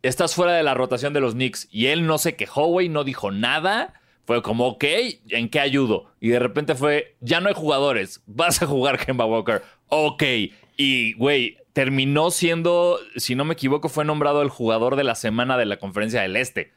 estás 0.04 0.36
fuera 0.36 0.54
de 0.54 0.62
la 0.62 0.76
rotación 0.76 1.14
de 1.14 1.22
los 1.22 1.34
Knicks. 1.34 1.68
Y 1.72 1.88
él 1.88 2.06
no 2.06 2.20
se 2.20 2.36
quejó, 2.36 2.68
güey, 2.68 2.88
no 2.88 3.04
dijo 3.04 3.32
nada 3.32 3.99
fue 4.30 4.44
como, 4.44 4.68
ok, 4.68 4.84
¿en 5.30 5.50
qué 5.50 5.60
ayudo? 5.60 6.12
Y 6.20 6.30
de 6.30 6.38
repente 6.38 6.76
fue, 6.76 7.16
ya 7.20 7.42
no 7.42 7.50
hay 7.50 7.56
jugadores, 7.56 8.22
vas 8.28 8.62
a 8.62 8.68
jugar 8.68 9.04
Kemba 9.04 9.26
Walker. 9.26 9.64
Ok. 9.88 10.22
Y, 10.78 11.14
güey, 11.14 11.58
terminó 11.74 12.30
siendo, 12.30 13.00
si 13.16 13.34
no 13.34 13.44
me 13.44 13.54
equivoco, 13.54 13.90
fue 13.90 14.06
nombrado 14.06 14.44
el 14.44 14.50
jugador 14.50 14.98
de 14.98 15.04
la 15.04 15.16
semana 15.16 15.58
de 15.58 15.66
la 15.66 15.80
conferencia 15.80 16.22
del 16.22 16.36
Este. 16.36 16.72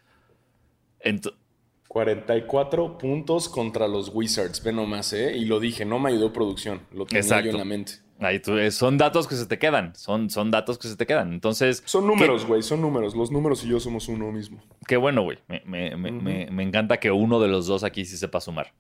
44 1.89 2.97
puntos 2.97 3.51
contra 3.51 3.87
los 3.87 4.09
Wizards, 4.15 4.63
ve 4.65 4.73
nomás, 4.73 5.13
¿eh? 5.13 5.37
Y 5.37 5.45
lo 5.45 5.61
dije, 5.61 5.85
no 5.85 5.99
me 5.99 6.09
ayudó 6.09 6.33
producción, 6.33 6.81
lo 6.91 7.05
tenía 7.05 7.21
Exacto. 7.21 7.45
yo 7.45 7.51
en 7.51 7.59
la 7.59 7.67
mente. 7.67 7.93
Ahí 8.25 8.41
tú- 8.41 8.57
eh, 8.59 8.71
son 8.71 8.99
datos 8.99 9.27
que 9.27 9.35
se 9.37 9.47
te 9.47 9.59
quedan. 9.59 9.95
Son, 9.97 10.31
son 10.31 10.51
datos 10.51 10.79
que 10.79 10.89
se 10.89 10.97
te 10.97 11.07
quedan. 11.07 11.33
Entonces. 11.33 11.83
Son 11.87 12.07
números, 12.07 12.47
güey, 12.47 12.63
son 12.63 12.81
números. 12.81 13.15
Los 13.15 13.31
números 13.31 13.65
y 13.65 13.69
yo 13.69 13.81
somos 13.81 14.09
uno 14.09 14.31
mismo. 14.33 14.63
Qué, 14.87 14.97
bueno, 14.97 15.23
güey. 15.23 15.39
Me, 15.49 15.63
me- 15.67 15.97
me- 15.97 16.11
me- 16.13 16.51
me 16.51 16.63
encanta 16.63 16.99
que 16.99 17.11
uno 17.11 17.41
de 17.41 17.49
los 17.49 17.67
dos 17.67 17.85
aquí 17.85 18.05
sí 18.05 18.17
sepa 18.17 18.41
sumar. 18.41 18.73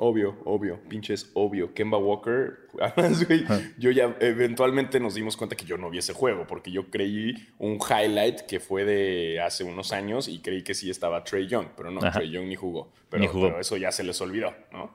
Obvio, 0.00 0.36
obvio, 0.44 0.78
pinches 0.88 1.28
obvio. 1.34 1.74
Kemba 1.74 1.98
Walker, 1.98 2.52
además, 2.80 3.26
güey, 3.26 3.44
yo 3.78 3.90
ya 3.90 4.16
eventualmente 4.20 5.00
nos 5.00 5.14
dimos 5.14 5.36
cuenta 5.36 5.56
que 5.56 5.64
yo 5.64 5.76
no 5.76 5.90
vi 5.90 5.98
ese 5.98 6.12
juego, 6.12 6.46
porque 6.46 6.70
yo 6.70 6.88
creí 6.88 7.34
un 7.58 7.78
highlight 7.80 8.42
que 8.42 8.60
fue 8.60 8.84
de 8.84 9.40
hace 9.40 9.64
unos 9.64 9.92
años 9.92 10.28
y 10.28 10.38
creí 10.38 10.62
que 10.62 10.74
sí 10.74 10.88
estaba 10.88 11.24
Trey 11.24 11.48
Young, 11.48 11.66
pero 11.76 11.90
no, 11.90 12.00
Ajá. 12.00 12.12
Trey 12.20 12.30
Young 12.30 12.46
ni 12.46 12.54
jugó. 12.54 12.92
Pero, 13.10 13.22
Ni 13.22 13.26
jugó. 13.26 13.48
pero 13.48 13.60
eso 13.60 13.76
ya 13.76 13.90
se 13.90 14.04
les 14.04 14.20
olvidó, 14.20 14.54
¿no? 14.72 14.92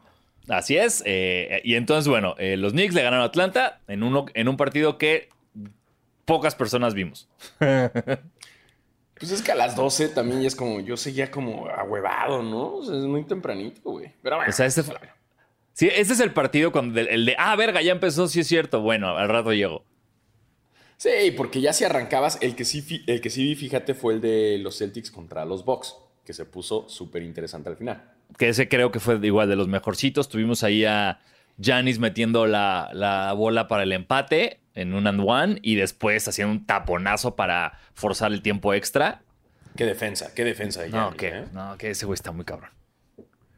Así 0.49 0.75
es. 0.77 1.01
eh, 1.05 1.61
y 1.63 1.75
entonces, 1.75 2.07
bueno, 2.07 2.35
eh, 2.37 2.57
los 2.57 2.73
Knicks 2.73 2.93
le 2.93 3.01
ganaron 3.03 3.23
a 3.23 3.27
Atlanta 3.27 3.79
en, 3.87 4.03
uno, 4.03 4.25
en 4.33 4.47
un 4.49 4.57
partido 4.57 4.97
que 4.97 5.29
pocas 6.25 6.55
personas 6.55 6.93
vimos. 6.93 7.29
Pues 9.19 9.31
es 9.31 9.41
que 9.41 9.51
a 9.51 9.55
las 9.55 9.75
12 9.75 10.09
también 10.09 10.41
ya 10.41 10.47
es 10.47 10.55
como, 10.55 10.81
yo 10.81 10.97
seguía 10.97 11.31
como 11.31 11.67
ahuevado, 11.69 12.41
¿no? 12.43 12.75
O 12.77 12.83
sea, 12.83 12.97
es 12.97 13.03
muy 13.03 13.23
tempranito, 13.23 13.91
güey. 13.91 14.11
Pero 14.21 14.35
bueno. 14.37 14.49
O 14.49 14.53
sea, 14.53 14.65
este 14.65 14.83
fue- 14.83 14.95
Sí, 15.71 15.87
este 15.95 16.13
es 16.13 16.19
el 16.19 16.33
partido 16.33 16.71
cuando 16.71 16.99
el, 16.99 17.07
el 17.07 17.25
de, 17.27 17.35
ah, 17.37 17.55
verga, 17.55 17.81
ya 17.81 17.93
empezó, 17.93 18.27
sí 18.27 18.41
es 18.41 18.47
cierto. 18.47 18.81
Bueno, 18.81 19.15
al 19.17 19.29
rato 19.29 19.53
llego. 19.53 19.85
Sí, 20.97 21.09
porque 21.37 21.61
ya 21.61 21.71
si 21.73 21.85
arrancabas, 21.85 22.37
el 22.41 22.55
que 22.55 22.65
sí, 22.65 23.03
el 23.07 23.21
que 23.21 23.29
sí 23.29 23.43
vi, 23.43 23.55
fíjate, 23.55 23.93
fue 23.93 24.13
el 24.15 24.19
de 24.21 24.57
los 24.59 24.77
Celtics 24.79 25.09
contra 25.09 25.45
los 25.45 25.63
Bucks, 25.63 25.95
que 26.25 26.33
se 26.33 26.45
puso 26.45 26.89
súper 26.89 27.23
interesante 27.23 27.69
al 27.69 27.77
final. 27.77 28.12
Que 28.37 28.49
ese 28.49 28.67
creo 28.67 28.91
que 28.91 28.99
fue 28.99 29.19
igual 29.25 29.49
de 29.49 29.55
los 29.55 29.67
mejorcitos. 29.67 30.29
Tuvimos 30.29 30.63
ahí 30.63 30.85
a 30.85 31.19
Janis 31.61 31.99
metiendo 31.99 32.47
la, 32.47 32.89
la 32.93 33.33
bola 33.33 33.67
para 33.67 33.83
el 33.83 33.91
empate 33.91 34.59
en 34.75 34.93
un 34.93 35.05
and 35.07 35.21
one 35.25 35.59
y 35.61 35.75
después 35.75 36.27
haciendo 36.27 36.51
un 36.53 36.65
taponazo 36.65 37.35
para 37.35 37.79
forzar 37.93 38.31
el 38.33 38.41
tiempo 38.41 38.73
extra. 38.73 39.21
Qué 39.75 39.85
defensa, 39.85 40.33
qué 40.35 40.43
defensa. 40.43 40.81
de 40.81 40.89
No, 40.89 41.11
Giannis, 41.11 41.17
que, 41.17 41.27
¿eh? 41.29 41.45
no, 41.53 41.77
que 41.77 41.89
ese 41.91 42.05
güey 42.05 42.15
está 42.15 42.31
muy 42.31 42.45
cabrón. 42.45 42.69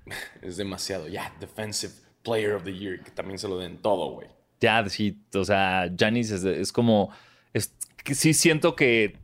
Es 0.42 0.58
demasiado. 0.58 1.08
Ya, 1.08 1.34
Defensive 1.40 1.94
Player 2.24 2.54
of 2.54 2.64
the 2.64 2.74
Year, 2.74 3.02
que 3.02 3.12
también 3.12 3.38
se 3.40 3.48
lo 3.48 3.58
den 3.58 3.78
todo, 3.78 4.12
güey. 4.12 4.28
Ya, 4.62 4.88
sí, 4.90 5.20
o 5.34 5.44
sea, 5.46 5.90
Janis 5.98 6.32
es, 6.32 6.44
es 6.44 6.72
como. 6.72 7.12
es- 7.54 7.76
que 8.04 8.14
sí 8.16 8.34
siento 8.34 8.76
que 8.76 9.18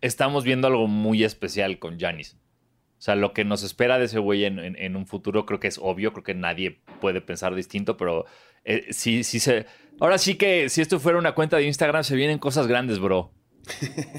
estamos 0.00 0.44
viendo 0.44 0.66
algo 0.68 0.86
muy 0.86 1.24
especial 1.24 1.78
con 1.78 1.98
Janis. 1.98 2.36
O 2.98 3.00
sea, 3.00 3.14
lo 3.14 3.32
que 3.32 3.44
nos 3.44 3.62
espera 3.62 3.98
de 3.98 4.06
ese 4.06 4.18
güey 4.18 4.44
en, 4.44 4.58
en- 4.58 4.76
en 4.76 4.96
un 4.96 5.06
futuro 5.06 5.46
creo 5.46 5.60
que 5.60 5.68
es 5.68 5.78
obvio, 5.78 6.12
creo 6.12 6.24
que 6.24 6.34
nadie 6.34 6.80
puede 7.00 7.20
pensar 7.20 7.54
distinto, 7.54 7.96
pero 7.96 8.26
eh, 8.64 8.86
sí, 8.90 9.22
sí 9.24 9.38
se. 9.40 9.66
Ahora 10.00 10.18
sí 10.18 10.34
que 10.34 10.68
si 10.68 10.80
esto 10.80 10.98
fuera 11.00 11.18
una 11.18 11.32
cuenta 11.34 11.56
de 11.56 11.64
Instagram, 11.64 12.02
se 12.04 12.16
vienen 12.16 12.38
cosas 12.38 12.66
grandes, 12.66 12.98
bro. 12.98 13.32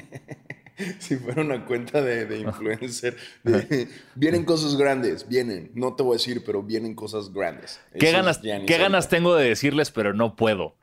Si 0.99 1.17
fuera 1.17 1.41
una 1.41 1.65
cuenta 1.65 2.01
de, 2.01 2.25
de 2.25 2.39
influencer, 2.39 3.17
de- 3.43 3.89
vienen 4.15 4.45
cosas 4.45 4.77
grandes, 4.77 5.27
vienen. 5.27 5.71
No 5.75 5.93
te 5.95 6.03
voy 6.03 6.13
a 6.13 6.17
decir, 6.17 6.41
pero 6.45 6.63
vienen 6.63 6.95
cosas 6.95 7.33
grandes. 7.33 7.81
¿Qué 7.99 8.07
Eso 8.07 8.15
ganas, 8.17 8.37
¿qué 8.37 8.77
ganas 8.77 9.09
tengo 9.09 9.35
de 9.35 9.49
decirles, 9.49 9.91
pero 9.91 10.13
no 10.13 10.37
puedo? 10.37 10.77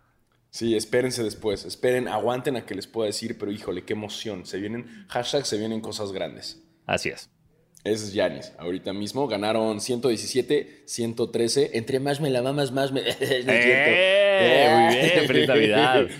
Sí, 0.50 0.76
espérense 0.76 1.22
después. 1.22 1.64
Esperen, 1.64 2.08
aguanten 2.08 2.56
a 2.56 2.66
que 2.66 2.74
les 2.74 2.86
pueda 2.86 3.06
decir, 3.06 3.38
pero 3.38 3.50
híjole, 3.50 3.84
qué 3.84 3.94
emoción. 3.94 4.44
Se 4.44 4.58
vienen, 4.58 5.06
hashtag 5.08 5.46
se 5.46 5.56
vienen 5.56 5.80
cosas 5.80 6.12
grandes. 6.12 6.62
Así 6.84 7.08
es. 7.08 7.30
Ese 7.86 8.04
es 8.06 8.12
Yanis. 8.12 8.52
Ahorita 8.58 8.92
mismo 8.92 9.28
ganaron 9.28 9.80
117, 9.80 10.82
113. 10.86 11.70
Entre 11.74 12.00
más 12.00 12.20
me 12.20 12.30
la 12.30 12.42
mamas, 12.42 12.72
más 12.72 12.90
me. 12.92 13.00
No. 13.02 13.06
¡Eh! 13.52 14.68
Muy 14.72 14.96
bien, 14.96 15.26
feliz 15.26 15.48
Navidad. 15.48 16.06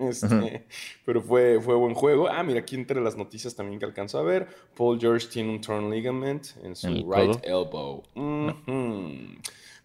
Este, 0.00 0.66
pero 1.04 1.22
fue, 1.22 1.60
fue 1.60 1.76
buen 1.76 1.94
juego. 1.94 2.28
Ah, 2.28 2.42
mira, 2.42 2.58
aquí 2.58 2.74
entre 2.74 3.00
las 3.00 3.16
noticias 3.16 3.54
también 3.54 3.78
que 3.78 3.84
alcanzo 3.84 4.18
a 4.18 4.22
ver. 4.24 4.48
Paul 4.76 4.98
George 4.98 5.28
tiene 5.28 5.50
un 5.50 5.60
torn 5.60 5.88
ligament 5.90 6.46
en 6.64 6.74
su 6.74 6.88
¿En 6.88 6.92
el 6.94 6.98
right 7.04 7.40
codo? 7.40 7.40
elbow. 7.44 8.02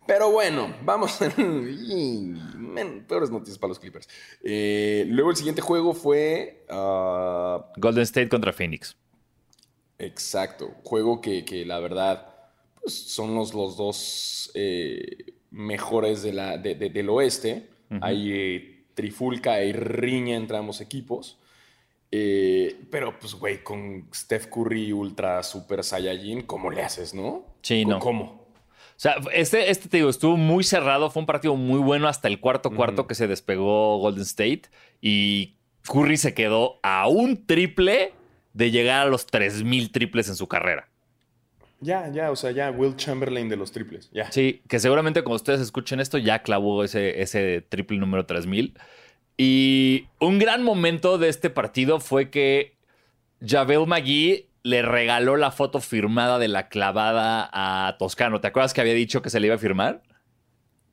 Pero 0.08 0.32
bueno, 0.32 0.74
vamos. 0.84 1.20
Y, 1.38 2.34
men, 2.58 3.06
peores 3.08 3.30
noticias 3.30 3.60
para 3.60 3.70
los 3.70 3.80
Clippers. 3.80 4.10
Eh, 4.44 5.06
luego 5.08 5.30
el 5.30 5.36
siguiente 5.36 5.62
juego 5.62 5.94
fue. 5.94 6.66
ah, 6.70 7.64
Golden 7.78 8.04
State 8.04 8.30
contra 8.30 8.52
Phoenix. 8.54 8.98
Exacto. 10.00 10.72
Juego 10.84 11.22
que, 11.22 11.46
que 11.46 11.66
la 11.66 11.80
verdad 11.80 12.28
pues, 12.82 12.94
son 12.94 13.36
los, 13.36 13.54
los 13.54 13.78
dos 13.78 14.52
eh, 14.54 15.34
mejores 15.52 16.24
de 16.24 16.34
la, 16.34 16.58
de- 16.58 16.76
de- 16.76 16.90
del 16.90 17.10
oeste. 17.10 17.70
Hay 18.02 18.32
eh, 18.32 18.86
trifulca, 18.96 19.54
hay 19.54 19.72
riña 19.72 20.36
entre 20.36 20.58
ambos 20.58 20.82
equipos. 20.82 21.38
Eh, 22.12 22.76
pero, 22.92 23.18
pues, 23.20 23.34
güey, 23.36 23.64
con 23.64 24.08
Steph 24.14 24.48
Curry 24.48 24.92
Ultra 24.94 25.42
Super 25.44 25.84
Saiyajin, 25.84 26.42
¿cómo 26.42 26.70
le 26.72 26.82
haces, 26.84 27.14
no? 27.14 27.46
Sí, 27.62 27.86
no. 27.86 28.00
¿Cómo? 28.00 28.24
O 28.24 29.00
sea, 29.04 29.16
este, 29.34 29.70
este 29.72 29.90
te 29.90 29.98
digo, 29.98 30.10
estuvo 30.10 30.38
muy 30.38 30.64
cerrado, 30.64 31.10
fue 31.10 31.22
un 31.22 31.26
partido 31.26 31.56
muy 31.56 31.80
bueno 31.80 32.08
hasta 32.08 32.28
el 32.28 32.40
cuarto 32.40 32.72
cuarto 32.72 33.08
que 33.08 33.16
se 33.16 33.28
despegó 33.28 33.98
Golden 33.98 34.22
State 34.24 34.64
y 35.02 35.56
Curry 35.88 36.18
se 36.18 36.34
quedó 36.34 36.80
a 36.84 37.08
un 37.08 37.46
triple 37.46 38.14
de 38.54 38.72
llegar 38.72 39.06
a 39.08 39.10
los 39.10 39.26
3000 39.26 39.92
triples 39.92 40.30
en 40.30 40.36
su 40.36 40.48
carrera. 40.48 40.88
Ya, 41.82 42.08
ya, 42.10 42.32
o 42.32 42.36
sea, 42.36 42.52
ya, 42.52 42.72
Will 42.72 42.96
Chamberlain 42.96 43.50
de 43.50 43.58
los 43.58 43.72
triples. 43.72 44.10
Ya. 44.14 44.32
Sí, 44.32 44.62
que 44.70 44.80
seguramente 44.80 45.22
cuando 45.22 45.36
ustedes 45.36 45.60
escuchen 45.60 46.00
esto 46.00 46.18
ya 46.18 46.42
clavó 46.42 46.84
ese, 46.84 47.22
ese 47.22 47.66
triple 47.68 47.98
número 47.98 48.26
3000. 48.26 48.74
Y 49.38 50.08
un 50.20 50.40
gran 50.40 50.64
momento 50.64 51.18
de 51.18 51.28
este 51.28 51.50
partido 51.50 52.00
fue 52.00 52.30
que 52.30 52.78
Javel 53.46 53.86
McGee 53.88 54.48
le 54.64 54.82
regaló 54.82 55.36
la 55.36 55.52
foto 55.52 55.82
firmada 55.82 56.40
de 56.40 56.48
la 56.48 56.70
clavada 56.70 57.50
a 57.52 57.98
Toscano. 57.98 58.40
¿Te 58.40 58.48
acuerdas 58.48 58.74
que 58.74 58.80
había 58.80 58.94
dicho 58.94 59.22
que 59.22 59.30
se 59.30 59.42
le 59.42 59.48
iba 59.48 59.56
a 59.56 59.60
firmar? 59.60 60.04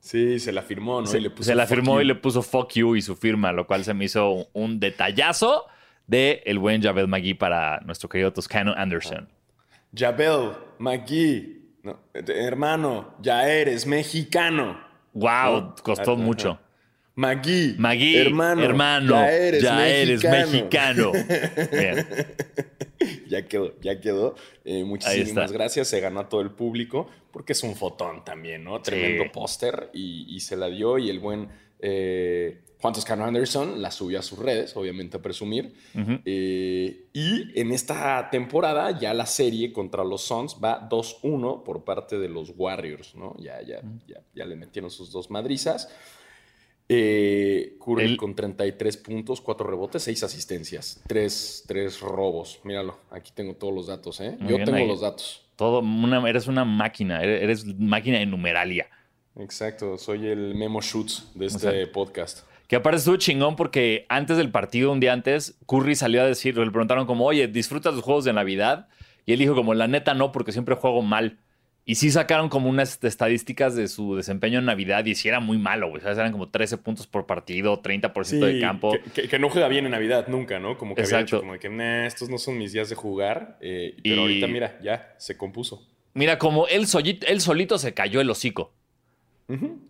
Sí, 0.00 0.40
se 0.40 0.50
la 0.50 0.62
firmó, 0.62 1.02
¿no? 1.02 1.06
se, 1.06 1.18
Y 1.18 1.20
le 1.20 1.30
puso 1.30 1.44
se 1.44 1.54
la 1.54 1.66
firmó 1.66 1.96
you. 1.96 2.00
y 2.00 2.04
le 2.06 2.14
puso 2.16 2.42
fuck 2.42 2.72
you 2.72 2.96
y 2.96 3.02
su 3.02 3.14
firma, 3.14 3.52
lo 3.52 3.66
cual 3.66 3.84
se 3.84 3.94
me 3.94 4.06
hizo 4.06 4.48
un 4.54 4.80
detallazo 4.80 5.66
de 6.10 6.42
el 6.44 6.58
buen 6.58 6.82
Javel 6.82 7.06
McGee 7.06 7.34
para 7.34 7.78
nuestro 7.80 8.08
querido 8.08 8.32
Toscano 8.32 8.74
Anderson. 8.76 9.28
Jabel, 9.94 10.50
McGee, 10.78 11.76
no, 11.84 12.00
hermano, 12.12 13.14
ya 13.20 13.48
eres 13.48 13.86
mexicano. 13.86 14.80
Wow, 15.12 15.60
¿no? 15.60 15.74
costó 15.82 16.12
Ajá. 16.14 16.20
mucho. 16.20 16.58
Magui, 17.14 17.74
Magui, 17.78 18.16
hermano, 18.16 18.62
hermano, 18.62 19.14
ya 19.14 19.30
eres 19.30 19.62
ya 19.62 19.74
mexicano. 19.76 21.12
eres 21.12 21.28
mexicano. 21.28 21.68
Bien. 21.70 22.06
ya 23.28 23.46
quedó, 23.46 23.80
ya 23.80 24.00
quedó. 24.00 24.34
Eh, 24.64 24.84
muchísimas 24.84 25.52
gracias. 25.52 25.88
Se 25.88 26.00
ganó 26.00 26.20
a 26.20 26.28
todo 26.28 26.40
el 26.40 26.50
público 26.50 27.08
porque 27.30 27.52
es 27.52 27.62
un 27.62 27.76
fotón 27.76 28.24
también, 28.24 28.64
¿no? 28.64 28.80
Tremendo 28.80 29.30
póster 29.30 29.90
y, 29.92 30.34
y 30.34 30.40
se 30.40 30.56
la 30.56 30.68
dio. 30.68 30.98
Y 30.98 31.10
el 31.10 31.18
buen 31.18 31.48
eh, 31.82 32.62
Juan 32.80 32.94
Toscano 32.94 33.24
Anderson 33.26 33.82
la 33.82 33.90
subió 33.90 34.18
a 34.18 34.22
sus 34.22 34.38
redes, 34.38 34.74
obviamente 34.76 35.18
a 35.18 35.22
presumir. 35.22 35.74
Eh, 36.24 37.08
y 37.12 37.60
en 37.60 37.72
esta 37.72 38.28
temporada 38.30 38.98
ya 38.98 39.12
la 39.12 39.26
serie 39.26 39.70
contra 39.72 40.02
los 40.02 40.22
Suns 40.22 40.56
va 40.62 40.88
2-1 40.88 41.62
por 41.62 41.84
parte 41.84 42.18
de 42.18 42.28
los 42.30 42.54
Warriors, 42.56 43.14
¿no? 43.14 43.36
Ya, 43.38 43.60
ya, 43.62 43.82
ya, 44.06 44.22
ya 44.34 44.44
le 44.46 44.56
metieron 44.56 44.90
sus 44.90 45.12
dos 45.12 45.30
madrizas. 45.30 45.88
Eh, 46.92 47.76
Curry 47.84 48.04
El- 48.04 48.16
con 48.16 48.34
33 48.34 48.96
puntos, 48.96 49.40
4 49.40 49.66
rebotes, 49.68 50.02
6 50.02 50.24
asistencias, 50.24 51.00
3, 51.06 52.00
robos. 52.00 52.60
Míralo, 52.64 52.98
aquí 53.10 53.30
tengo 53.34 53.54
todos 53.54 53.72
los 53.72 53.86
datos, 53.86 54.20
¿eh? 54.20 54.36
Muy 54.40 54.50
Yo 54.58 54.64
tengo 54.64 54.78
ahí. 54.78 54.88
los 54.88 55.00
datos. 55.00 55.46
Todo, 55.54 55.80
una, 55.80 56.28
eres 56.28 56.46
una 56.48 56.64
máquina, 56.64 57.22
eres 57.22 57.64
máquina 57.78 58.18
de 58.18 58.26
numeralia. 58.26 58.88
Exacto, 59.36 59.96
soy 59.96 60.26
el 60.26 60.54
Memo 60.54 60.80
Shoots 60.80 61.30
de 61.34 61.46
este 61.46 61.86
podcast. 61.86 62.46
Que 62.66 62.76
aparte 62.76 62.98
estuvo 62.98 63.16
chingón 63.16 63.56
porque 63.56 64.06
antes 64.08 64.36
del 64.36 64.50
partido, 64.50 64.92
un 64.92 65.00
día 65.00 65.12
antes, 65.12 65.58
Curry 65.66 65.94
salió 65.96 66.22
a 66.22 66.26
decir, 66.26 66.56
le 66.56 66.70
preguntaron 66.70 67.06
como, 67.06 67.24
oye, 67.26 67.48
¿disfrutas 67.48 67.94
los 67.94 68.02
juegos 68.04 68.24
de 68.24 68.32
Navidad? 68.32 68.88
Y 69.26 69.32
él 69.32 69.38
dijo 69.38 69.54
como, 69.54 69.74
la 69.74 69.88
neta 69.88 70.14
no, 70.14 70.30
porque 70.32 70.52
siempre 70.52 70.74
juego 70.76 71.02
mal. 71.02 71.38
Y 71.84 71.96
sí 71.96 72.10
sacaron 72.10 72.48
como 72.48 72.68
unas 72.68 73.02
estadísticas 73.02 73.74
de 73.74 73.88
su 73.88 74.14
desempeño 74.14 74.58
en 74.60 74.66
Navidad 74.66 75.04
y 75.06 75.14
sí 75.16 75.28
era 75.28 75.40
muy 75.40 75.58
malo, 75.58 75.88
güey. 75.88 76.02
¿sabes? 76.02 76.18
Eran 76.18 76.30
como 76.30 76.48
13 76.50 76.76
puntos 76.78 77.06
por 77.06 77.26
partido, 77.26 77.80
30% 77.82 78.38
de 78.46 78.60
campo. 78.60 78.92
Que, 78.92 79.22
que- 79.22 79.28
que 79.28 79.38
no 79.38 79.48
juega 79.48 79.66
bien 79.66 79.86
en 79.86 79.92
Navidad 79.92 80.28
nunca, 80.28 80.60
¿no? 80.60 80.76
Como 80.78 80.94
que 80.94 81.00
había 81.02 81.10
Exacto. 81.20 81.36
dicho 81.36 81.40
como 81.40 81.54
de 81.54 81.58
que, 81.58 81.68
nah, 81.70 82.06
estos 82.06 82.28
no 82.28 82.38
son 82.38 82.58
mis 82.58 82.72
días 82.72 82.88
de 82.90 82.94
jugar. 82.94 83.58
eh, 83.60 83.96
pero 84.02 84.14
Y- 84.16 84.18
ahorita, 84.18 84.46
mira, 84.46 84.78
ya 84.82 85.14
se 85.18 85.36
compuso. 85.36 85.84
Mira, 86.14 86.38
como 86.38 86.66
él, 86.68 86.86
solito, 86.86 87.26
él 87.26 87.40
solito 87.40 87.78
se 87.78 87.94
cayó 87.94 88.20
el 88.20 88.30
hocico. 88.30 88.72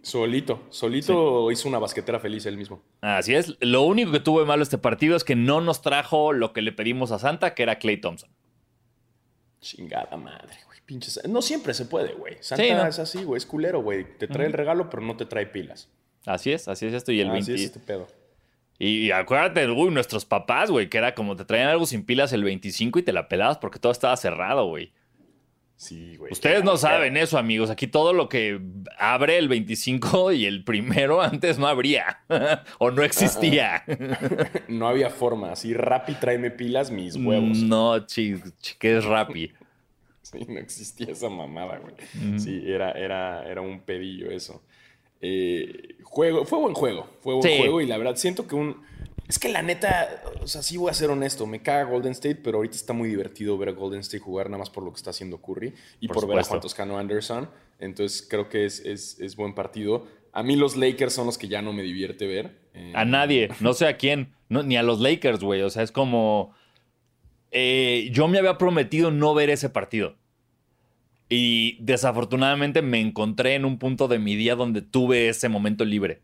Solito, 0.03 0.63
solito 0.71 1.51
hizo 1.51 1.69
una 1.69 1.79
basquetera 1.79 2.19
feliz 2.21 2.47
él 2.47 2.57
mismo. 2.57 2.83
Así 3.01 3.35
es. 3.35 3.57
Lo 3.61 3.83
único 3.83 4.13
que 4.13 4.21
tuvo 4.21 4.41
de 4.41 4.47
malo 4.47 4.63
este 4.63 4.79
partido 4.79 5.17
es 5.17 5.25
que 5.25 5.37
no 5.37 5.61
nos 5.61 5.83
trajo 5.83 6.33
lo 6.33 6.53
que 6.53 6.63
le 6.63 6.73
pedimos 6.73 7.13
a 7.13 7.19
Santa, 7.19 7.55
que 7.55 7.63
era 7.63 7.79
Clay 7.79 7.99
Thompson. 8.01 8.31
Chingada 9.61 10.17
madre, 10.17 10.57
güey. 10.67 10.79
Pinches. 10.87 11.21
No 11.29 11.43
siempre 11.43 11.75
se 11.75 11.85
puede, 11.85 12.15
güey. 12.15 12.37
Santa 12.41 12.83
¿no? 12.83 12.87
es 12.89 12.99
así, 12.99 13.23
güey. 13.23 13.39
Es 13.39 13.47
culero, 13.47 13.83
güey. 13.83 14.17
Te 14.19 14.27
trae 14.27 14.47
el 14.47 14.53
regalo, 14.53 14.89
pero 14.89 15.03
no 15.03 15.17
te 15.17 15.27
trae 15.27 15.47
pilas. 15.47 15.89
Así 16.27 16.53
es, 16.53 16.67
así 16.69 16.87
es 16.87 16.95
esto. 16.95 17.13
Y 17.13 17.21
el 17.21 17.29
Así 17.29 17.53
20. 17.53 17.55
es 17.55 17.61
este 17.63 17.81
pedo. 17.81 18.07
Y, 18.79 19.11
acuérdate, 19.11 19.69
uy, 19.71 19.91
nuestros 19.91 20.25
papás, 20.25 20.71
güey, 20.71 20.89
que 20.89 20.97
era 20.97 21.15
como 21.15 21.37
te 21.37 21.45
traían 21.45 21.69
algo 21.69 21.85
sin 21.85 22.05
pilas 22.05 22.33
el 22.33 22.43
25 22.45 22.99
y 22.99 23.03
te 23.03 23.13
la 23.13 23.29
pelabas 23.29 23.59
porque 23.59 23.79
todo 23.79 23.93
estaba 23.93 24.17
cerrado, 24.17 24.67
güey. 24.67 24.93
Sí, 25.81 26.17
güey. 26.19 26.31
Ustedes 26.31 26.63
no 26.63 26.77
saben 26.77 27.17
eso, 27.17 27.39
amigos. 27.39 27.71
Aquí 27.71 27.87
todo 27.87 28.13
lo 28.13 28.29
que 28.29 28.61
abre 28.99 29.39
el 29.39 29.49
25 29.49 30.33
y 30.33 30.45
el 30.45 30.63
primero 30.63 31.23
antes 31.23 31.59
no 31.59 31.67
habría 31.69 32.21
o 32.79 32.91
no 32.91 33.03
existía. 33.03 33.83
No 34.69 34.87
había 34.89 35.09
forma. 35.09 35.53
Así, 35.53 35.73
Rappi, 35.73 36.17
tráeme 36.17 36.51
pilas, 36.51 36.91
mis 36.91 37.17
huevos. 37.17 37.57
No, 37.63 38.05
chi, 38.07 38.37
chi, 38.61 38.75
que 38.79 38.99
es 38.99 39.05
Rappi. 39.07 39.53
Sí, 40.21 40.41
no 40.49 40.59
existía 40.61 41.13
esa 41.13 41.31
mamada, 41.31 41.79
güey. 41.79 41.95
Sí, 42.39 42.63
era, 42.67 42.93
era, 42.93 43.43
era 43.51 43.63
un 43.63 43.81
pedillo 43.81 44.31
eso. 44.31 44.63
Eh, 45.23 45.97
juego, 46.03 46.45
fue 46.45 46.59
buen 46.59 46.75
juego. 46.75 47.09
Fue 47.23 47.35
buen 47.35 47.43
Sí. 47.51 47.57
juego 47.59 47.81
y 47.81 47.87
la 47.87 47.97
verdad 47.97 48.17
siento 48.17 48.47
que 48.47 48.55
un... 48.55 48.83
Es 49.31 49.39
que 49.39 49.49
la 49.49 49.63
neta, 49.63 50.25
o 50.43 50.49
sea, 50.49 50.61
sí 50.61 50.77
voy 50.77 50.91
a 50.91 50.93
ser 50.93 51.09
honesto, 51.09 51.47
me 51.47 51.63
caga 51.63 51.85
Golden 51.85 52.11
State, 52.11 52.41
pero 52.43 52.57
ahorita 52.57 52.75
está 52.75 52.93
muy 52.93 53.09
divertido 53.09 53.57
ver 53.57 53.69
a 53.69 53.73
Golden 53.73 54.01
State 54.01 54.19
jugar 54.19 54.47
nada 54.47 54.59
más 54.59 54.71
por 54.71 54.83
lo 54.83 54.91
que 54.91 54.97
está 54.97 55.11
haciendo 55.11 55.41
Curry 55.41 55.73
y 56.01 56.09
Por 56.09 56.17
por, 56.17 56.27
ver 56.27 56.41
a. 56.41 56.43
Juan 56.43 56.61
Toscano 56.61 56.99
Anderson. 56.99 57.49
Entonces 57.79 58.27
creo 58.29 58.49
que 58.49 58.65
es, 58.65 58.81
es, 58.81 59.21
es 59.21 59.37
buen 59.37 59.55
partido. 59.55 60.09
A 60.33 60.43
mí 60.43 60.57
los 60.57 60.77
Lakers 60.77 61.13
son 61.13 61.27
los 61.27 61.39
que 61.39 61.47
ya 61.47 61.63
no 61.63 61.73
me 61.73 61.83
divierte 61.83 62.27
ver. 62.27 62.59
Eh, 62.75 62.93
A 62.97 63.05
nadie, 63.05 63.51
no 63.61 63.73
sé 63.73 63.87
a 63.87 63.97
quién, 63.97 64.35
no, 64.49 64.65
ni 64.65 64.77
a 64.77 64.83
los 64.83 64.99
Lakers, 64.99 65.39
güey. 65.45 65.63
O 65.63 65.71
sea, 65.71 65.85
es 65.85 65.93
como. 65.93 66.53
eh, 67.53 68.09
yo 68.13 68.27
me 68.27 68.39
había 68.39 68.59
prometido 68.59 69.13
no 69.13 69.33
ver 69.33 69.49
ese 69.51 69.71
partido. 69.71 70.17
Y 71.29 71.79
desafortunadamente 71.85 72.83
me 72.83 72.99
encontré 72.99 73.55
en 73.55 73.65
un 73.65 73.79
punto 73.79 74.09
de 74.09 74.19
mi 74.19 74.35
día 74.35 74.57
donde 74.57 74.83
tuve 74.83 75.29
ese 75.29 75.49
momento 75.49 75.85
libre. 75.85 76.21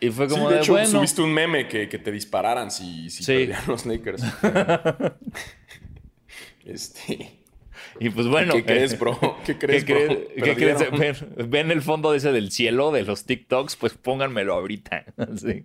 Y 0.00 0.10
fue 0.10 0.28
Sí, 0.28 0.34
como 0.34 0.48
de 0.48 0.56
de, 0.56 0.60
hecho, 0.62 0.72
bueno. 0.72 0.88
subiste 0.88 1.22
un 1.22 1.32
meme 1.32 1.66
que, 1.68 1.88
que 1.88 1.98
te 1.98 2.10
dispararan 2.12 2.70
si, 2.70 3.10
si 3.10 3.22
Sí. 3.24 3.32
perdían 3.32 3.62
los 3.66 3.84
Lakers. 3.86 4.22
este, 6.64 7.38
Y 8.00 8.10
pues 8.10 8.26
bueno. 8.28 8.54
¿Qué 8.54 8.64
crees, 8.64 8.92
eh, 8.94 8.96
bro? 8.96 9.18
¿Qué 9.44 9.58
crees, 9.58 9.84
¿Qué, 9.84 9.94
bro? 9.94 10.06
crees? 10.06 10.44
¿Qué 10.44 10.54
crees? 10.54 10.90
Ven, 11.36 11.50
ven 11.50 11.70
el 11.70 11.82
fondo 11.82 12.14
ese 12.14 12.32
del 12.32 12.50
cielo 12.52 12.92
de 12.92 13.02
los 13.02 13.24
TikToks, 13.24 13.76
pues 13.76 13.94
pónganmelo 13.94 14.54
ahorita. 14.54 15.04
Sí. 15.36 15.64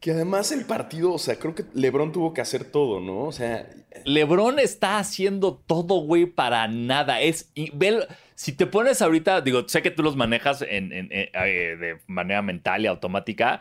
Que 0.00 0.10
además 0.10 0.52
el 0.52 0.66
partido, 0.66 1.14
o 1.14 1.18
sea, 1.18 1.36
creo 1.38 1.54
que 1.54 1.64
LeBron 1.72 2.12
tuvo 2.12 2.34
que 2.34 2.42
hacer 2.42 2.64
todo, 2.64 3.00
¿no? 3.00 3.20
O 3.22 3.32
sea, 3.32 3.66
LeBron 4.04 4.58
está 4.58 4.98
haciendo 4.98 5.54
todo, 5.66 5.94
güey, 6.02 6.26
para 6.26 6.68
nada. 6.68 7.22
Es. 7.22 7.50
y 7.54 7.70
ve 7.74 8.06
si 8.34 8.52
te 8.52 8.66
pones 8.66 9.00
ahorita, 9.02 9.40
digo, 9.40 9.68
sé 9.68 9.82
que 9.82 9.90
tú 9.90 10.02
los 10.02 10.16
manejas 10.16 10.62
en- 10.62 10.92
en- 10.92 11.08
eh, 11.10 11.30
de 11.78 11.98
manera 12.06 12.42
mental 12.42 12.82
y 12.82 12.86
automática, 12.86 13.60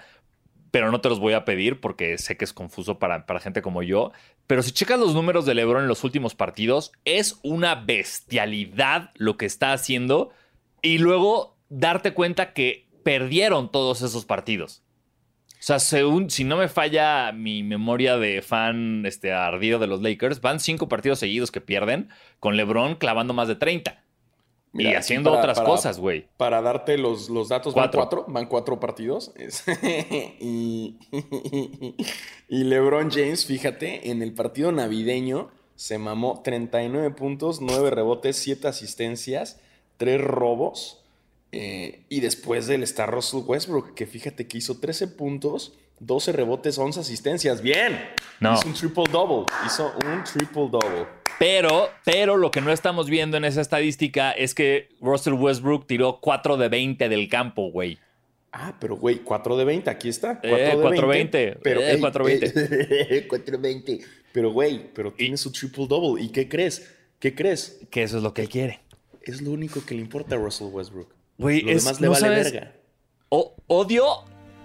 pero 0.71 0.91
no 0.91 1.01
te 1.01 1.09
los 1.09 1.19
voy 1.19 1.33
a 1.33 1.45
pedir 1.45 1.79
porque 1.79 2.17
sé 2.17 2.35
que 2.37 2.45
es 2.45 2.53
confuso 2.53 2.97
para, 2.97 3.25
para 3.27 3.39
gente 3.39 3.61
como 3.61 3.83
yo. 3.83 4.11
Pero 4.47 4.63
si 4.63 4.71
checas 4.71 4.99
los 4.99 5.13
números 5.13 5.45
de 5.45 5.53
LeBron 5.53 5.83
en 5.83 5.87
los 5.87 6.03
últimos 6.03 6.33
partidos, 6.35 6.91
es 7.05 7.39
una 7.43 7.75
bestialidad 7.75 9.11
lo 9.15 9.37
que 9.37 9.45
está 9.45 9.73
haciendo. 9.73 10.31
Y 10.81 10.97
luego 10.97 11.57
darte 11.69 12.13
cuenta 12.13 12.53
que 12.53 12.87
perdieron 13.03 13.71
todos 13.71 14.01
esos 14.01 14.25
partidos. 14.25 14.81
O 15.51 15.65
sea, 15.65 15.79
según, 15.79 16.29
si 16.29 16.43
no 16.43 16.57
me 16.57 16.67
falla 16.67 17.31
mi 17.31 17.63
memoria 17.63 18.17
de 18.17 18.41
fan 18.41 19.05
este, 19.05 19.31
ardido 19.31 19.79
de 19.79 19.87
los 19.87 20.01
Lakers, 20.01 20.41
van 20.41 20.59
cinco 20.59 20.89
partidos 20.89 21.19
seguidos 21.19 21.51
que 21.51 21.61
pierden, 21.61 22.09
con 22.39 22.57
LeBron 22.57 22.95
clavando 22.95 23.33
más 23.33 23.47
de 23.47 23.55
30. 23.55 24.02
Y 24.73 24.93
haciendo 24.95 25.29
para- 25.29 25.41
otras 25.41 25.57
para- 25.59 25.69
cosas, 25.69 25.99
güey. 25.99 26.25
para 26.37 26.61
darte 26.61 26.97
los, 26.97 27.29
los 27.29 27.49
datos, 27.49 27.73
Cuatro. 27.73 27.99
van 27.99 28.07
cuatro, 28.09 28.25
van 28.33 28.45
cuatro 28.47 28.79
partidos. 28.79 29.31
Y, 30.39 30.97
y 32.49 32.63
LeBron 32.63 33.09
James, 33.11 33.45
fíjate, 33.45 34.09
en 34.11 34.21
el 34.21 34.33
partido 34.33 34.71
navideño 34.71 35.49
se 35.75 35.97
mamó 35.97 36.41
39 36.43 37.11
puntos, 37.11 37.59
9 37.61 37.89
rebotes, 37.89 38.37
7 38.37 38.67
asistencias, 38.67 39.59
3 39.97 40.21
robos. 40.21 40.99
Eh, 41.51 42.05
y 42.09 42.19
después 42.21 42.67
del 42.67 42.81
está 42.83 43.05
Russell 43.05 43.41
Westbrook, 43.45 43.93
que 43.93 44.05
fíjate 44.07 44.47
que 44.47 44.57
hizo 44.57 44.79
13 44.79 45.07
puntos, 45.09 45.73
12 45.99 46.31
rebotes, 46.31 46.77
11 46.77 46.99
asistencias. 46.99 47.61
¡Bien! 47.61 47.99
No. 48.39 48.53
Hizo 48.55 48.67
un 48.67 48.73
triple-double. 48.73 49.45
Hizo 49.65 49.91
un 50.05 50.23
triple-double. 50.23 51.07
Pero, 51.39 51.89
pero 52.05 52.37
lo 52.37 52.51
que 52.51 52.61
no 52.61 52.71
estamos 52.71 53.09
viendo 53.09 53.37
en 53.37 53.45
esa 53.45 53.61
estadística 53.61 54.31
es 54.31 54.53
que 54.53 54.89
Russell 55.01 55.33
Westbrook 55.33 55.87
tiró 55.87 56.19
4 56.21 56.57
de 56.57 56.69
20 56.69 57.09
del 57.09 57.27
campo, 57.29 57.69
güey. 57.71 57.97
Ah, 58.51 58.75
pero 58.79 58.95
güey, 58.95 59.17
4 59.17 59.57
de 59.57 59.65
20, 59.65 59.89
aquí 59.89 60.09
está. 60.09 60.39
4 60.39 60.57
Eh, 60.57 60.61
de 60.75 60.81
4 60.81 61.07
20. 61.07 61.37
20, 61.45 61.59
Pero, 61.63 61.81
eh, 61.81 61.91
ey, 61.93 61.99
4 61.99 62.23
20. 62.23 62.53
ey, 63.09 63.21
4 63.27 63.59
20. 63.59 63.99
Pero 64.31 64.51
güey, 64.51 64.89
pero 64.93 65.11
tiene 65.11 65.37
su 65.37 65.51
triple 65.51 65.87
double. 65.87 66.21
¿Y 66.23 66.29
qué 66.29 66.47
crees? 66.47 66.93
¿Qué 67.19 67.33
crees? 67.35 67.79
Que 67.89 68.03
eso 68.03 68.17
es 68.17 68.23
lo 68.23 68.33
que 68.33 68.43
él 68.43 68.49
quiere. 68.49 68.81
Es 69.23 69.41
lo 69.41 69.51
único 69.51 69.83
que 69.85 69.95
le 69.95 70.01
importa 70.01 70.35
a 70.35 70.37
Russell 70.37 70.67
Westbrook. 70.71 71.13
Güey, 71.37 71.61
lo 71.61 71.71
es- 71.71 71.83
demás 71.83 71.99
le 72.01 72.05
no 72.07 72.13
vale 72.13 72.27
sabes- 72.27 72.51
verga. 72.51 72.73
O- 73.29 73.55
odio, 73.67 74.05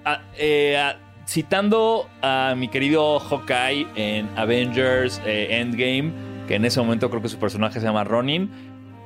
a- 0.05 0.31
eh, 0.37 0.77
a- 0.77 1.01
citando 1.27 2.09
a 2.23 2.55
mi 2.57 2.69
querido 2.69 3.19
Hawkeye 3.21 3.87
en 3.97 4.29
Avengers 4.37 5.21
eh, 5.25 5.49
Endgame, 5.61 6.13
que 6.49 6.57
en 6.57 6.65
ese 6.65 6.81
momento 6.81 7.11
creo 7.11 7.23
que 7.23 7.29
su 7.29 7.39
personaje 7.39 7.79
se 7.79 7.87
llama 7.87 8.03
Ronin, 8.03 8.51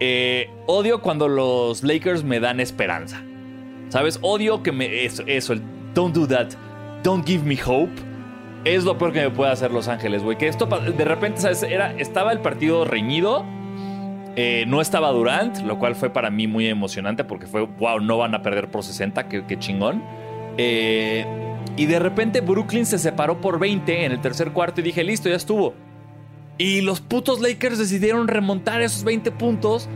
eh, 0.01 0.49
odio 0.67 1.03
cuando 1.03 1.29
los 1.29 1.83
Lakers 1.83 2.25
me 2.25 2.41
dan 2.41 2.61
esperanza. 2.61 3.23
¿Sabes? 3.89 4.19
Odio 4.23 4.63
que 4.63 4.73
me... 4.73 5.05
Eso, 5.05 5.23
el 5.53 5.63
don't 5.93 6.15
do 6.15 6.27
that, 6.27 6.49
don't 7.03 7.27
give 7.27 7.45
me 7.45 7.59
hope. 7.63 7.93
Es 8.65 8.85
lo 8.85 8.97
peor 8.97 9.13
que 9.13 9.21
me 9.21 9.31
puede 9.31 9.51
hacer 9.51 9.73
Los 9.73 9.89
Ángeles, 9.89 10.23
güey. 10.23 10.39
Que 10.39 10.47
esto 10.47 10.67
de 10.67 11.05
repente, 11.05 11.41
¿sabes? 11.41 11.65
Era, 11.65 11.93
estaba 11.99 12.33
el 12.33 12.39
partido 12.39 12.85
reñido. 12.85 13.45
Eh, 14.37 14.65
no 14.67 14.81
estaba 14.81 15.11
Durant, 15.11 15.59
lo 15.59 15.79
cual 15.79 15.95
fue 15.95 16.11
para 16.11 16.31
mí 16.31 16.47
muy 16.47 16.69
emocionante 16.69 17.23
porque 17.25 17.47
fue, 17.47 17.63
wow, 17.63 18.01
no 18.01 18.17
van 18.17 18.35
a 18.35 18.41
perder 18.41 18.71
por 18.71 18.83
60, 18.83 19.29
qué, 19.29 19.45
qué 19.47 19.59
chingón. 19.59 20.03
Eh, 20.57 21.27
y 21.77 21.87
de 21.87 21.99
repente 21.99 22.41
Brooklyn 22.41 22.87
se 22.87 22.99
separó 22.99 23.41
por 23.41 23.59
20 23.59 24.05
en 24.07 24.13
el 24.13 24.21
tercer 24.21 24.53
cuarto 24.53 24.81
y 24.81 24.85
dije, 24.85 25.03
listo, 25.05 25.29
ya 25.29 25.37
estuvo. 25.37 25.75
Y 26.63 26.81
los 26.81 27.01
putos 27.01 27.41
Lakers 27.41 27.77
decidieron 27.77 28.29
remontar 28.29 28.83
esos 28.83 29.03
20 29.03 29.33
puntos 29.33 29.89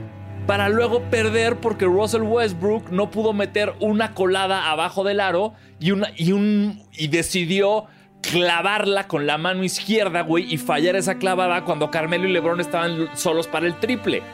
para 0.48 0.68
luego 0.68 1.00
perder 1.10 1.60
porque 1.60 1.84
Russell 1.84 2.22
Westbrook 2.22 2.90
no 2.90 3.08
pudo 3.08 3.32
meter 3.32 3.74
una 3.78 4.14
colada 4.14 4.68
abajo 4.68 5.04
del 5.04 5.20
aro 5.20 5.54
y, 5.78 5.92
una, 5.92 6.08
y, 6.16 6.32
un, 6.32 6.82
y 6.92 7.06
decidió 7.06 7.84
clavarla 8.20 9.06
con 9.06 9.28
la 9.28 9.38
mano 9.38 9.62
izquierda, 9.62 10.22
güey, 10.22 10.52
y 10.52 10.56
fallar 10.56 10.96
esa 10.96 11.18
clavada 11.18 11.62
cuando 11.62 11.92
Carmelo 11.92 12.26
y 12.26 12.32
LeBron 12.32 12.60
estaban 12.60 13.16
solos 13.16 13.46
para 13.46 13.68
el 13.68 13.78
triple. 13.78 14.24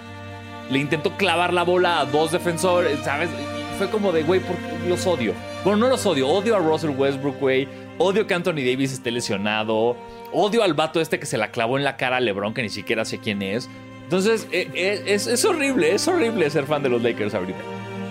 Le 0.70 0.78
intentó 0.78 1.14
clavar 1.18 1.52
la 1.52 1.64
bola 1.64 2.00
a 2.00 2.06
dos 2.06 2.32
defensores, 2.32 2.98
¿sabes? 3.00 3.28
Y 3.28 3.76
fue 3.76 3.90
como 3.90 4.10
de, 4.10 4.22
güey, 4.22 4.40
¿por 4.40 4.56
qué 4.56 4.88
los 4.88 5.06
odio? 5.06 5.34
Bueno, 5.64 5.80
no 5.80 5.88
los 5.88 6.06
odio, 6.06 6.28
odio 6.28 6.56
a 6.56 6.60
Russell 6.60 6.96
Westbrook, 6.96 7.38
güey. 7.38 7.68
Odio 7.98 8.26
que 8.26 8.34
Anthony 8.34 8.64
Davis 8.64 8.92
esté 8.92 9.10
lesionado. 9.10 9.96
Odio 10.32 10.62
al 10.62 10.74
vato 10.74 11.00
este 11.00 11.18
que 11.18 11.26
se 11.26 11.38
la 11.38 11.50
clavó 11.50 11.78
en 11.78 11.84
la 11.84 11.96
cara 11.96 12.16
a 12.16 12.20
LeBron, 12.20 12.54
que 12.54 12.62
ni 12.62 12.70
siquiera 12.70 13.04
sé 13.04 13.18
quién 13.18 13.42
es. 13.42 13.68
Entonces, 14.04 14.46
eh, 14.52 14.68
eh, 14.74 15.02
es, 15.06 15.26
es 15.26 15.44
horrible, 15.44 15.94
es 15.94 16.06
horrible 16.08 16.48
ser 16.50 16.64
fan 16.64 16.82
de 16.82 16.88
los 16.88 17.02
Lakers 17.02 17.34
ahorita. 17.34 17.60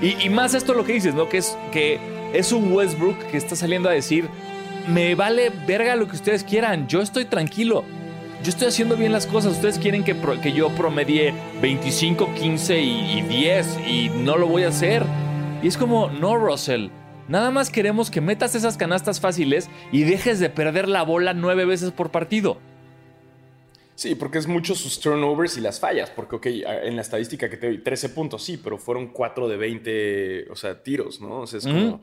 Y, 0.01 0.29
más 0.29 0.55
esto 0.55 0.73
lo 0.73 0.83
que 0.83 0.93
dices, 0.93 1.13
¿no? 1.13 1.29
Que 1.29 1.37
es, 1.37 1.55
que 1.71 1.99
es 2.33 2.51
un 2.51 2.73
Westbrook 2.73 3.19
que 3.27 3.37
está 3.37 3.55
saliendo 3.55 3.87
a 3.87 3.91
decir, 3.91 4.27
me 4.87 5.13
vale 5.13 5.51
verga 5.67 5.95
lo 5.95 6.07
que 6.07 6.15
ustedes 6.15 6.43
quieran, 6.43 6.87
yo 6.87 7.01
estoy 7.01 7.25
tranquilo. 7.25 7.83
Yo 8.43 8.49
estoy 8.49 8.69
haciendo 8.69 8.97
bien 8.97 9.11
las 9.11 9.27
cosas. 9.27 9.53
Ustedes 9.53 9.77
quieren 9.77 10.03
que 10.03 10.51
yo 10.53 10.69
promedie 10.69 11.35
25, 11.61 12.33
15 12.33 12.81
y, 12.81 13.19
y 13.19 13.21
10 13.21 13.79
y 13.87 14.09
no 14.09 14.35
lo 14.37 14.47
voy 14.47 14.63
a 14.63 14.69
hacer. 14.69 15.03
Y 15.61 15.67
es 15.67 15.77
como, 15.77 16.09
no, 16.09 16.35
Russell. 16.35 16.87
Nada 17.31 17.49
más 17.49 17.69
queremos 17.69 18.11
que 18.11 18.19
metas 18.19 18.55
esas 18.55 18.75
canastas 18.75 19.21
fáciles 19.21 19.69
y 19.93 20.03
dejes 20.03 20.41
de 20.41 20.49
perder 20.49 20.89
la 20.89 21.03
bola 21.03 21.33
nueve 21.33 21.63
veces 21.63 21.93
por 21.93 22.11
partido. 22.11 22.57
Sí, 23.95 24.15
porque 24.15 24.37
es 24.37 24.47
mucho 24.47 24.75
sus 24.75 24.99
turnovers 24.99 25.55
y 25.55 25.61
las 25.61 25.79
fallas. 25.79 26.09
Porque, 26.09 26.35
ok, 26.35 26.45
en 26.83 26.97
la 26.97 27.01
estadística 27.01 27.49
que 27.49 27.55
te 27.55 27.67
doy, 27.67 27.77
13 27.77 28.09
puntos, 28.09 28.43
sí, 28.43 28.59
pero 28.61 28.77
fueron 28.77 29.13
4 29.13 29.47
de 29.47 29.55
20, 29.55 30.51
o 30.51 30.57
sea, 30.57 30.83
tiros, 30.83 31.21
¿no? 31.21 31.39
O 31.39 31.47
sea, 31.47 31.59
es 31.59 31.67
como. 31.67 32.01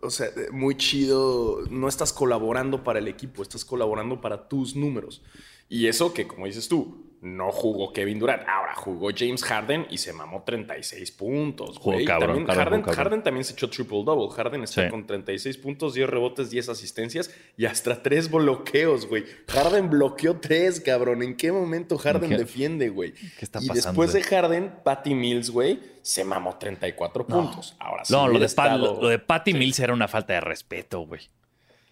O 0.00 0.10
sea, 0.10 0.26
muy 0.50 0.76
chido. 0.76 1.60
No 1.70 1.86
estás 1.86 2.12
colaborando 2.12 2.82
para 2.82 2.98
el 2.98 3.06
equipo, 3.06 3.44
estás 3.44 3.64
colaborando 3.64 4.20
para 4.20 4.48
tus 4.48 4.74
números. 4.74 5.22
Y 5.68 5.86
eso 5.86 6.12
que, 6.12 6.26
como 6.26 6.46
dices 6.46 6.66
tú, 6.66 7.03
no 7.24 7.50
jugó 7.50 7.92
Kevin 7.92 8.18
Durant. 8.18 8.42
Ahora 8.48 8.74
jugó 8.74 9.08
James 9.16 9.42
Harden 9.42 9.86
y 9.90 9.98
se 9.98 10.12
mamó 10.12 10.42
36 10.44 11.10
puntos. 11.12 11.78
Jugó 11.78 11.92
güey. 11.94 12.04
cabrón, 12.04 12.28
También 12.28 12.46
cabrón, 12.46 12.64
Harden, 12.64 12.80
jugó 12.82 12.90
cabrón. 12.92 13.04
Harden 13.04 13.22
también 13.24 13.44
se 13.44 13.52
echó 13.54 13.68
triple 13.70 14.04
double. 14.04 14.28
Harden 14.34 14.62
está 14.62 14.84
Sí. 14.84 14.90
con 14.90 15.06
36 15.06 15.56
puntos, 15.58 15.94
10 15.94 16.08
rebotes, 16.08 16.50
10 16.50 16.68
asistencias 16.68 17.30
y 17.56 17.64
hasta 17.66 18.02
3 18.02 18.30
bloqueos, 18.30 19.06
güey. 19.08 19.24
Harden 19.48 19.90
bloqueó 19.90 20.38
3, 20.38 20.80
cabrón. 20.80 21.22
¿En 21.22 21.36
qué 21.36 21.50
momento 21.50 21.98
Harden 21.98 22.30
¿Qué? 22.30 22.36
defiende, 22.38 22.88
güey? 22.90 23.12
¿Qué 23.14 23.44
está 23.44 23.58
y 23.60 23.68
pasando? 23.68 23.74
después 23.88 24.12
de 24.12 24.22
Harden, 24.22 24.74
Patty 24.84 25.14
Mills, 25.14 25.50
güey, 25.50 25.80
se 26.02 26.24
mamó 26.24 26.56
34 26.58 27.26
puntos. 27.26 27.74
Ahora 27.78 28.04
sí. 28.04 28.12
No, 28.12 28.28
lo 28.28 28.38
de, 28.38 28.46
estado- 28.46 29.00
lo 29.00 29.08
de 29.08 29.18
Patty 29.18 29.54
Mills 29.54 29.78
era 29.80 29.92
una 29.92 30.08
falta 30.08 30.34
de 30.34 30.40
respeto, 30.42 31.00
güey. 31.06 31.22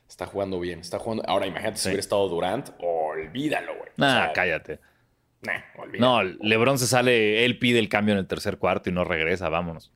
Está 0.08 0.26
jugando 0.26 0.60
bien, 0.60 0.80
está 0.80 0.98
jugando. 0.98 1.22
Ahora 1.26 1.46
imagínate 1.46 1.78
si 1.78 1.88
hubiera 1.88 2.00
estado 2.00 2.28
Durant, 2.28 2.68
olvídalo, 2.80 3.72
güey. 3.78 3.88
O 3.88 3.92
Nah, 3.96 4.24
sea, 4.24 4.32
cállate. 4.34 4.78
Nah. 5.42 5.60
No, 5.98 6.22
LeBron 6.22 6.78
se 6.78 6.86
sale, 6.86 7.44
él 7.44 7.58
pide 7.58 7.78
el 7.78 7.88
cambio 7.88 8.12
en 8.14 8.18
el 8.18 8.26
tercer 8.26 8.58
cuarto 8.58 8.88
y 8.90 8.92
no 8.92 9.04
regresa, 9.04 9.48
vámonos. 9.48 9.92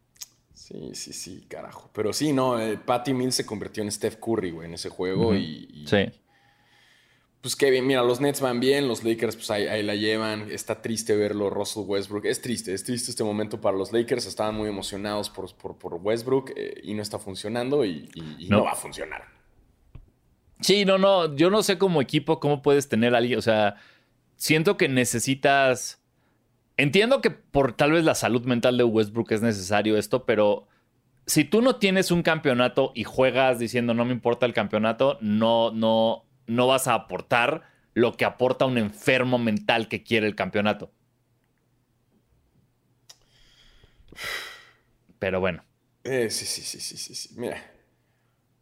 Sí, 0.55 0.91
sí, 0.95 1.13
sí, 1.13 1.47
carajo. 1.49 1.91
Pero 1.95 2.13
sí, 2.13 2.33
no, 2.33 2.59
eh, 2.61 2.77
Patty 2.77 3.15
Mills 3.15 3.37
se 3.37 3.47
convirtió 3.47 3.83
en 3.85 3.93
Steph 3.93 4.17
Curry, 4.17 4.51
güey, 4.51 4.67
en 4.69 4.75
ese 4.75 4.89
juego. 4.89 5.35
Y, 5.35 5.69
y- 5.73 5.87
Sí. 5.87 6.11
Pues 7.43 7.55
qué 7.55 7.71
bien, 7.71 7.87
mira, 7.87 8.03
los 8.03 8.21
Nets 8.21 8.41
van 8.41 8.59
bien, 8.59 8.89
los 8.89 9.05
Lakers 9.05 9.37
pues 9.37 9.49
ahí, 9.53 9.69
ahí 9.69 9.85
la 9.85 9.95
llevan. 9.95 10.51
Está 10.51 10.83
triste 10.83 11.15
verlo, 11.15 11.49
Russell 11.49 11.85
Westbrook. 11.87 12.25
Es 12.25 12.41
triste, 12.43 12.75
es 12.75 12.83
triste 12.83 13.13
este 13.13 13.23
momento 13.23 13.61
para 13.61 13.77
los 13.77 13.93
Lakers. 13.93 14.27
Estaban 14.27 14.57
muy 14.57 14.69
emocionados 14.69 15.31
por, 15.31 15.55
por, 15.57 15.79
por 15.79 15.95
Westbrook 15.95 16.51
eh, 16.57 16.81
y 16.83 16.95
no 16.95 17.03
está 17.03 17.21
funcionando 17.21 17.85
y, 17.85 18.11
y- 18.15 18.47
y 18.47 18.49
No. 18.49 18.59
no 18.59 18.65
va 18.65 18.73
a 18.73 18.75
funcionar. 18.75 19.23
Sí, 20.61 20.85
no, 20.85 20.99
no, 20.99 21.37
yo 21.37 21.51
no 21.51 21.63
sé 21.63 21.79
como 21.79 22.01
equipo 22.01 22.41
cómo 22.41 22.63
puedes 22.63 22.89
tener 22.89 23.15
a 23.15 23.19
alguien, 23.19 23.39
o 23.39 23.43
sea, 23.43 23.77
siento 24.37 24.77
que 24.77 24.89
necesitas, 24.89 26.03
entiendo 26.77 27.21
que 27.21 27.31
por 27.31 27.73
tal 27.73 27.93
vez 27.93 28.05
la 28.05 28.15
salud 28.15 28.45
mental 28.45 28.77
de 28.77 28.85
Westbrook 28.85 29.33
es 29.33 29.43
necesario 29.43 29.97
esto, 29.99 30.25
pero 30.25 30.69
si 31.27 31.45
tú 31.45 31.63
no 31.63 31.77
tienes 31.77 32.11
un 32.11 32.23
campeonato 32.23 32.93
y 32.95 33.05
juegas 33.05 33.59
diciendo 33.59 33.95
no 33.95 34.05
me 34.05 34.13
importa 34.13 34.47
el 34.47 34.53
campeonato, 34.55 35.19
no, 35.21 35.71
no, 35.73 36.25
no 36.47 36.67
vas 36.67 36.87
a 36.89 36.95
aportar 36.95 37.63
lo 37.95 38.17
que 38.17 38.25
aporta 38.25 38.67
un 38.67 38.79
enfermo 38.79 39.39
mental 39.39 39.89
que 39.89 40.03
quiere 40.03 40.27
el 40.27 40.35
campeonato. 40.35 40.93
Pero 45.19 45.41
bueno, 45.41 45.65
Eh, 46.05 46.31
sí, 46.31 46.47
sí, 46.47 46.63
sí, 46.63 46.81
sí, 46.81 46.97
sí, 46.97 47.15
sí. 47.15 47.35
Mira, 47.37 47.63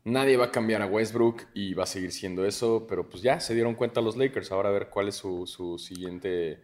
nadie 0.04 0.36
va 0.36 0.46
a 0.46 0.50
cambiar 0.50 0.82
a 0.82 0.86
Westbrook 0.86 1.42
y 1.54 1.74
va 1.74 1.84
a 1.84 1.86
seguir 1.86 2.12
siendo 2.12 2.44
eso, 2.46 2.86
pero 2.88 3.08
pues 3.08 3.22
ya 3.22 3.40
se 3.40 3.54
dieron 3.54 3.74
cuenta 3.74 4.00
los 4.00 4.16
Lakers. 4.16 4.52
Ahora 4.52 4.68
a 4.68 4.72
ver 4.72 4.88
cuál 4.88 5.08
es 5.08 5.16
su, 5.16 5.46
su 5.46 5.78
siguiente, 5.78 6.60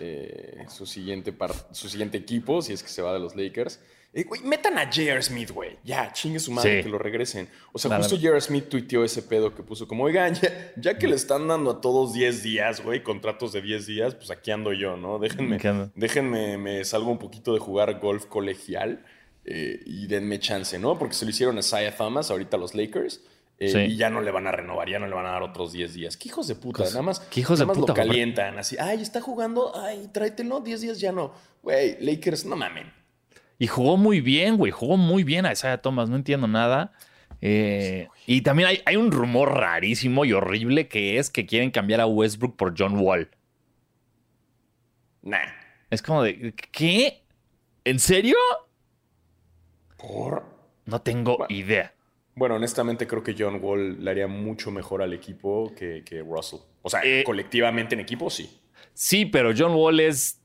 eh, 0.00 0.64
su 0.68 0.86
siguiente, 0.86 1.32
par- 1.32 1.54
su 1.72 1.88
siguiente 1.88 2.18
equipo, 2.18 2.62
si 2.62 2.72
es 2.72 2.82
que 2.82 2.88
se 2.88 3.02
va 3.02 3.12
de 3.12 3.20
los 3.20 3.34
Lakers. 3.36 3.80
Eh, 4.16 4.22
güey, 4.22 4.42
metan 4.42 4.78
a 4.78 4.84
J.R. 4.84 5.20
Smith, 5.22 5.50
güey. 5.50 5.76
Ya, 5.82 6.12
chingue 6.12 6.38
su 6.38 6.52
madre 6.52 6.76
Sí. 6.78 6.82
que 6.84 6.88
lo 6.88 6.98
regresen. 6.98 7.48
O 7.72 7.80
sea, 7.80 7.96
justo. 7.96 8.14
J.R. 8.16 8.40
Smith 8.40 8.68
tuiteó 8.68 9.02
ese 9.04 9.22
pedo 9.22 9.52
que 9.52 9.64
puso 9.64 9.88
como, 9.88 10.04
oigan, 10.04 10.34
ya, 10.34 10.72
ya 10.76 10.98
que 10.98 11.08
le 11.08 11.16
están 11.16 11.48
dando 11.48 11.72
a 11.72 11.80
todos 11.80 12.12
10 12.14 12.44
días, 12.44 12.80
güey, 12.80 13.02
contratos 13.02 13.52
de 13.52 13.60
10 13.60 13.86
días, 13.86 14.14
pues 14.14 14.30
aquí 14.30 14.52
ando 14.52 14.72
yo, 14.72 14.96
¿no? 14.96 15.18
Déjenme, 15.18 15.58
déjenme, 15.96 16.58
me 16.58 16.84
salgo 16.84 17.10
un 17.10 17.18
poquito 17.18 17.54
de 17.54 17.58
jugar 17.58 17.98
golf 17.98 18.26
colegial 18.26 19.04
eh, 19.44 19.80
y 19.84 20.06
denme 20.06 20.38
chance, 20.38 20.78
¿no? 20.78 20.98
Porque 20.98 21.14
se 21.14 21.24
lo 21.24 21.30
hicieron 21.30 21.56
a 21.56 21.60
Isaiah 21.60 21.96
Thomas, 21.96 22.30
ahorita 22.30 22.56
los 22.56 22.74
Lakers, 22.74 23.20
eh, 23.58 23.68
Sí. 23.68 23.78
y 23.78 23.96
ya 23.96 24.10
no 24.10 24.20
le 24.20 24.30
van 24.30 24.46
a 24.46 24.52
renovar, 24.52 24.88
ya 24.88 24.98
no 24.98 25.06
le 25.06 25.14
van 25.14 25.26
a 25.26 25.30
dar 25.30 25.42
otros 25.42 25.72
10 25.72 25.94
días. 25.94 26.16
¿Qué 26.16 26.28
hijos 26.28 26.48
de 26.48 26.54
puta? 26.54 26.84
Nada 26.84 27.02
más, 27.02 27.20
qué 27.20 27.40
hijos 27.40 27.58
nada 27.60 27.64
de 27.64 27.66
más 27.68 27.78
puta, 27.78 27.92
lo 27.92 27.96
calientan, 27.96 28.58
así, 28.58 28.76
ay, 28.78 29.00
está 29.02 29.20
jugando, 29.20 29.72
ay, 29.76 30.08
tráetelo, 30.12 30.60
10 30.60 30.80
días 30.80 31.00
ya 31.00 31.12
no. 31.12 31.32
Güey, 31.62 31.96
Lakers, 32.00 32.44
no 32.46 32.56
mamen. 32.56 32.92
Y 33.58 33.66
jugó 33.68 33.96
muy 33.96 34.20
bien, 34.20 34.56
güey. 34.56 34.72
Jugó 34.72 34.96
muy 34.96 35.22
bien 35.22 35.46
a 35.46 35.52
Isaiah 35.52 35.80
Thomas. 35.80 36.08
No 36.10 36.16
entiendo 36.16 36.48
nada. 36.48 36.92
Eh, 37.40 38.08
y 38.26 38.42
también 38.42 38.68
hay, 38.68 38.82
hay 38.84 38.96
un 38.96 39.12
rumor 39.12 39.54
rarísimo 39.54 40.24
y 40.24 40.32
horrible 40.32 40.88
que 40.88 41.18
es 41.18 41.30
que 41.30 41.46
quieren 41.46 41.70
cambiar 41.70 42.00
a 42.00 42.06
Westbrook 42.06 42.56
por 42.56 42.74
John 42.76 42.98
Wall. 42.98 43.30
Nah. 45.22 45.38
Es 45.90 46.02
como 46.02 46.22
de, 46.22 46.52
¿qué? 46.72 47.22
¿En 47.84 47.98
serio? 47.98 48.36
¿Por? 49.96 50.44
No 50.86 51.00
tengo 51.00 51.38
Bueno. 51.38 51.54
idea. 51.54 51.92
Bueno, 52.36 52.56
honestamente 52.56 53.06
creo 53.06 53.22
que 53.22 53.34
John 53.38 53.58
Wall 53.62 54.04
le 54.04 54.10
haría 54.10 54.26
mucho 54.26 54.70
mejor 54.70 55.02
al 55.02 55.12
equipo 55.12 55.72
que, 55.76 56.02
que 56.04 56.20
Russell. 56.20 56.60
O 56.82 56.90
sea, 56.90 57.00
Eh, 57.04 57.22
colectivamente 57.24 57.94
en 57.94 58.00
equipo, 58.00 58.28
sí. 58.28 58.60
Sí, 58.92 59.24
pero 59.26 59.52
John 59.56 59.72
Wall 59.74 60.00
es 60.00 60.40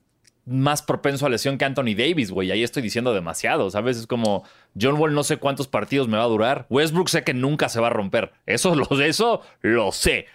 más 0.46 0.82
propenso 0.82 1.26
a 1.26 1.28
lesión 1.28 1.58
que 1.58 1.64
Anthony 1.64 1.94
Davis, 1.96 2.30
güey. 2.30 2.50
Ahí 2.50 2.62
estoy 2.62 2.82
diciendo 2.82 3.12
demasiado, 3.12 3.70
¿sabes? 3.70 3.96
Es 3.98 4.06
como 4.06 4.44
John 4.80 4.96
Wall 4.98 5.14
no 5.14 5.22
sé 5.24 5.36
cuántos 5.36 5.68
partidos 5.68 6.08
me 6.08 6.16
va 6.16 6.24
a 6.24 6.28
durar. 6.28 6.66
Westbrook 6.70 7.08
sé 7.08 7.22
que 7.24 7.34
nunca 7.34 7.68
se 7.68 7.80
va 7.80 7.88
a 7.88 7.90
romper. 7.90 8.32
Eso 8.46 8.74
lo, 8.76 8.86
eso 9.00 9.42
lo 9.60 9.92
sé. 9.92 10.26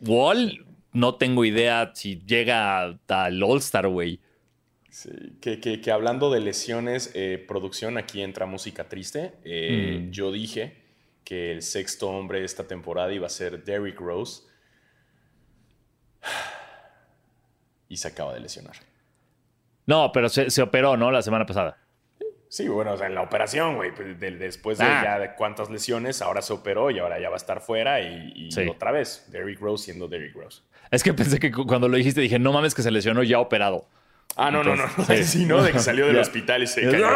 Wall 0.00 0.66
no 0.92 1.14
tengo 1.14 1.44
idea 1.44 1.92
si 1.94 2.20
llega 2.26 2.80
al 2.82 3.42
All-Star, 3.42 3.88
güey. 3.88 4.20
Sí, 4.90 5.10
que, 5.40 5.60
que- 5.60 5.80
que 5.80 5.90
hablando 5.92 6.30
de 6.30 6.40
lesiones, 6.40 7.12
eh, 7.14 7.42
producción, 7.46 7.96
aquí 7.96 8.22
entra 8.22 8.44
música 8.46 8.88
triste. 8.88 9.32
Eh, 9.44 10.02
Mm. 10.06 10.10
Yo 10.10 10.32
dije 10.32 10.76
que 11.24 11.52
el 11.52 11.62
sexto 11.62 12.08
hombre 12.10 12.40
de 12.40 12.46
esta 12.46 12.66
temporada 12.66 13.12
iba 13.12 13.26
a 13.26 13.30
ser 13.30 13.62
Derrick 13.64 14.00
Rose. 14.00 14.42
Y 17.88 17.96
se 17.96 18.08
acaba 18.08 18.32
de 18.34 18.40
lesionar. 18.40 18.76
No, 19.86 20.12
pero 20.12 20.28
se, 20.28 20.50
se 20.50 20.62
operó, 20.62 20.96
¿no? 20.96 21.10
La 21.10 21.22
semana 21.22 21.44
pasada. 21.46 21.76
Sí, 22.48 22.68
bueno, 22.68 22.92
o 22.92 22.96
sea, 22.96 23.06
en 23.06 23.14
la 23.14 23.22
operación, 23.22 23.76
güey, 23.76 23.92
pues, 23.94 24.18
de- 24.18 24.32
después 24.32 24.78
de 24.78 24.84
Ah. 24.84 25.02
ya 25.04 25.18
de 25.18 25.34
cuántas 25.34 25.70
lesiones, 25.70 26.20
ahora 26.22 26.42
se 26.42 26.52
operó 26.52 26.90
y 26.90 26.98
ahora 26.98 27.20
ya 27.20 27.28
va 27.28 27.34
a 27.34 27.36
estar 27.36 27.60
fuera 27.60 28.00
y, 28.00 28.32
y 28.34 28.52
Sí. 28.52 28.66
otra 28.68 28.90
vez, 28.92 29.26
Derrick 29.30 29.60
Rose 29.60 29.84
siendo 29.84 30.08
Derrick 30.08 30.34
Rose. 30.34 30.62
Es 30.90 31.02
que 31.02 31.12
pensé 31.14 31.38
que 31.38 31.50
cu- 31.52 31.66
cuando 31.66 31.88
lo 31.88 31.96
dijiste 31.96 32.20
dije, 32.20 32.38
no 32.38 32.52
mames 32.52 32.74
que 32.74 32.82
se 32.82 32.90
lesionó 32.90 33.22
ya 33.22 33.38
operado. 33.40 33.86
Ah, 34.36 34.50
no, 34.50 34.62
no, 34.64 34.74
no, 34.76 34.86
sí. 35.06 35.24
Sí, 35.24 35.46
¿no? 35.46 35.62
De 35.62 35.72
que 35.72 35.78
salió 35.80 36.06
del 36.06 36.18
hospital 36.18 36.62
y 36.62 36.66
se 36.66 36.82
cayó. 36.90 37.06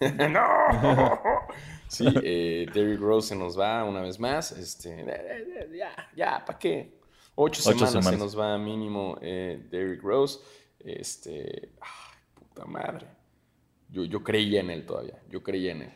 ¡No! 0.28 0.40
Sí, 1.88 2.04
eh, 2.22 2.66
Derrick 2.74 3.00
Rose 3.00 3.28
se 3.28 3.36
nos 3.36 3.58
va 3.58 3.84
una 3.84 4.00
vez 4.02 4.18
más. 4.18 4.52
Este, 4.52 4.90
eh, 4.90 5.04
eh, 5.08 5.68
ya, 5.78 5.94
ya, 6.16 6.44
¿para 6.44 6.58
qué? 6.58 6.98
Ocho, 7.36 7.62
Ocho 7.66 7.78
semanas, 7.86 8.06
se 8.06 8.16
nos 8.16 8.38
va 8.38 8.58
mínimo 8.58 9.16
eh, 9.22 9.66
Derrick 9.70 10.02
Rose. 10.02 10.40
Este, 10.80 11.70
ay, 11.80 12.18
puta 12.34 12.64
madre. 12.64 13.06
Yo, 13.88 14.04
yo 14.04 14.22
creía 14.24 14.60
en 14.60 14.70
él 14.70 14.84
todavía, 14.84 15.20
yo 15.30 15.42
creía 15.42 15.72
en 15.72 15.82
él. 15.82 15.92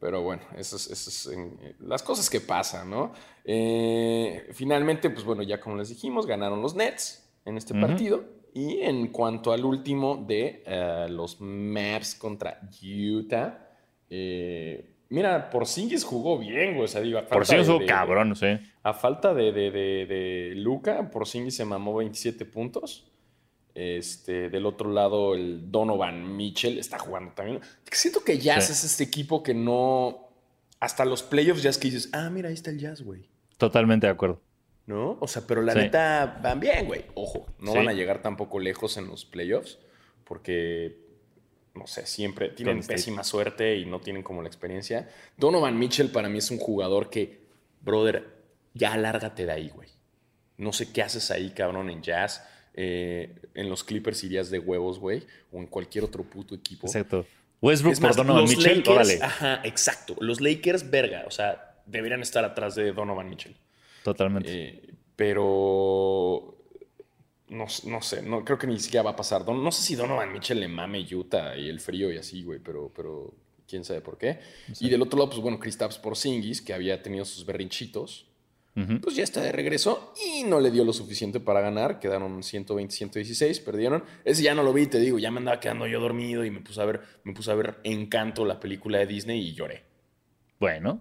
Pero 0.00 0.22
bueno, 0.22 0.42
eso 0.56 0.76
es, 0.76 0.90
eso 0.90 1.10
es 1.10 1.26
en- 1.36 1.76
las 1.80 2.02
cosas 2.02 2.28
que 2.30 2.40
pasan, 2.40 2.88
¿no? 2.90 3.12
Eh, 3.44 4.48
finalmente, 4.52 5.10
pues 5.10 5.24
bueno, 5.24 5.42
ya 5.42 5.60
como 5.60 5.76
les 5.76 5.88
dijimos, 5.90 6.26
ganaron 6.26 6.62
los 6.62 6.74
Nets 6.74 7.28
en 7.44 7.56
este 7.58 7.74
partido. 7.78 8.24
Y 8.58 8.80
en 8.80 9.08
cuanto 9.08 9.52
al 9.52 9.64
último 9.66 10.24
de 10.26 10.62
eh, 10.64 11.06
los 11.10 11.40
Mavs 11.42 12.14
contra 12.14 12.58
Utah, 12.82 13.68
eh, 14.08 14.94
mira, 15.10 15.50
Porzingis 15.50 16.04
jugó 16.04 16.38
bien, 16.38 16.72
güey. 16.72 16.84
O 16.84 16.88
sea, 16.88 17.02
digo, 17.02 17.18
a 17.18 17.22
falta 17.24 17.54
de- 17.54 17.84
cabrón, 17.86 18.34
sí. 18.34 18.46
A 18.82 18.94
falta 18.94 19.34
de, 19.34 19.52
de, 19.52 19.70
de, 19.70 20.06
de 20.06 20.52
Luca, 20.56 21.10
Porzingis 21.10 21.54
se 21.56 21.66
mamó 21.66 21.96
27 21.96 22.46
puntos. 22.46 23.12
Este, 23.74 24.48
del 24.48 24.64
otro 24.64 24.90
lado, 24.90 25.34
el 25.34 25.70
Donovan 25.70 26.34
Mitchell 26.34 26.78
está 26.78 26.98
jugando 26.98 27.32
también. 27.32 27.60
Siento 27.92 28.24
que 28.24 28.38
Jazz 28.38 28.66
Sí. 28.66 28.72
es 28.72 28.84
este 28.84 29.04
equipo 29.04 29.42
que 29.42 29.52
no. 29.52 30.28
Hasta 30.80 31.04
los 31.04 31.22
playoffs 31.22 31.62
ya 31.62 31.68
es 31.68 31.76
que 31.76 31.88
dices, 31.90 32.08
ah, 32.14 32.30
mira, 32.30 32.48
ahí 32.48 32.54
está 32.54 32.70
el 32.70 32.78
Jazz, 32.78 33.02
güey. 33.02 33.28
Totalmente 33.58 34.06
de 34.06 34.12
acuerdo. 34.12 34.40
¿No? 34.86 35.18
O 35.20 35.26
sea, 35.28 35.42
pero 35.46 35.62
la 35.62 35.72
Sí. 35.72 35.78
neta 35.80 36.38
van 36.42 36.60
bien, 36.60 36.86
güey. 36.86 37.04
Ojo, 37.14 37.46
no 37.58 37.72
Sí. 37.72 37.78
van 37.78 37.88
a 37.88 37.92
llegar 37.92 38.22
tampoco 38.22 38.60
lejos 38.60 38.96
en 38.96 39.08
los 39.08 39.24
playoffs 39.24 39.78
porque, 40.24 40.96
no 41.74 41.86
sé, 41.86 42.06
siempre 42.06 42.50
tienen 42.50 42.78
State. 42.78 42.94
pésima 42.94 43.24
suerte 43.24 43.76
y 43.76 43.84
no 43.86 44.00
tienen 44.00 44.22
como 44.22 44.42
la 44.42 44.48
experiencia. 44.48 45.08
Donovan 45.36 45.78
Mitchell 45.78 46.10
para 46.10 46.28
mí 46.28 46.38
es 46.38 46.50
un 46.50 46.58
jugador 46.58 47.10
que, 47.10 47.40
brother, 47.80 48.24
ya 48.74 48.96
lárgate 48.96 49.44
de 49.46 49.52
ahí, 49.52 49.70
güey. 49.74 49.88
No 50.58 50.72
sé 50.72 50.92
qué 50.92 51.02
haces 51.02 51.30
ahí, 51.30 51.50
cabrón, 51.50 51.90
en 51.90 52.02
jazz. 52.02 52.46
Eh, 52.74 53.34
en 53.54 53.68
los 53.68 53.82
Clippers 53.84 54.22
irías 54.24 54.50
de 54.50 54.58
huevos, 54.58 54.98
güey. 54.98 55.26
O 55.52 55.58
en 55.58 55.66
cualquier 55.66 56.04
otro 56.04 56.22
puto 56.24 56.54
equipo. 56.54 56.86
Exacto. 56.86 57.26
Westbrook 57.62 57.94
Es 57.94 58.00
por 58.00 58.14
Donovan 58.14 58.42
los 58.42 58.50
Mitchell, 58.50 58.78
Lakers, 58.78 58.88
órale. 58.96 59.18
ajá, 59.22 59.60
exacto. 59.64 60.14
Los 60.20 60.40
Lakers, 60.40 60.90
verga. 60.90 61.24
O 61.26 61.30
sea, 61.30 61.80
deberían 61.86 62.20
estar 62.20 62.44
atrás 62.44 62.74
de 62.74 62.92
Donovan 62.92 63.28
Mitchell. 63.30 63.56
Totalmente. 64.06 64.48
Eh, 64.52 64.94
pero 65.16 66.56
no, 67.48 67.66
no 67.86 68.02
sé, 68.02 68.22
no, 68.22 68.44
creo 68.44 68.56
que 68.56 68.68
ni 68.68 68.78
siquiera 68.78 69.02
va 69.02 69.10
a 69.10 69.16
pasar. 69.16 69.44
Don- 69.44 69.64
no 69.64 69.72
sé 69.72 69.82
si 69.82 69.96
Donovan 69.96 70.32
Mitchell 70.32 70.60
le 70.60 70.68
mame 70.68 71.04
Utah 71.12 71.56
y 71.56 71.68
el 71.68 71.80
frío 71.80 72.12
y 72.12 72.16
así, 72.16 72.44
güey, 72.44 72.60
pero, 72.60 72.92
pero 72.94 73.34
quién 73.68 73.84
sabe 73.84 74.00
por 74.00 74.16
qué. 74.16 74.38
Y 74.78 74.88
del 74.90 75.02
otro 75.02 75.18
lado, 75.18 75.30
pues 75.30 75.42
bueno, 75.42 75.58
Kristaps 75.58 75.98
Porzingis, 75.98 76.62
que 76.62 76.72
había 76.72 77.02
tenido 77.02 77.24
sus 77.24 77.44
berrinchitos, 77.44 78.28
pues 79.00 79.16
ya 79.16 79.24
está 79.24 79.40
de 79.40 79.50
regreso 79.52 80.12
y 80.24 80.44
no 80.44 80.60
le 80.60 80.70
dio 80.70 80.84
lo 80.84 80.92
suficiente 80.92 81.40
para 81.40 81.60
ganar. 81.62 81.98
Quedaron 81.98 82.42
120, 82.44 82.94
116, 82.94 83.58
perdieron. 83.60 84.04
Ese 84.24 84.42
ya 84.44 84.54
no 84.54 84.62
lo 84.62 84.72
vi, 84.72 84.86
te 84.86 85.00
digo, 85.00 85.18
ya 85.18 85.32
me 85.32 85.38
andaba 85.38 85.58
quedando 85.58 85.88
yo 85.88 85.98
dormido 85.98 86.44
y 86.44 86.50
me 86.52 86.60
puse 86.60 86.80
a 86.80 86.84
ver, 86.84 87.00
me 87.24 87.32
puse 87.32 87.50
a 87.50 87.54
ver 87.54 87.78
Encanto, 87.82 88.44
la 88.44 88.60
película 88.60 88.98
de 88.98 89.06
Disney 89.06 89.40
y 89.40 89.54
lloré. 89.54 89.82
Bueno, 90.60 91.00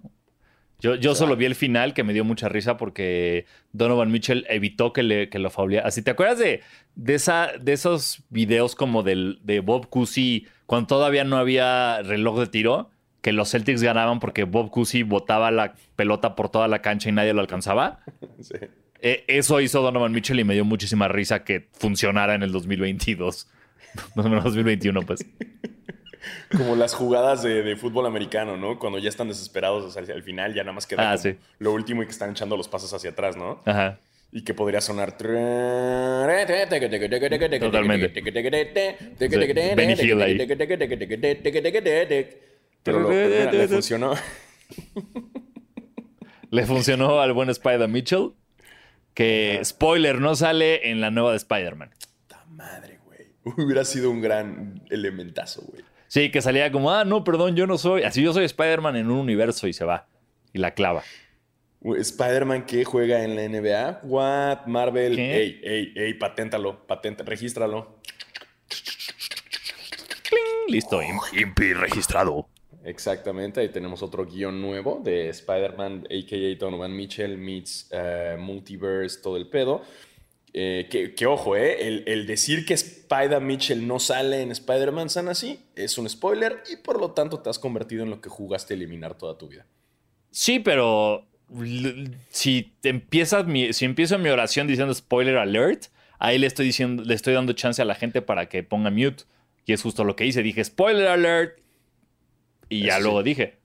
yo, 0.80 0.96
yo 0.96 1.16
solo 1.16 1.36
vi 1.36 1.46
el 1.46 1.56
final 1.56 1.94
que 1.94 2.04
me 2.04 2.14
dio 2.14 2.24
mucha 2.24 2.50
risa 2.50 2.78
porque 2.78 3.46
Donovan 3.72 4.12
Mitchell 4.12 4.46
evitó 4.50 4.94
que, 4.94 5.04
le, 5.04 5.30
que 5.30 5.40
lo 5.40 5.50
fauleara. 5.50 5.88
Así, 5.88 6.02
¿te 6.02 6.12
acuerdas 6.12 6.40
de, 6.40 6.62
de, 6.96 7.16
esa, 7.16 7.52
de 7.60 7.74
esos 7.74 8.24
videos 8.30 8.76
como 8.76 9.04
del, 9.04 9.40
de 9.44 9.62
Bob 9.62 9.90
Cousy 9.90 10.48
cuando 10.66 10.88
todavía 10.88 11.24
no 11.24 11.38
había 11.38 12.02
reloj 12.04 12.40
de 12.40 12.48
tiro? 12.48 12.90
Que 13.22 13.32
los 13.32 13.50
Celtics 13.52 13.82
ganaban 13.82 14.20
porque 14.20 14.44
Bob 14.44 14.70
Cousy 14.70 15.04
botaba 15.04 15.50
la 15.50 15.74
pelota 15.96 16.36
por 16.36 16.50
toda 16.50 16.68
la 16.68 16.82
cancha 16.82 17.10
y 17.10 17.12
nadie 17.12 17.34
lo 17.34 17.42
alcanzaba. 17.42 18.00
Sí. 18.42 18.56
E, 19.02 19.24
eso 19.28 19.62
hizo 19.62 19.82
Donovan 19.82 20.12
Mitchell 20.12 20.40
y 20.40 20.44
me 20.44 20.56
dio 20.56 20.66
muchísima 20.66 21.08
risa 21.08 21.44
que 21.44 21.68
funcionara 21.74 22.34
en 22.36 22.44
el 22.44 22.52
2022. 22.52 23.48
No, 24.16 24.24
2021, 24.24 25.02
pues. 25.04 25.26
Como 26.56 26.76
las 26.76 26.94
jugadas 26.94 27.44
de, 27.44 27.76
fútbol 27.76 28.06
americano, 28.06 28.58
¿no? 28.58 28.80
Cuando 28.80 29.00
ya 29.00 29.10
están 29.10 29.28
desesperados 29.28 29.96
el 29.98 30.24
final, 30.24 30.54
ya 30.54 30.64
nada 30.64 30.74
más 30.74 30.88
queda 30.88 31.12
ah, 31.12 31.18
lo 31.60 31.74
último 31.74 32.04
y 32.04 32.06
que 32.06 32.12
están 32.12 32.32
echando 32.32 32.58
los 32.58 32.68
pasos 32.68 32.94
hacia 32.94 33.12
atrás, 33.12 33.36
¿no? 33.36 33.62
Ajá. 33.66 34.00
Y 34.32 34.44
que 34.44 34.54
podría 34.54 34.82
sonar. 34.82 35.18
Totalmente. 37.60 38.10
Benny 39.76 39.94
Hill 39.94 40.22
ahí. 40.22 40.38
Pero 42.84 43.10
le 43.10 43.68
funcionó. 43.68 44.14
le 46.52 46.66
funcionó 46.66 47.22
al 47.22 47.34
buen 47.34 47.50
Spider 47.50 47.88
Mitchell. 47.88 48.34
Que, 49.14 49.62
spoiler, 49.64 50.20
no 50.20 50.36
sale 50.36 50.90
en 50.90 51.00
la 51.00 51.10
nueva 51.10 51.32
de 51.32 51.38
Spider-Man. 51.38 51.90
madre, 52.50 53.00
güey. 53.06 53.20
Hubiera 53.58 53.86
sido 53.86 54.12
un 54.12 54.22
gran 54.22 54.84
elementazo, 54.90 55.62
güey. 55.62 55.84
Sí, 56.08 56.32
que 56.32 56.42
salía 56.42 56.72
como, 56.72 56.92
ah, 56.92 57.06
no, 57.06 57.24
perdón, 57.24 57.56
yo 57.56 57.68
no 57.68 57.78
soy. 57.78 58.04
Así 58.04 58.22
yo 58.22 58.34
soy 58.34 58.46
Spider-Man 58.46 58.96
en 58.96 59.12
un 59.12 59.20
universo 59.20 59.68
y 59.68 59.74
se 59.74 59.86
va. 59.86 60.08
Y 60.54 60.60
la 60.60 60.74
clava. 60.74 61.04
Spider-Man 61.84 62.66
que 62.66 62.84
juega 62.84 63.24
en 63.24 63.36
la 63.36 63.48
NBA. 63.48 64.00
What? 64.04 64.66
Marvel. 64.68 65.20
Ey, 65.20 65.62
ey, 65.64 65.94
ey, 65.96 66.14
paténtalo. 66.16 66.86
Patenta, 66.88 67.24
regístralo. 67.24 68.00
Listo, 70.68 71.00
Impi 71.02 71.74
registrado. 71.74 72.48
Exactamente, 72.84 73.62
ahí 73.62 73.70
tenemos 73.70 74.04
otro 74.04 74.26
guion 74.26 74.62
nuevo 74.62 75.02
de 75.04 75.30
Spider-Man, 75.30 76.06
a.k.a. 76.06 76.56
Donovan 76.56 76.96
Mitchell, 76.96 77.36
meets 77.36 77.90
uh, 77.92 78.38
Multiverse, 78.38 79.22
todo 79.22 79.38
el 79.38 79.48
pedo. 79.48 79.82
Eh, 80.58 81.14
que, 81.18 81.26
ojo, 81.26 81.58
eh, 81.58 82.02
el, 82.08 82.26
decir 82.28 82.66
que 82.66 82.76
Spider 82.76 83.42
Mitchell 83.42 83.86
no 83.86 84.00
sale 84.00 84.42
en 84.42 84.52
Spider-Man 84.52 85.10
San 85.10 85.28
así 85.28 85.60
es 85.76 85.98
un 85.98 86.08
spoiler 86.08 86.64
y 86.72 86.78
por 86.78 86.98
lo 86.98 87.12
tanto 87.12 87.42
te 87.42 87.50
has 87.50 87.60
convertido 87.60 88.04
en 88.04 88.10
lo 88.10 88.22
que 88.22 88.30
jugaste 88.30 88.74
a 88.74 88.78
eliminar 88.78 89.18
toda 89.18 89.38
tu 89.38 89.50
vida. 89.50 89.66
Sí, 90.32 90.60
pero 90.60 91.26
si 92.30 92.72
empiezas 92.84 93.46
mi, 93.46 93.74
si 93.74 93.84
empiezo 93.84 94.18
mi 94.18 94.30
oración 94.30 94.66
diciendo 94.66 94.94
spoiler 94.94 95.36
alert, 95.36 95.88
ahí 96.20 96.38
le 96.38 96.48
estoy 96.48 96.68
diciendo, 96.68 97.04
le 97.04 97.16
estoy 97.16 97.34
dando 97.34 97.52
chance 97.52 97.82
a 97.82 97.86
la 97.86 97.96
gente 97.96 98.22
para 98.22 98.48
que 98.48 98.64
ponga 98.64 98.92
mute. 98.92 99.26
Y 99.66 99.74
es 99.74 99.82
justo 99.82 100.06
lo 100.06 100.16
que 100.16 100.26
hice. 100.26 100.42
Dije 100.42 100.64
spoiler 100.64 101.10
alert. 101.10 101.60
Y 102.70 102.86
ya 102.86 103.00
luego 103.00 103.24
dije. 103.24 103.58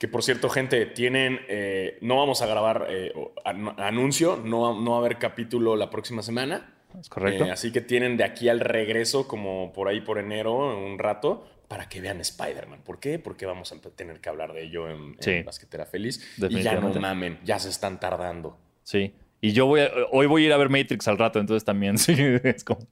Que 0.00 0.08
por 0.08 0.22
cierto, 0.22 0.48
gente, 0.48 0.86
tienen. 0.86 1.40
Eh, 1.46 1.98
no 2.00 2.16
vamos 2.16 2.40
a 2.40 2.46
grabar 2.46 2.86
eh, 2.88 3.12
anuncio, 3.44 4.40
no, 4.42 4.80
no 4.80 4.92
va 4.92 4.96
a 4.96 5.00
haber 5.00 5.18
capítulo 5.18 5.76
la 5.76 5.90
próxima 5.90 6.22
semana. 6.22 6.72
Es 6.98 7.10
correcto. 7.10 7.44
Eh, 7.44 7.50
así 7.50 7.70
que 7.70 7.82
tienen 7.82 8.16
de 8.16 8.24
aquí 8.24 8.48
al 8.48 8.60
regreso, 8.60 9.28
como 9.28 9.74
por 9.74 9.88
ahí 9.88 10.00
por 10.00 10.16
enero, 10.16 10.56
un 10.74 10.98
rato, 10.98 11.46
para 11.68 11.90
que 11.90 12.00
vean 12.00 12.18
Spider-Man. 12.18 12.80
¿Por 12.82 12.98
qué? 12.98 13.18
Porque 13.18 13.44
vamos 13.44 13.72
a 13.72 13.76
tener 13.94 14.22
que 14.22 14.30
hablar 14.30 14.54
de 14.54 14.62
ello 14.64 14.88
en, 14.88 15.44
Basquetera 15.44 15.84
Feliz. 15.84 16.26
Y 16.48 16.62
ya 16.62 16.80
no 16.80 16.94
mamen, 16.94 17.38
ya 17.44 17.58
se 17.58 17.68
están 17.68 18.00
tardando. 18.00 18.56
Sí. 18.82 19.12
Y 19.42 19.52
yo 19.52 19.66
voy 19.66 19.82
hoy 20.12 20.26
voy 20.26 20.44
a 20.44 20.46
ir 20.46 20.52
a 20.54 20.56
ver 20.56 20.70
Matrix 20.70 21.08
al 21.08 21.18
rato, 21.18 21.38
entonces 21.40 21.62
también 21.62 21.98
sí, 21.98 22.14
es 22.42 22.64
como. 22.64 22.88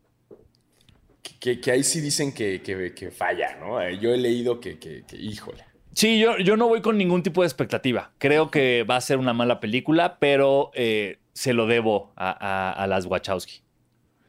Que, 1.41 1.59
ahí 1.71 1.85
sí 1.85 2.03
dicen 2.03 2.35
que, 2.35 2.61
que, 2.61 3.11
falla, 3.11 3.57
¿no? 3.57 3.89
Yo 3.93 4.13
he 4.13 4.19
leído 4.19 4.61
que, 4.61 4.79
que 4.79 5.05
híjole. 5.17 5.68
Sí, 5.95 6.21
yo, 6.21 6.39
yo, 6.39 6.57
no 6.57 6.69
voy 6.69 6.81
con 6.81 6.97
ningún 6.97 7.23
tipo 7.23 7.43
de 7.43 7.49
expectativa. 7.49 8.13
Creo 8.19 8.51
que 8.51 8.85
va 8.89 8.97
a 8.97 9.01
ser 9.01 9.19
una 9.19 9.33
mala 9.33 9.61
película, 9.61 10.19
pero 10.19 10.71
eh, 10.75 11.19
se 11.33 11.53
lo 11.53 11.67
debo 11.67 12.13
a, 12.17 12.87
las 12.89 13.07
Wachowski. 13.07 13.63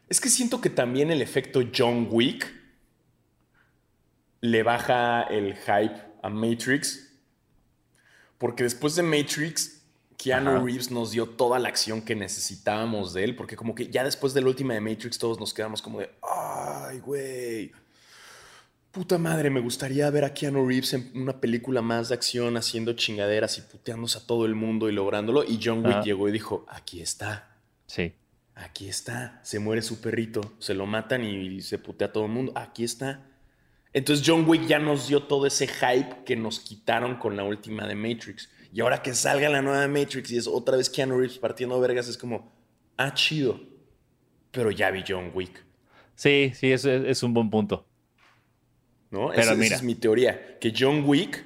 Es 0.07 0.19
que 0.19 0.29
siento 0.29 0.61
que 0.61 0.69
también 0.69 1.11
el 1.11 1.21
efecto 1.21 1.61
John 1.75 2.07
Wick 2.09 2.51
le 4.41 4.63
baja 4.63 5.23
el 5.23 5.55
hype 5.55 6.01
a 6.23 6.29
Matrix. 6.29 7.19
Porque 8.39 8.63
después 8.63 8.95
de 8.95 9.03
Matrix, 9.03 9.83
Keanu 10.17 10.65
Reeves 10.65 10.89
nos 10.89 11.11
dio 11.11 11.27
toda 11.27 11.59
la 11.59 11.69
acción 11.69 12.01
que 12.01 12.15
necesitábamos 12.15 13.13
de 13.13 13.25
él. 13.25 13.35
Porque 13.35 13.55
como 13.55 13.75
que 13.75 13.89
ya 13.89 14.03
después 14.03 14.33
de 14.33 14.41
la 14.41 14.47
última 14.47 14.73
de 14.73 14.81
Matrix 14.81 15.19
todos 15.19 15.39
nos 15.39 15.53
quedamos 15.53 15.81
como 15.81 15.99
de, 15.99 16.09
ay, 16.23 16.99
güey 16.99 17.71
puta 18.91 19.17
madre, 19.17 19.49
me 19.49 19.59
gustaría 19.59 20.09
ver 20.09 20.23
a 20.23 20.33
Keanu 20.33 20.67
Reeves 20.67 20.93
en 20.93 21.11
una 21.15 21.39
película 21.39 21.81
más 21.81 22.09
de 22.09 22.15
acción 22.15 22.57
haciendo 22.57 22.93
chingaderas 22.93 23.57
y 23.57 23.61
puteándose 23.61 24.17
a 24.17 24.25
todo 24.25 24.45
el 24.45 24.55
mundo 24.55 24.89
y 24.89 24.93
lográndolo. 24.93 25.43
Y 25.43 25.59
John 25.63 25.85
Wick 25.85 26.03
llegó 26.03 26.27
y 26.27 26.31
dijo, 26.31 26.65
aquí 26.69 27.01
está. 27.01 27.57
Sí. 27.85 28.13
Aquí 28.55 28.87
está. 28.87 29.39
Se 29.43 29.59
muere 29.59 29.81
su 29.81 30.01
perrito, 30.01 30.53
se 30.59 30.73
lo 30.73 30.85
matan 30.85 31.23
y 31.23 31.61
se 31.61 31.77
putea 31.77 32.07
a 32.07 32.11
todo 32.11 32.25
el 32.25 32.31
mundo. 32.31 32.51
Aquí 32.55 32.83
está. 32.83 33.25
Entonces 33.93 34.25
John 34.27 34.47
Wick 34.47 34.67
ya 34.67 34.79
nos 34.79 35.07
dio 35.07 35.23
todo 35.23 35.47
ese 35.47 35.67
hype 35.67 36.23
que 36.25 36.35
nos 36.35 36.59
quitaron 36.59 37.15
con 37.15 37.35
la 37.35 37.43
última 37.43 37.87
de 37.87 37.95
Matrix. 37.95 38.49
Y 38.71 38.81
ahora 38.81 39.01
que 39.01 39.13
salga 39.13 39.49
la 39.49 39.61
nueva 39.61 39.87
Matrix 39.87 40.31
y 40.31 40.37
es 40.37 40.47
otra 40.47 40.77
vez 40.77 40.89
Keanu 40.89 41.17
Reeves 41.17 41.39
partiendo 41.39 41.79
vergas, 41.79 42.07
es 42.07 42.17
como, 42.17 42.51
ah, 42.97 43.13
chido. 43.13 43.59
Pero 44.51 44.71
ya 44.71 44.91
vi 44.91 45.03
John 45.07 45.31
Wick. 45.33 45.63
Sí, 46.15 46.51
sí, 46.53 46.71
es, 46.71 46.85
es 46.85 47.23
un 47.23 47.33
buen 47.33 47.49
punto. 47.49 47.88
¿No? 49.11 49.33
esa, 49.33 49.53
es 49.53 49.83
mi 49.83 49.95
teoría, 49.95 50.57
que 50.59 50.73
John 50.77 51.03
Wick 51.05 51.45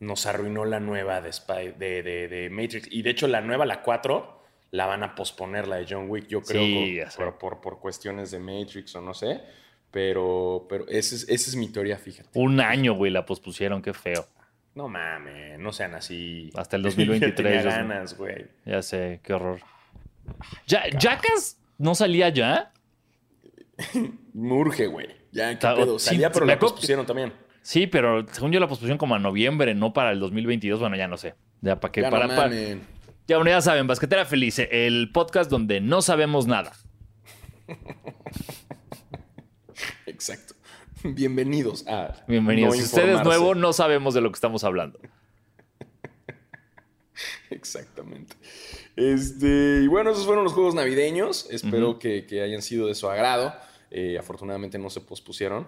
nos 0.00 0.26
arruinó 0.26 0.64
la 0.64 0.80
nueva 0.80 1.20
de, 1.20 1.30
de, 1.78 2.02
de, 2.28 2.50
Matrix. 2.50 2.88
Y 2.90 3.02
de 3.02 3.10
hecho 3.10 3.28
la 3.28 3.40
nueva, 3.40 3.66
la 3.66 3.82
4, 3.82 4.42
la 4.72 4.86
van 4.86 5.02
a 5.02 5.14
posponer, 5.14 5.68
la 5.68 5.76
de 5.76 5.86
John 5.88 6.08
Wick, 6.10 6.26
yo 6.26 6.42
creo, 6.42 7.06
por, 7.16 7.38
por, 7.38 7.60
por, 7.60 7.80
cuestiones 7.80 8.30
de 8.30 8.38
Matrix 8.38 8.94
o 8.96 9.00
no 9.00 9.14
sé. 9.14 9.40
Pero, 9.90 10.66
pero 10.68 10.86
esa 10.88 11.14
es, 11.14 11.22
esa 11.28 11.50
es 11.50 11.56
mi 11.56 11.68
teoría, 11.68 11.96
fíjate. 11.96 12.28
Un 12.34 12.60
año, 12.60 12.94
güey, 12.94 13.10
la 13.10 13.24
pospusieron, 13.24 13.80
qué 13.80 13.94
feo. 13.94 14.26
No 14.74 14.88
mames, 14.88 15.58
no 15.58 15.72
sean 15.72 15.94
así. 15.94 16.50
Hasta 16.54 16.76
el 16.76 16.82
2023. 16.82 17.64
ganas, 17.64 18.16
güey. 18.16 18.46
Ya 18.66 18.82
sé, 18.82 19.20
qué 19.22 19.32
horror. 19.32 19.60
¿Ya, 20.66 20.84
¿Jackas 20.98 21.58
no 21.78 21.94
salía 21.94 22.28
ya? 22.28 22.72
Murge, 24.34 24.86
güey. 24.86 25.08
Ya, 25.36 25.58
¿qué 25.58 25.66
pedo? 25.66 25.98
Salía, 25.98 26.32
pero 26.32 26.46
la 26.46 26.58
pospusieron 26.58 27.04
también. 27.04 27.30
Sí, 27.60 27.86
pero 27.86 28.26
según 28.32 28.52
yo 28.52 28.60
la 28.60 28.68
pospusieron 28.68 28.96
como 28.96 29.14
a 29.14 29.18
noviembre, 29.18 29.74
no 29.74 29.92
para 29.92 30.12
el 30.12 30.18
2022. 30.18 30.80
Bueno, 30.80 30.96
ya 30.96 31.08
no 31.08 31.18
sé. 31.18 31.34
Ya 31.60 31.78
para 31.78 31.92
qué. 31.92 32.00
Ya 32.00 32.08
para, 32.08 32.26
para, 32.26 32.50
Ya, 33.28 33.36
bueno, 33.36 33.50
ya 33.50 33.60
saben, 33.60 33.86
Basquetera 33.86 34.24
Feliz, 34.24 34.58
el 34.58 35.10
podcast 35.12 35.50
donde 35.50 35.82
no 35.82 36.00
sabemos 36.00 36.46
nada. 36.46 36.72
Exacto. 40.06 40.54
Bienvenidos 41.02 41.86
a. 41.86 42.14
Bienvenidos. 42.26 42.76
si 42.76 42.84
usted 42.84 43.06
es 43.06 43.22
nuevo, 43.22 43.54
no 43.54 43.74
sabemos 43.74 44.14
de 44.14 44.22
lo 44.22 44.30
que 44.30 44.36
estamos 44.36 44.64
hablando. 44.64 44.98
Exactamente. 47.50 48.36
Este, 48.96 49.82
y 49.82 49.86
bueno, 49.86 50.12
esos 50.12 50.24
fueron 50.24 50.44
los 50.44 50.54
juegos 50.54 50.74
navideños. 50.74 51.46
Espero 51.50 51.98
que, 51.98 52.24
que, 52.24 52.40
hayan 52.40 52.62
sido 52.62 52.86
de 52.86 52.94
su 52.94 53.10
agrado. 53.10 53.52
Eh, 53.90 54.16
afortunadamente 54.18 54.78
no 54.78 54.90
se 54.90 55.00
pospusieron. 55.00 55.66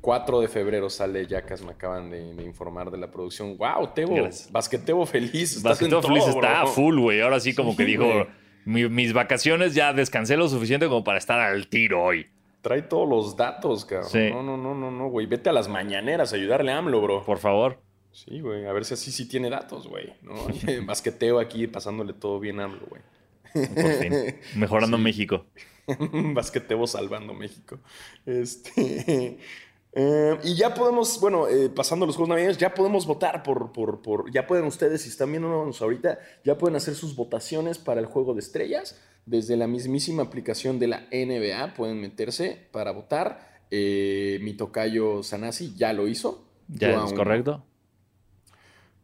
4 0.00 0.40
de 0.40 0.48
febrero 0.48 0.90
sale 0.90 1.26
Yacas, 1.26 1.62
me 1.62 1.72
acaban 1.72 2.10
de, 2.10 2.18
informar 2.42 2.90
de 2.90 2.98
la 2.98 3.10
producción. 3.10 3.56
¡Wow, 3.56 3.94
Tebo! 3.94 4.28
Basquetebo 4.50 5.06
feliz. 5.06 5.62
Basquetebo 5.62 6.02
feliz 6.02 6.26
está 6.26 6.66
full, 6.66 6.98
güey. 6.98 7.20
Ahora 7.20 7.38
sí, 7.38 7.54
como 7.54 7.76
que 7.76 7.84
dijo: 7.84 8.26
mis 8.64 9.12
vacaciones 9.12 9.74
ya 9.74 9.92
descansé 9.92 10.36
lo 10.36 10.48
suficiente 10.48 10.86
como 10.86 11.04
para 11.04 11.18
estar 11.18 11.38
al 11.38 11.68
tiro 11.68 12.02
hoy. 12.02 12.26
Trae 12.62 12.82
todos 12.82 13.08
los 13.08 13.36
datos, 13.36 13.84
cabrón. 13.84 14.30
No, 14.30 14.42
no, 14.42 14.56
no, 14.56 14.74
no, 14.74 14.90
no, 14.90 15.08
güey. 15.08 15.26
Vete 15.26 15.50
a 15.50 15.52
las 15.52 15.68
mañaneras 15.68 16.32
a 16.32 16.36
ayudarle 16.36 16.72
a 16.72 16.78
AMLO, 16.78 17.00
bro. 17.00 17.24
Por 17.24 17.38
favor. 17.38 17.80
Sí, 18.12 18.40
güey. 18.40 18.66
A 18.66 18.72
ver 18.72 18.84
si 18.84 18.94
así 18.94 19.10
sí 19.10 19.28
tiene 19.28 19.50
datos, 19.50 19.88
güey. 19.88 20.12
¿no? 20.22 20.34
Basqueteo 20.86 21.40
aquí 21.40 21.66
pasándole 21.66 22.12
todo 22.12 22.38
bien 22.38 22.60
a 22.60 22.64
AMLO, 22.64 22.86
güey. 22.88 23.02
Por 23.52 23.92
fin. 23.94 24.12
Mejorando 24.54 24.96
México. 24.98 25.44
Basquetebo 26.34 26.86
salvando 26.86 27.34
México. 27.34 27.78
Este. 28.26 29.38
Eh, 29.94 30.38
y 30.44 30.54
ya 30.54 30.72
podemos, 30.72 31.20
bueno, 31.20 31.48
eh, 31.48 31.68
pasando 31.68 32.06
los 32.06 32.16
juegos 32.16 32.30
navideños, 32.30 32.56
ya 32.56 32.72
podemos 32.72 33.04
votar 33.04 33.42
por, 33.42 33.72
por, 33.72 34.00
por, 34.00 34.32
ya 34.32 34.46
pueden 34.46 34.64
ustedes, 34.64 35.02
si 35.02 35.10
están 35.10 35.30
viéndonos 35.30 35.82
ahorita, 35.82 36.18
ya 36.44 36.56
pueden 36.56 36.76
hacer 36.76 36.94
sus 36.94 37.14
votaciones 37.14 37.76
para 37.76 38.00
el 38.00 38.06
juego 38.06 38.32
de 38.32 38.40
estrellas. 38.40 38.98
Desde 39.26 39.56
la 39.56 39.66
mismísima 39.66 40.22
aplicación 40.22 40.78
de 40.78 40.86
la 40.88 41.06
NBA 41.12 41.74
pueden 41.74 42.00
meterse 42.00 42.68
para 42.72 42.90
votar. 42.90 43.60
Eh, 43.70 44.38
mi 44.42 44.54
tocayo 44.54 45.22
Sanasi 45.22 45.74
ya 45.76 45.92
lo 45.92 46.08
hizo. 46.08 46.44
Ya 46.68 46.90
es 46.90 46.96
aún 46.96 47.14
correcto. 47.14 47.62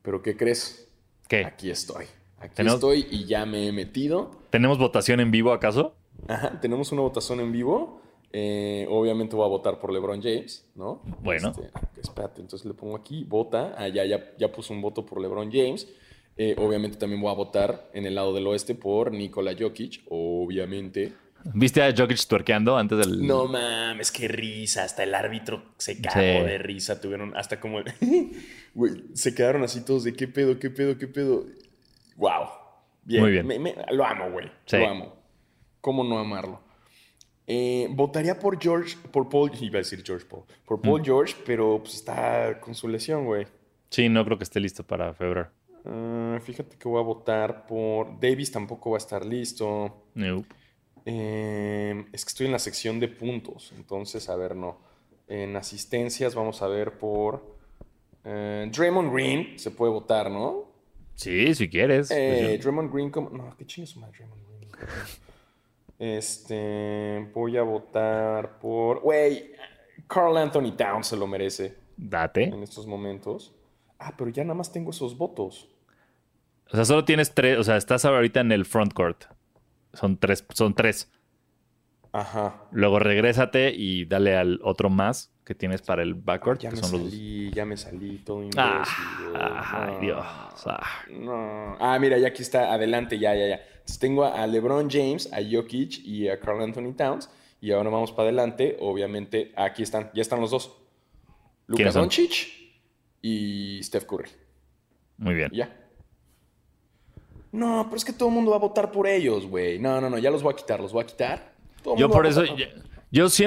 Pero 0.03 0.23
¿qué 0.23 0.37
crees? 0.37 0.89
¿Qué? 1.29 1.45
Aquí 1.45 1.71
estoy. 1.71 2.07
Aquí 2.39 2.63
estoy 2.63 3.07
y 3.11 3.27
ya 3.27 3.45
me 3.45 3.69
he 3.69 3.73
metido. 3.73 4.31
¿Tenemos 4.51 4.79
votación 4.79 5.21
en 5.21 5.31
vivo 5.31 5.53
acaso? 5.53 5.95
Ajá, 6.27 6.59
tenemos 6.61 6.91
una 6.93 7.03
votación 7.03 7.41
en 7.41 7.53
vivo. 7.53 8.03
Eh, 8.33 8.87
obviamente 8.91 9.35
voy 9.37 9.45
a 9.47 9.49
votar 9.49 9.79
por 9.79 9.93
LeBron 9.93 10.21
James, 10.23 10.69
¿no? 10.75 11.03
Bueno. 11.23 11.49
Este, 11.51 11.71
espérate, 12.01 12.41
entonces 12.43 12.67
le 12.67 12.75
pongo 12.75 12.97
aquí, 12.97 13.25
vota. 13.25 13.75
Ah, 13.79 13.89
ya, 13.89 14.05
ya, 14.05 14.33
ya 14.39 14.53
puse 14.53 14.73
un 14.73 14.83
voto 14.83 15.07
por 15.07 15.21
LeBron 15.21 15.51
James. 15.51 15.89
Eh, 16.37 16.55
obviamente 16.59 16.99
también 16.99 17.21
voy 17.21 17.31
a 17.31 17.35
votar 17.35 17.91
en 17.95 18.05
el 18.07 18.15
lado 18.15 18.33
del 18.35 18.47
oeste 18.47 18.75
por 18.75 19.13
Nikola 19.13 19.55
Jokic, 19.59 20.03
obviamente. 20.11 21.13
¿Viste 21.55 21.83
a 21.83 21.95
Jokic 21.97 22.27
tuerqueando 22.27 22.77
antes 22.77 22.99
del. 22.99 23.27
No 23.27 23.47
mames, 23.47 24.13
qué 24.13 24.29
risa. 24.29 24.85
Hasta 24.85 25.05
el 25.05 25.15
árbitro 25.15 25.63
se 25.79 26.01
cagó 26.01 26.21
Sí. 26.21 26.27
de 26.47 26.59
risa. 26.59 27.01
Tuvieron 27.01 27.37
hasta 27.37 27.59
como. 27.61 27.79
Güey, 28.75 29.05
se 29.15 29.35
quedaron 29.35 29.63
así 29.65 29.85
todos 29.85 30.05
de 30.05 30.13
qué 30.15 30.29
pedo, 30.29 30.59
qué 30.59 30.69
pedo, 30.71 30.97
qué 30.99 31.09
pedo. 31.09 31.47
Wow. 32.17 32.45
Bien. 33.05 33.23
Muy 33.23 33.31
bien. 33.33 33.47
Me- 33.47 33.59
me- 33.59 33.75
lo 33.93 34.05
amo, 34.05 34.31
güey. 34.31 34.47
Sí. 34.67 34.77
Lo 34.77 34.89
amo. 34.89 35.17
¿Cómo 35.81 36.05
no 36.05 36.19
amarlo? 36.19 36.61
Eh, 37.47 37.89
votaría 37.91 38.39
por 38.39 38.61
George, 38.61 38.97
por 39.11 39.29
Paul, 39.29 39.51
iba 39.61 39.77
a 39.79 39.83
decir 39.83 40.03
George 40.05 40.27
Paul, 40.27 40.43
por 40.67 40.79
Mm. 40.79 40.83
Paul 40.83 41.03
George, 41.05 41.35
pero 41.47 41.79
pues 41.81 41.95
está 41.95 42.61
con 42.61 42.75
su 42.75 42.89
lesión, 42.89 43.25
güey. 43.25 43.47
Sí, 43.91 44.09
no 44.09 44.25
creo 44.25 44.37
que 44.37 44.45
esté 44.45 44.61
listo 44.61 44.85
para 44.85 45.15
febrero. 45.15 45.49
Ah, 45.87 46.39
fíjate 46.43 46.77
que 46.77 46.89
voy 46.89 47.01
a 47.01 47.05
votar 47.05 47.67
por 47.67 48.21
Davis, 48.21 48.53
tampoco 48.53 48.91
va 48.91 48.97
a 48.97 48.99
estar 48.99 49.25
listo. 49.25 50.05
Nope. 50.15 50.47
Eh, 51.07 52.05
es 52.13 52.25
que 52.25 52.29
estoy 52.29 52.47
en 52.47 52.53
la 52.53 52.59
sección 52.59 53.01
de 53.01 53.09
puntos, 53.09 53.73
entonces, 53.77 54.29
a 54.29 54.37
ver, 54.37 54.55
no. 54.55 54.79
En 55.27 55.57
asistencias 55.57 56.35
vamos 56.35 56.61
a 56.61 56.69
ver 56.69 56.99
por 56.99 57.57
eh, 58.25 58.69
Draymond 58.71 59.11
Green, 59.13 59.59
se 59.59 59.71
puede 59.71 59.91
votar, 59.93 60.31
¿no? 60.31 60.69
Sí, 61.15 61.55
si 61.55 61.69
quieres. 61.71 62.09
Pues 62.09 62.43
yo- 62.43 62.59
Draymond 62.59 62.93
Green, 62.93 63.11
como... 63.11 63.31
no, 63.31 63.57
qué 63.57 63.65
chingue 63.67 63.87
su 63.87 64.01
madre, 64.01 64.19
Draymond 64.19 64.43
Green. 64.47 64.89
Este, 65.99 67.29
voy 67.35 67.57
a 67.57 67.63
votar 67.63 68.59
por, 68.61 69.01
güey, 69.01 69.53
Carl 70.07 70.37
Anthony 70.37 70.73
Towns 70.77 71.09
se 71.09 71.17
lo 71.17 71.27
merece 71.27 71.77
Date. 71.97 72.45
en 72.45 72.63
estos 72.63 72.87
momentos. 72.87 73.55
Ah, 73.99 74.15
pero 74.17 74.31
ya 74.31 74.45
nada 74.45 74.55
más 74.55 74.73
tengo 74.73 74.91
esos 74.91 75.19
votos. 75.19 75.69
O 76.71 76.77
sea, 76.77 76.85
solo 76.85 77.05
tienes 77.05 77.35
tres. 77.35 77.59
O 77.59 77.65
sea, 77.65 77.77
estás 77.77 78.05
ahorita 78.05 78.41
en 78.41 78.53
el 78.53 78.65
front 78.65 78.93
court. 78.93 79.25
Son 79.93 80.17
tres. 80.19 80.45
Son 80.55 80.75
tres. 80.75 81.11
Ajá. 82.13 82.63
Luego 82.71 82.99
regrésate 83.01 83.73
y 83.75 84.05
dale 84.05 84.37
al 84.37 84.61
otro 84.63 84.89
más 84.91 85.33
que 85.45 85.55
tienes 85.55 85.83
para 85.83 86.03
el 86.03 86.15
backcourt, 86.15 86.61
ya 86.61 86.71
que 86.71 86.77
me 86.77 86.83
son 86.83 86.93
los 86.93 87.01
dos. 87.05 87.11
salí, 87.11 87.51
ya 87.53 87.65
me 87.65 87.77
salí, 87.77 88.19
todo 88.19 88.43
imbécil. 88.43 88.61
Ah, 88.61 89.87
ay, 89.87 89.95
No. 89.95 90.01
Dios. 90.01 90.27
Ah. 90.67 90.87
No. 91.11 91.77
Ah, 91.81 91.99
mira, 91.99 92.19
ya 92.19 92.29
aquí 92.29 92.43
está, 92.43 92.73
adelante, 92.73 93.19
ya, 93.19 93.35
ya, 93.35 93.47
ya. 93.49 93.61
Entonces 93.89 94.01
tengo 94.01 94.27
a 94.27 94.47
LeBron 94.47 94.91
James, 94.91 95.33
a 95.33 95.39
Jokic 95.43 96.05
y 96.05 96.29
a 96.29 96.39
Carl 96.39 96.61
Anthony 96.61 96.93
Towns. 96.95 97.31
Y 97.59 97.73
ahora 97.73 97.89
vamos 97.89 98.13
para 98.13 98.25
adelante. 98.29 98.77
Obviamente, 98.81 99.51
aquí 99.57 99.83
están, 99.83 100.11
ya 100.13 100.21
están 100.21 100.43
los 100.43 100.51
dos. 100.51 100.77
Luka 101.67 101.77
¿Quiénes 101.77 101.95
son? 101.95 102.03
Doncic 102.03 102.49
y 103.23 103.81
Steph 103.83 104.05
Curry. 104.05 104.29
Muy 105.17 105.35
bien. 105.35 105.51
Ya. 105.55 105.75
No, 107.51 107.85
pero 107.85 107.97
es 107.97 108.05
que 108.05 108.13
todo 108.13 108.29
el 108.29 108.35
mundo 108.35 108.51
va 108.51 108.59
a 108.59 108.61
votar 108.61 108.93
por 108.93 109.07
ellos, 109.07 109.47
güey. 109.47 109.79
No, 109.79 110.03
no, 110.03 110.11
no, 110.11 110.19
ya 110.19 110.31
los 110.31 110.43
voy 110.43 110.53
a 110.53 110.57
quitar, 110.57 110.81
los 110.81 110.93
voy 110.93 111.05
a 111.05 111.07
quitar. 111.07 111.55
Todo 111.83 111.97
Yo 111.97 112.09
mundo 112.09 112.15
por 112.15 112.27
eso, 112.27 112.45
yo 113.11 113.31
sí, 113.31 113.47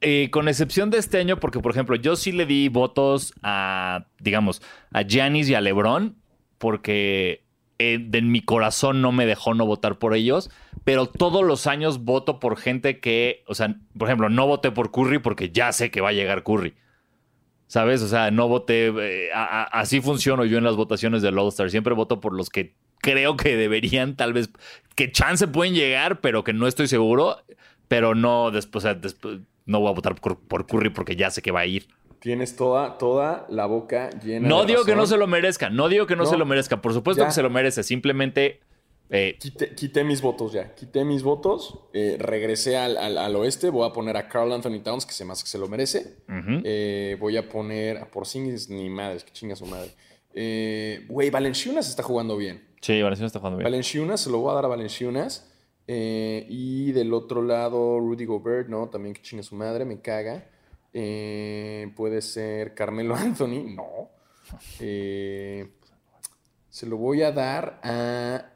eh, 0.00 0.30
con 0.30 0.46
excepción 0.46 0.90
de 0.90 0.98
este 0.98 1.18
año, 1.18 1.40
porque 1.40 1.58
por 1.58 1.72
ejemplo, 1.72 1.96
yo 1.96 2.14
sí 2.14 2.30
le 2.30 2.46
di 2.46 2.68
votos 2.68 3.34
a, 3.42 4.06
digamos, 4.20 4.62
a 4.92 5.02
Giannis 5.02 5.48
y 5.48 5.54
a 5.54 5.60
LeBron, 5.60 6.16
porque 6.58 7.49
eh, 7.82 7.98
de 7.98 8.20
mi 8.20 8.42
corazón 8.42 9.00
no 9.00 9.10
me 9.10 9.24
dejó 9.24 9.54
no 9.54 9.64
votar 9.64 9.98
por 9.98 10.12
ellos, 10.12 10.50
pero 10.84 11.06
todos 11.06 11.42
los 11.42 11.66
años 11.66 12.04
voto 12.04 12.38
por 12.38 12.58
gente 12.58 13.00
que, 13.00 13.42
o 13.46 13.54
sea, 13.54 13.74
por 13.96 14.06
ejemplo, 14.06 14.28
no 14.28 14.46
voté 14.46 14.70
por 14.70 14.90
Curry 14.90 15.18
porque 15.18 15.48
ya 15.48 15.72
sé 15.72 15.90
que 15.90 16.02
va 16.02 16.10
a 16.10 16.12
llegar 16.12 16.42
Curry. 16.42 16.74
¿Sabes? 17.68 18.02
O 18.02 18.08
sea, 18.08 18.30
no 18.30 18.48
voté. 18.48 18.88
eh, 18.88 19.30
así 19.32 20.02
funciono 20.02 20.44
yo 20.44 20.58
en 20.58 20.64
las 20.64 20.76
votaciones 20.76 21.22
del 21.22 21.38
All-Star. 21.38 21.70
Siempre 21.70 21.94
voto 21.94 22.20
por 22.20 22.34
los 22.34 22.50
que 22.50 22.74
creo 22.98 23.38
que 23.38 23.56
deberían, 23.56 24.14
tal 24.14 24.34
vez, 24.34 24.50
que 24.94 25.10
chance 25.10 25.48
pueden 25.48 25.72
llegar, 25.72 26.20
pero 26.20 26.44
que 26.44 26.52
no 26.52 26.66
estoy 26.66 26.86
seguro. 26.86 27.38
Pero 27.88 28.14
no, 28.14 28.50
después, 28.50 28.84
no 29.64 29.80
voy 29.80 29.88
a 29.88 29.94
votar 29.94 30.16
por 30.16 30.66
Curry 30.66 30.90
porque 30.90 31.16
ya 31.16 31.30
sé 31.30 31.40
que 31.40 31.50
va 31.50 31.60
a 31.60 31.66
ir. 31.66 31.88
Tienes 32.20 32.54
toda, 32.54 32.98
toda 32.98 33.46
la 33.48 33.66
boca 33.66 34.10
llena 34.22 34.46
No 34.48 34.60
de 34.60 34.66
digo 34.68 34.84
que 34.84 34.94
no 34.94 35.06
se 35.06 35.16
lo 35.16 35.26
merezca, 35.26 35.70
no 35.70 35.88
digo 35.88 36.06
que 36.06 36.16
no, 36.16 36.24
No. 36.24 36.30
se 36.30 36.36
lo 36.36 36.44
merezca. 36.46 36.80
Por 36.82 36.92
supuesto 36.92 37.22
Ya. 37.22 37.28
que 37.28 37.32
se 37.34 37.42
lo 37.42 37.50
merece. 37.50 37.82
Simplemente. 37.82 38.60
eh, 39.12 39.36
Quité, 39.40 39.74
quité 39.74 40.04
mis 40.04 40.20
votos 40.22 40.52
ya. 40.52 40.74
Quité 40.74 41.04
mis 41.04 41.22
votos. 41.24 41.80
eh, 41.94 42.16
regresé 42.20 42.76
al, 42.76 42.96
al- 42.96 43.18
al 43.18 43.34
oeste. 43.36 43.70
Voy 43.70 43.88
a 43.88 43.92
poner 43.92 44.16
a 44.16 44.28
Carl 44.28 44.52
Anthony 44.52 44.80
Towns, 44.84 45.04
que 45.06 45.12
se 45.12 45.24
más 45.24 45.42
que 45.42 45.48
se 45.50 45.58
lo 45.58 45.66
merece. 45.66 46.18
Eh, 46.64 47.16
voy 47.18 47.36
a 47.36 47.48
poner 47.48 47.96
a 47.96 48.10
Porzingis, 48.10 48.68
ni 48.70 48.88
madres, 48.90 49.24
que 49.24 49.32
chinga 49.32 49.56
su 49.56 49.66
madre. 49.66 49.90
Güey, 51.08 51.30
Valenciunas 51.30 51.88
está 51.88 52.02
jugando 52.02 52.36
bien. 52.36 52.62
Sí, 52.82 53.00
Valenciano 53.02 53.26
está 53.26 53.38
jugando 53.40 53.56
bien. 53.58 53.64
Valenciunas, 53.64 54.20
se 54.20 54.30
lo 54.30 54.38
voy 54.38 54.52
a 54.52 54.54
dar 54.54 54.66
a 54.66 54.68
Valenciunas. 54.68 55.50
Y 55.88 56.92
del 56.92 57.12
otro 57.14 57.42
lado, 57.42 57.98
Rudy 57.98 58.26
Gobert, 58.26 58.68
¿no? 58.68 58.88
También 58.90 59.14
que 59.14 59.22
chinga 59.22 59.42
su 59.42 59.54
madre, 59.56 59.84
me 59.84 60.00
caga. 60.00 60.46
Eh, 60.92 61.92
puede 61.96 62.22
ser 62.22 62.74
Carmelo 62.74 63.14
Anthony, 63.16 63.74
no. 63.74 64.10
Eh, 64.80 65.72
se 66.68 66.86
lo 66.86 66.96
voy 66.96 67.22
a 67.22 67.32
dar 67.32 67.80
a 67.82 68.52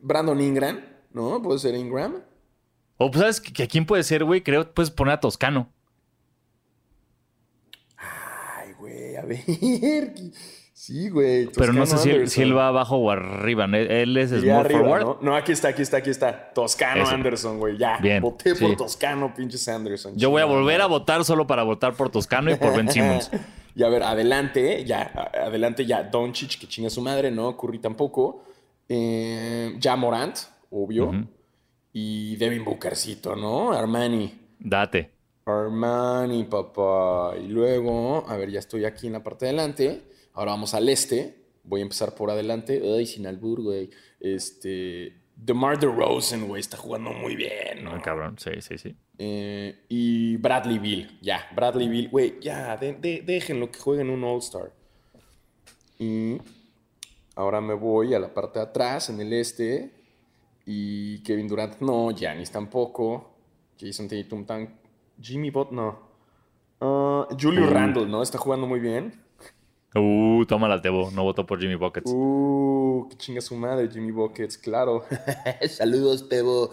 Brandon 0.00 0.40
Ingram, 0.40 0.80
¿no? 1.12 1.40
Puede 1.40 1.58
ser 1.58 1.74
Ingram. 1.74 2.22
O 2.98 3.10
pues, 3.10 3.20
¿sabes 3.20 3.40
que 3.40 3.62
a 3.62 3.68
quién 3.68 3.86
puede 3.86 4.02
ser, 4.02 4.24
güey? 4.24 4.42
Creo 4.42 4.64
que 4.64 4.72
puedes 4.72 4.90
poner 4.90 5.14
a 5.14 5.20
Toscano. 5.20 5.72
Ay, 7.96 8.72
güey, 8.74 9.16
a 9.16 9.22
ver. 9.22 9.44
Sí, 10.82 11.10
güey. 11.10 11.46
Pero 11.56 11.72
no 11.72 11.86
sé 11.86 11.96
si 11.96 12.26
si 12.26 12.42
él 12.42 12.56
va 12.56 12.66
abajo 12.66 12.96
o 12.96 13.08
arriba. 13.12 13.68
¿no? 13.68 13.76
Él 13.76 14.16
es 14.16 14.30
small 14.30 14.50
arriba, 14.50 14.80
forward. 14.80 15.04
¿no? 15.04 15.18
No, 15.22 15.36
aquí 15.36 15.52
está, 15.52 15.68
aquí 15.68 15.80
está, 15.80 15.98
aquí 15.98 16.10
está. 16.10 16.52
Toscano 16.52 17.04
Ese. 17.04 17.14
Anderson, 17.14 17.60
güey. 17.60 17.78
Ya. 17.78 17.98
Bien, 17.98 18.20
Voté 18.20 18.56
por. 18.56 18.74
Toscano, 18.76 19.32
pinches 19.32 19.68
Anderson. 19.68 20.16
Yo 20.16 20.30
voy 20.30 20.42
a 20.42 20.44
volver 20.44 20.80
a 20.80 20.86
votar 20.86 21.24
solo 21.24 21.46
para 21.46 21.62
votar 21.62 21.94
por 21.94 22.10
Toscano 22.10 22.50
y 22.50 22.56
por 22.56 22.76
Ben 22.76 22.88
Simmons. 22.90 23.30
y 23.76 23.84
a 23.84 23.88
ver, 23.88 24.02
adelante, 24.02 24.80
eh, 24.80 24.84
ya, 24.84 25.02
adelante 25.46 25.86
ya. 25.86 26.02
Doncic, 26.02 26.58
que 26.58 26.66
chinga 26.66 26.90
su 26.90 27.00
madre, 27.00 27.30
¿no? 27.30 27.56
Curry 27.56 27.78
tampoco. 27.78 28.42
Eh, 28.88 29.76
ya 29.78 29.94
Morant, 29.94 30.36
obvio. 30.68 31.12
Y 31.92 32.34
Devin 32.34 32.64
Bookercito, 32.64 33.36
¿no? 33.36 33.72
Armani. 33.72 34.36
Date. 34.58 35.12
Armani, 35.46 36.42
papá. 36.42 37.36
Y 37.40 37.46
luego, 37.46 38.24
a 38.28 38.36
ver, 38.36 38.50
ya 38.50 38.58
estoy 38.58 38.84
aquí 38.84 39.06
en 39.06 39.12
la 39.12 39.22
parte 39.22 39.44
de 39.44 39.50
adelante. 39.50 40.12
Ahora 40.34 40.52
vamos 40.52 40.74
al 40.74 40.88
este. 40.88 41.36
Voy 41.64 41.80
a 41.80 41.82
empezar 41.82 42.14
por 42.14 42.30
adelante. 42.30 42.80
Ay, 42.84 43.06
sin 43.06 43.26
albur, 43.26 43.62
güey. 43.62 43.90
Este. 44.20 45.18
DeMar 45.34 45.78
DeRozan, 45.80 46.46
güey, 46.46 46.60
está 46.60 46.76
jugando 46.76 47.10
muy 47.10 47.34
bien, 47.36 47.82
¿no? 47.82 47.96
No, 47.96 48.02
cabrón. 48.02 48.36
Sí, 48.38 48.50
sí, 48.60 48.78
sí. 48.78 48.94
Eh, 49.18 49.84
y 49.88 50.36
Bradley 50.36 50.78
Bill, 50.78 51.18
ya. 51.20 51.48
Bradley 51.56 51.88
Bill, 51.88 52.08
güey, 52.10 52.34
ya. 52.40 52.76
de- 52.76 52.92
de- 52.94 53.22
déjenlo 53.22 53.70
que 53.70 53.78
jueguen 53.78 54.10
un 54.10 54.22
All-Star. 54.24 54.72
Y 55.98 56.38
ahora 57.34 57.60
me 57.60 57.74
voy 57.74 58.14
a 58.14 58.18
la 58.18 58.32
parte 58.32 58.58
de 58.58 58.64
atrás, 58.66 59.08
en 59.10 59.20
el 59.20 59.32
este. 59.32 59.90
Y 60.66 61.22
Kevin 61.22 61.48
Durant, 61.48 61.80
no. 61.80 62.10
Giannis 62.10 62.50
tampoco. 62.50 63.34
Jason 63.80 64.08
Tatum, 64.08 64.44
tan. 64.44 64.78
Jimmy 65.20 65.50
Bot, 65.50 65.72
no. 65.72 65.98
Ah, 66.80 67.26
Julio 67.40 67.62
Mm. 67.66 67.70
Randle, 67.70 68.06
¿no? 68.06 68.22
Está 68.22 68.38
jugando 68.38 68.66
muy 68.66 68.80
bien. 68.80 69.21
Uh, 69.94 70.44
toma 70.46 70.68
la 70.68 70.80
Tebo. 70.80 71.10
No 71.10 71.22
votó 71.24 71.44
por 71.46 71.60
Jimmy 71.60 71.74
Buckets. 71.74 72.10
Uh, 72.14 73.06
que 73.10 73.16
chinga 73.16 73.40
su 73.40 73.54
madre, 73.56 73.88
Jimmy 73.90 74.10
Buckets, 74.10 74.56
claro. 74.58 75.04
Saludos, 75.68 76.28
Tebo. 76.28 76.70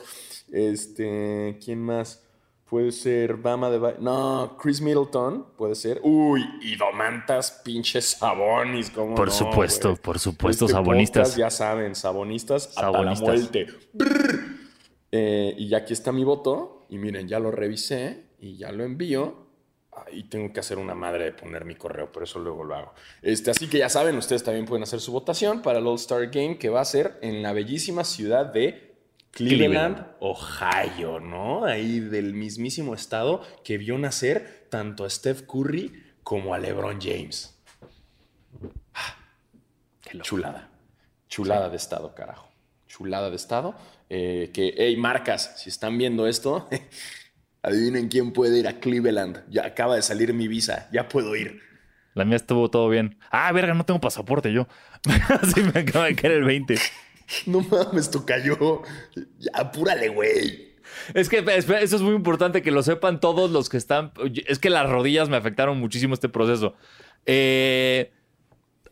Este, 0.51 1.57
¿quién 1.63 1.81
más? 1.81 2.23
Puede 2.69 2.91
ser 2.91 3.35
Bama 3.37 3.69
de 3.71 3.79
Ba- 3.79 3.95
No, 3.99 4.55
Chris 4.61 4.79
Middleton, 4.79 5.47
puede 5.57 5.73
ser. 5.75 5.99
Uy, 6.03 6.45
y 6.61 6.75
Domantas, 6.75 7.61
pinches 7.65 8.05
Sabonis, 8.11 8.91
¿cómo 8.91 9.15
por 9.15 9.29
no, 9.29 9.33
supuesto, 9.33 9.95
por 9.95 10.19
supuesto, 10.19 10.65
Este 10.65 10.73
sabonistas. 10.75 11.35
ya 11.35 11.49
saben, 11.49 11.95
sabonistas, 11.95 12.67
hasta 12.67 12.81
Sabonistas. 12.81 13.27
la 13.27 13.33
muerte. 13.33 13.67
Eh, 15.11 15.55
y 15.57 15.67
ya 15.69 15.79
aquí 15.79 15.93
está 15.93 16.11
mi 16.11 16.23
voto. 16.23 16.85
Y 16.89 16.97
miren, 16.99 17.27
ya 17.27 17.39
lo 17.39 17.51
revisé. 17.51 18.25
y 18.39 18.55
ya 18.57 18.71
lo 18.71 18.83
envío. 18.83 19.48
Y 20.11 20.23
tengo 20.23 20.51
que 20.53 20.59
hacer 20.59 20.77
una 20.77 20.95
madre 20.95 21.25
de 21.25 21.31
poner 21.33 21.65
mi 21.65 21.75
correo, 21.75 22.11
pero 22.11 22.23
eso 22.23 22.39
luego 22.39 22.63
lo 22.63 22.75
hago. 22.75 22.93
Este, 23.21 23.51
así 23.51 23.67
que 23.67 23.79
ya 23.79 23.89
saben, 23.89 24.15
ustedes 24.17 24.43
también 24.43 24.65
pueden 24.65 24.83
hacer 24.83 24.99
su 24.99 25.11
votación 25.11 25.61
para 25.61 25.79
el 25.79 25.87
All-Star 25.87 26.27
Game 26.29 26.57
que 26.57 26.69
va 26.69 26.81
a 26.81 26.85
ser 26.85 27.19
en 27.21 27.43
la 27.43 27.53
bellísima 27.53 28.03
ciudad 28.03 28.45
de 28.45 28.95
Cleveland, 29.31 30.05
Ohio, 30.19 31.19
¿no? 31.19 31.65
Ahí 31.65 31.99
del 31.99 32.33
mismísimo 32.33 32.93
estado 32.93 33.43
que 33.63 33.77
vio 33.77 33.97
nacer 33.97 34.67
tanto 34.69 35.05
a 35.05 35.09
Steph 35.09 35.43
Curry 35.43 36.03
como 36.23 36.53
a 36.53 36.59
LeBron 36.59 36.99
James. 36.99 37.55
Chulada. 40.21 40.69
Chulada 41.27 41.69
de 41.69 41.77
estado, 41.77 42.15
carajo. 42.15 42.49
Chulada 42.87 43.29
de 43.29 43.35
estado. 43.35 43.75
Eh, 44.09 44.49
que, 44.53 44.73
hey, 44.75 44.97
marcas, 44.97 45.61
si 45.61 45.69
están 45.69 45.97
viendo 45.97 46.25
esto, 46.25 46.67
adivinen 47.69 48.09
quién 48.09 48.31
puede 48.31 48.59
ir 48.59 48.67
a 48.67 48.79
Cleveland. 48.79 49.43
Ya 49.49 49.65
acaba 49.65 49.95
de 49.95 50.01
salir 50.01 50.33
mi 50.33 50.47
visa, 50.47 50.89
ya 50.91 51.07
puedo 51.07 51.35
ir. 51.35 51.61
La 52.13 52.25
mía 52.25 52.35
estuvo 52.35 52.69
todo 52.69 52.89
bien. 52.89 53.17
Ah, 53.31 53.51
verga, 53.51 53.73
no 53.73 53.85
tengo 53.85 54.01
pasaporte 54.01 54.51
yo. 54.51 54.67
Así 55.41 55.61
me 55.61 55.81
acaba 55.81 56.05
de 56.05 56.15
caer 56.15 56.33
el 56.33 56.43
20. 56.43 56.75
No 57.45 57.61
mames, 57.61 58.05
esto 58.05 58.25
cayó. 58.25 58.81
Ya, 59.37 59.51
apúrale, 59.53 60.09
güey. 60.09 60.69
Es 61.13 61.29
que 61.29 61.45
eso 61.47 61.95
es 61.95 62.01
muy 62.01 62.15
importante 62.15 62.63
que 62.63 62.71
lo 62.71 62.81
sepan 62.81 63.19
todos 63.19 63.51
los 63.51 63.69
que 63.69 63.77
están. 63.77 64.11
Es 64.47 64.57
que 64.57 64.71
las 64.71 64.89
rodillas 64.89 65.29
me 65.29 65.37
afectaron 65.37 65.79
muchísimo 65.79 66.15
este 66.15 66.27
proceso. 66.27 66.73
Eh, 67.27 68.11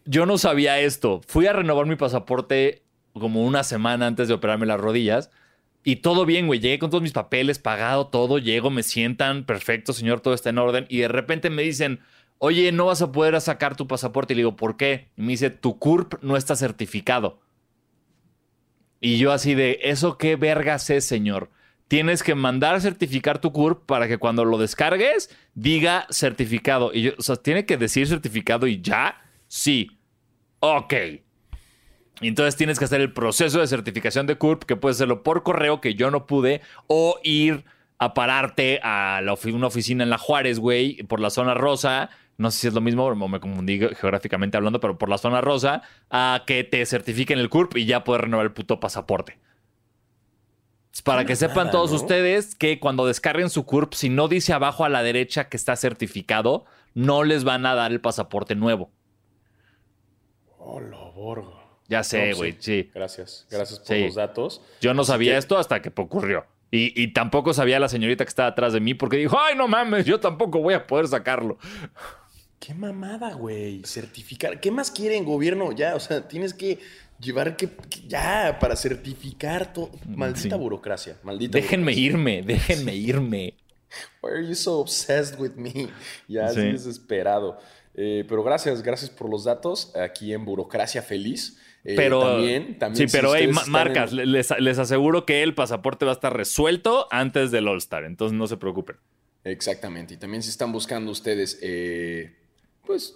yo 0.05 0.27
no 0.27 0.37
sabía 0.37 0.79
esto. 0.79 1.21
Fui 1.27 1.47
a 1.47 1.53
renovar 1.53 1.87
mi 1.87 1.95
pasaporte 1.95 2.83
como 3.13 3.43
una 3.43 3.63
semana 3.63 4.05
antes 4.07 4.27
de 4.27 4.35
operarme 4.35 4.67
las 4.67 4.79
rodillas. 4.79 5.31
Y 5.87 5.95
todo 5.95 6.25
bien, 6.25 6.47
güey. 6.47 6.59
Llegué 6.59 6.79
con 6.79 6.89
todos 6.89 7.01
mis 7.01 7.13
papeles, 7.13 7.59
pagado 7.59 8.07
todo. 8.07 8.39
Llego, 8.39 8.69
me 8.69 8.83
sientan, 8.83 9.45
perfecto, 9.45 9.93
señor, 9.93 10.19
todo 10.19 10.33
está 10.33 10.49
en 10.49 10.57
orden. 10.57 10.85
Y 10.89 10.97
de 10.97 11.07
repente 11.07 11.49
me 11.49 11.61
dicen, 11.61 12.01
oye, 12.39 12.73
no 12.73 12.87
vas 12.87 13.01
a 13.01 13.13
poder 13.13 13.39
sacar 13.39 13.77
tu 13.77 13.87
pasaporte. 13.87 14.33
Y 14.33 14.35
le 14.35 14.39
digo, 14.41 14.57
¿por 14.57 14.75
qué? 14.75 15.07
Y 15.15 15.21
me 15.21 15.29
dice, 15.29 15.49
tu 15.49 15.79
CURP 15.79 16.21
no 16.21 16.35
está 16.35 16.57
certificado. 16.57 17.39
Y 18.99 19.17
yo 19.17 19.31
así 19.31 19.55
de, 19.55 19.79
¿eso 19.81 20.17
qué 20.17 20.35
vergas 20.35 20.89
es, 20.89 21.05
señor? 21.05 21.51
Tienes 21.87 22.21
que 22.21 22.35
mandar 22.35 22.75
a 22.75 22.81
certificar 22.81 23.39
tu 23.39 23.53
CURP 23.53 23.85
para 23.85 24.09
que 24.09 24.17
cuando 24.17 24.43
lo 24.43 24.57
descargues 24.57 25.29
diga 25.53 26.05
certificado. 26.09 26.91
Y 26.93 27.03
yo, 27.03 27.11
o 27.17 27.21
sea, 27.21 27.37
¿tiene 27.37 27.65
que 27.65 27.77
decir 27.77 28.09
certificado 28.09 28.67
y 28.67 28.81
ya? 28.81 29.21
Sí. 29.47 29.97
Ok. 30.59 30.93
Y 32.21 32.29
entonces 32.29 32.55
tienes 32.55 32.79
que 32.79 32.85
hacer 32.85 33.01
el 33.01 33.13
proceso 33.13 33.59
de 33.59 33.67
certificación 33.67 34.25
de 34.25 34.37
CURP, 34.37 34.63
que 34.63 34.75
puedes 34.75 34.97
hacerlo 34.97 35.23
por 35.23 35.43
correo, 35.43 35.81
que 35.81 35.93
yo 35.93 36.09
no 36.09 36.25
pude, 36.25 36.61
o 36.87 37.19
ir 37.23 37.65
a 37.99 38.13
pararte 38.13 38.79
a 38.83 39.21
una 39.53 39.67
oficina 39.67 40.03
en 40.03 40.09
La 40.09 40.17
Juárez, 40.17 40.59
güey, 40.59 41.03
por 41.03 41.19
la 41.19 41.29
zona 41.29 41.53
rosa. 41.53 42.09
No 42.37 42.51
sé 42.51 42.59
si 42.59 42.67
es 42.67 42.73
lo 42.73 42.81
mismo, 42.81 43.15
me 43.15 43.39
confundí 43.39 43.79
geográficamente 43.79 44.57
hablando, 44.57 44.79
pero 44.79 44.97
por 44.97 45.09
la 45.09 45.17
zona 45.17 45.41
rosa, 45.41 45.81
a 46.09 46.43
que 46.45 46.63
te 46.63 46.85
certifiquen 46.85 47.39
el 47.39 47.49
CURP 47.49 47.77
y 47.77 47.85
ya 47.85 48.03
puedes 48.03 48.21
renovar 48.21 48.45
el 48.45 48.51
puto 48.51 48.79
pasaporte. 48.79 49.39
Para 51.03 51.25
que 51.25 51.35
sepan 51.35 51.69
todos 51.69 51.91
ustedes 51.91 52.55
que 52.55 52.79
cuando 52.79 53.05
descarguen 53.05 53.51
su 53.51 53.65
CURP, 53.65 53.93
si 53.93 54.09
no 54.09 54.27
dice 54.27 54.53
abajo 54.53 54.85
a 54.85 54.89
la 54.89 55.03
derecha 55.03 55.49
que 55.49 55.57
está 55.57 55.75
certificado, 55.75 56.65
no 56.95 57.23
les 57.23 57.43
van 57.43 57.67
a 57.67 57.75
dar 57.75 57.91
el 57.91 58.01
pasaporte 58.01 58.55
nuevo. 58.55 58.89
Oh, 60.57 60.79
lo 60.79 61.11
borgo. 61.11 61.56
Ya 61.87 62.03
sé, 62.03 62.33
güey, 62.33 62.55
sí. 62.59 62.89
Gracias, 62.93 63.47
gracias 63.49 63.79
por 63.79 63.97
los 63.97 64.15
datos. 64.15 64.61
Yo 64.81 64.93
no 64.93 65.03
sabía 65.03 65.37
esto 65.37 65.57
hasta 65.57 65.81
que 65.81 65.91
ocurrió. 65.95 66.45
Y, 66.69 67.01
y, 67.01 67.13
tampoco 67.13 67.53
sabía 67.53 67.79
la 67.79 67.87
señorita 67.87 68.25
que 68.25 68.29
estaba 68.29 68.49
atrás 68.49 68.73
de 68.73 68.81
mí 68.81 68.93
porque 68.93 69.15
dijo, 69.15 69.39
ay, 69.39 69.55
no 69.55 69.69
mames, 69.69 70.05
yo 70.05 70.19
tampoco 70.19 70.59
voy 70.59 70.73
a 70.73 70.85
poder 70.85 71.07
sacarlo. 71.07 71.57
Qué 72.59 72.73
mamada, 72.73 73.33
güey. 73.33 73.81
Certificar. 73.85 74.59
¿Qué 74.59 74.69
más 74.69 74.91
quieren, 74.91 75.23
gobierno? 75.23 75.71
Ya, 75.71 75.95
o 75.95 75.99
sea, 76.01 76.27
tienes 76.27 76.53
que 76.53 76.79
llevar 77.19 77.55
que, 77.55 77.69
ya 78.07 78.57
para 78.59 78.75
certificar 78.75 79.71
todo. 79.71 79.91
Maldita 80.07 80.55
burocracia, 80.55 81.17
maldita. 81.23 81.57
Déjenme 81.57 81.93
irme, 81.93 82.41
déjenme 82.41 82.95
irme. 82.95 83.53
Why 84.21 84.31
are 84.31 84.45
you 84.45 84.55
so 84.55 84.79
obsessed 84.79 85.39
with 85.39 85.53
me? 85.55 85.87
Ya, 86.27 86.49
sí. 86.49 86.61
desesperado. 86.61 87.57
Eh, 87.93 88.25
pero 88.27 88.43
gracias, 88.43 88.83
gracias 88.83 89.09
por 89.09 89.29
los 89.29 89.45
datos 89.45 89.95
aquí 89.95 90.33
en 90.33 90.45
Burocracia 90.45 91.01
Feliz. 91.01 91.57
Eh, 91.89 91.93
pero 91.95 92.19
también, 92.19 92.77
también, 92.77 93.07
sí, 93.07 93.17
pero 93.17 93.33
hey, 93.33 93.49
marcas, 93.67 94.11
les, 94.11 94.51
aseguro 94.51 95.25
que 95.25 95.41
el 95.41 95.55
pasaporte 95.55 96.03
va 96.03 96.11
a 96.11 96.15
estar 96.15 96.35
resuelto 96.35 97.07
antes 97.11 97.49
del 97.49 97.65
All 97.67 97.77
Star, 97.77 98.03
entonces 98.03 98.37
no 98.37 98.45
se 98.45 98.57
preocupen. 98.57 98.97
Exactamente. 99.45 100.15
Y 100.15 100.17
también 100.17 100.43
si 100.43 100.49
están 100.49 100.73
buscando 100.73 101.09
ustedes, 101.11 101.57
eh, 101.61 102.35
pues, 102.85 103.15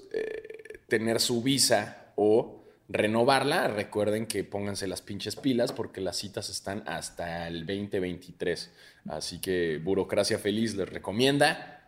tener 0.88 1.20
su 1.20 1.44
visa 1.44 2.14
o 2.16 2.64
renovarla, 2.88 3.68
recuerden 3.68 4.26
que 4.26 4.44
pónganse 4.44 4.88
las 4.88 5.02
pinches 5.02 5.36
pilas 5.36 5.74
porque 5.74 6.02
las 6.02 6.18
citas 6.18 6.50
están 6.50 6.84
hasta 6.88 7.48
el 7.48 7.66
2023. 7.66 8.72
Así 9.10 9.40
que 9.40 9.80
Burocracia 9.84 10.40
Feliz 10.40 10.76
les 10.76 10.90
recomienda 10.90 11.84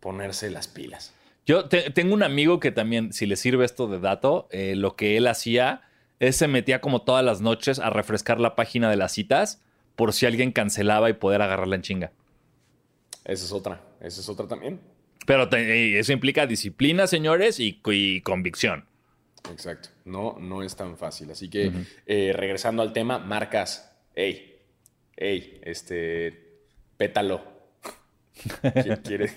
ponerse 0.00 0.50
las 0.50 0.68
pilas. 0.68 1.14
Yo 1.46 1.68
tengo 1.68 2.14
un 2.14 2.22
amigo 2.22 2.60
que 2.60 2.70
también, 2.70 3.12
si 3.12 3.26
le 3.26 3.36
sirve 3.36 3.64
esto 3.64 3.88
de 3.88 3.98
dato, 3.98 4.48
eh, 4.52 4.74
lo 4.76 4.94
que 4.94 5.16
él 5.16 5.26
hacía 5.26 5.82
es 6.22 6.36
se 6.36 6.46
metía 6.46 6.80
como 6.80 7.02
todas 7.02 7.24
las 7.24 7.40
noches 7.40 7.80
a 7.80 7.90
refrescar 7.90 8.38
la 8.38 8.54
página 8.54 8.88
de 8.88 8.96
las 8.96 9.10
citas 9.10 9.60
por 9.96 10.12
si 10.12 10.24
alguien 10.24 10.52
cancelaba 10.52 11.10
y 11.10 11.14
poder 11.14 11.42
agarrarla 11.42 11.74
en 11.74 11.82
chinga. 11.82 12.12
Esa 13.24 13.44
es 13.44 13.50
otra, 13.50 13.80
esa 14.00 14.20
es 14.20 14.28
otra 14.28 14.46
también. 14.46 14.80
Pero 15.26 15.50
eso 15.50 16.12
implica 16.12 16.46
disciplina, 16.46 17.08
señores, 17.08 17.58
y, 17.58 18.20
convicción. 18.22 18.86
Exacto, 19.50 19.88
no, 20.04 20.36
no 20.38 20.62
es 20.62 20.76
tan 20.76 20.96
fácil. 20.96 21.28
Así 21.32 21.50
que 21.50 21.72
eh, 22.06 22.32
regresando 22.32 22.82
al 22.82 22.92
tema, 22.92 23.18
marcas, 23.18 23.92
hey, 24.14 24.60
hey, 25.16 25.60
este, 25.64 26.60
pétalo. 26.96 27.42
¿Quiere, 29.04 29.32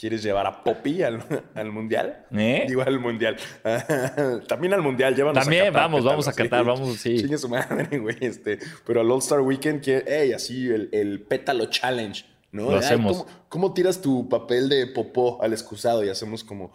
¿Quieres 0.00 0.22
llevar 0.22 0.46
a 0.46 0.64
Poppy 0.64 1.02
al, 1.54 1.72
mundial? 1.72 2.24
¿Eh? 2.32 2.64
Digo 2.66 2.80
al 2.80 2.98
mundial. 2.98 3.36
También 4.48 4.72
al 4.72 4.80
mundial, 4.80 5.14
llévanos 5.14 5.44
También, 5.44 5.66
a 5.66 5.70
vamos, 5.70 6.02
vamos 6.04 6.26
a 6.26 6.32
Qatar, 6.32 6.64
vamos, 6.64 6.96
sí. 6.98 7.18
Chingue 7.18 7.36
su 7.36 7.50
madre, 7.50 7.98
güey. 7.98 8.16
Este, 8.20 8.58
pero 8.86 9.02
al 9.02 9.10
All-Star 9.10 9.42
Weekend, 9.42 9.82
que, 9.82 10.02
hey, 10.06 10.32
así, 10.32 10.70
el, 10.70 11.26
pétalo 11.28 11.66
challenge, 11.66 12.24
¿no? 12.50 12.70
Lo 12.70 12.78
hacemos. 12.78 13.26
¿cómo, 13.50 13.74
tiras 13.74 14.00
tu 14.00 14.26
papel 14.26 14.70
de 14.70 14.86
popó 14.86 15.42
al 15.42 15.52
excusado? 15.52 16.02
Y 16.02 16.08
hacemos 16.08 16.44
como 16.44 16.72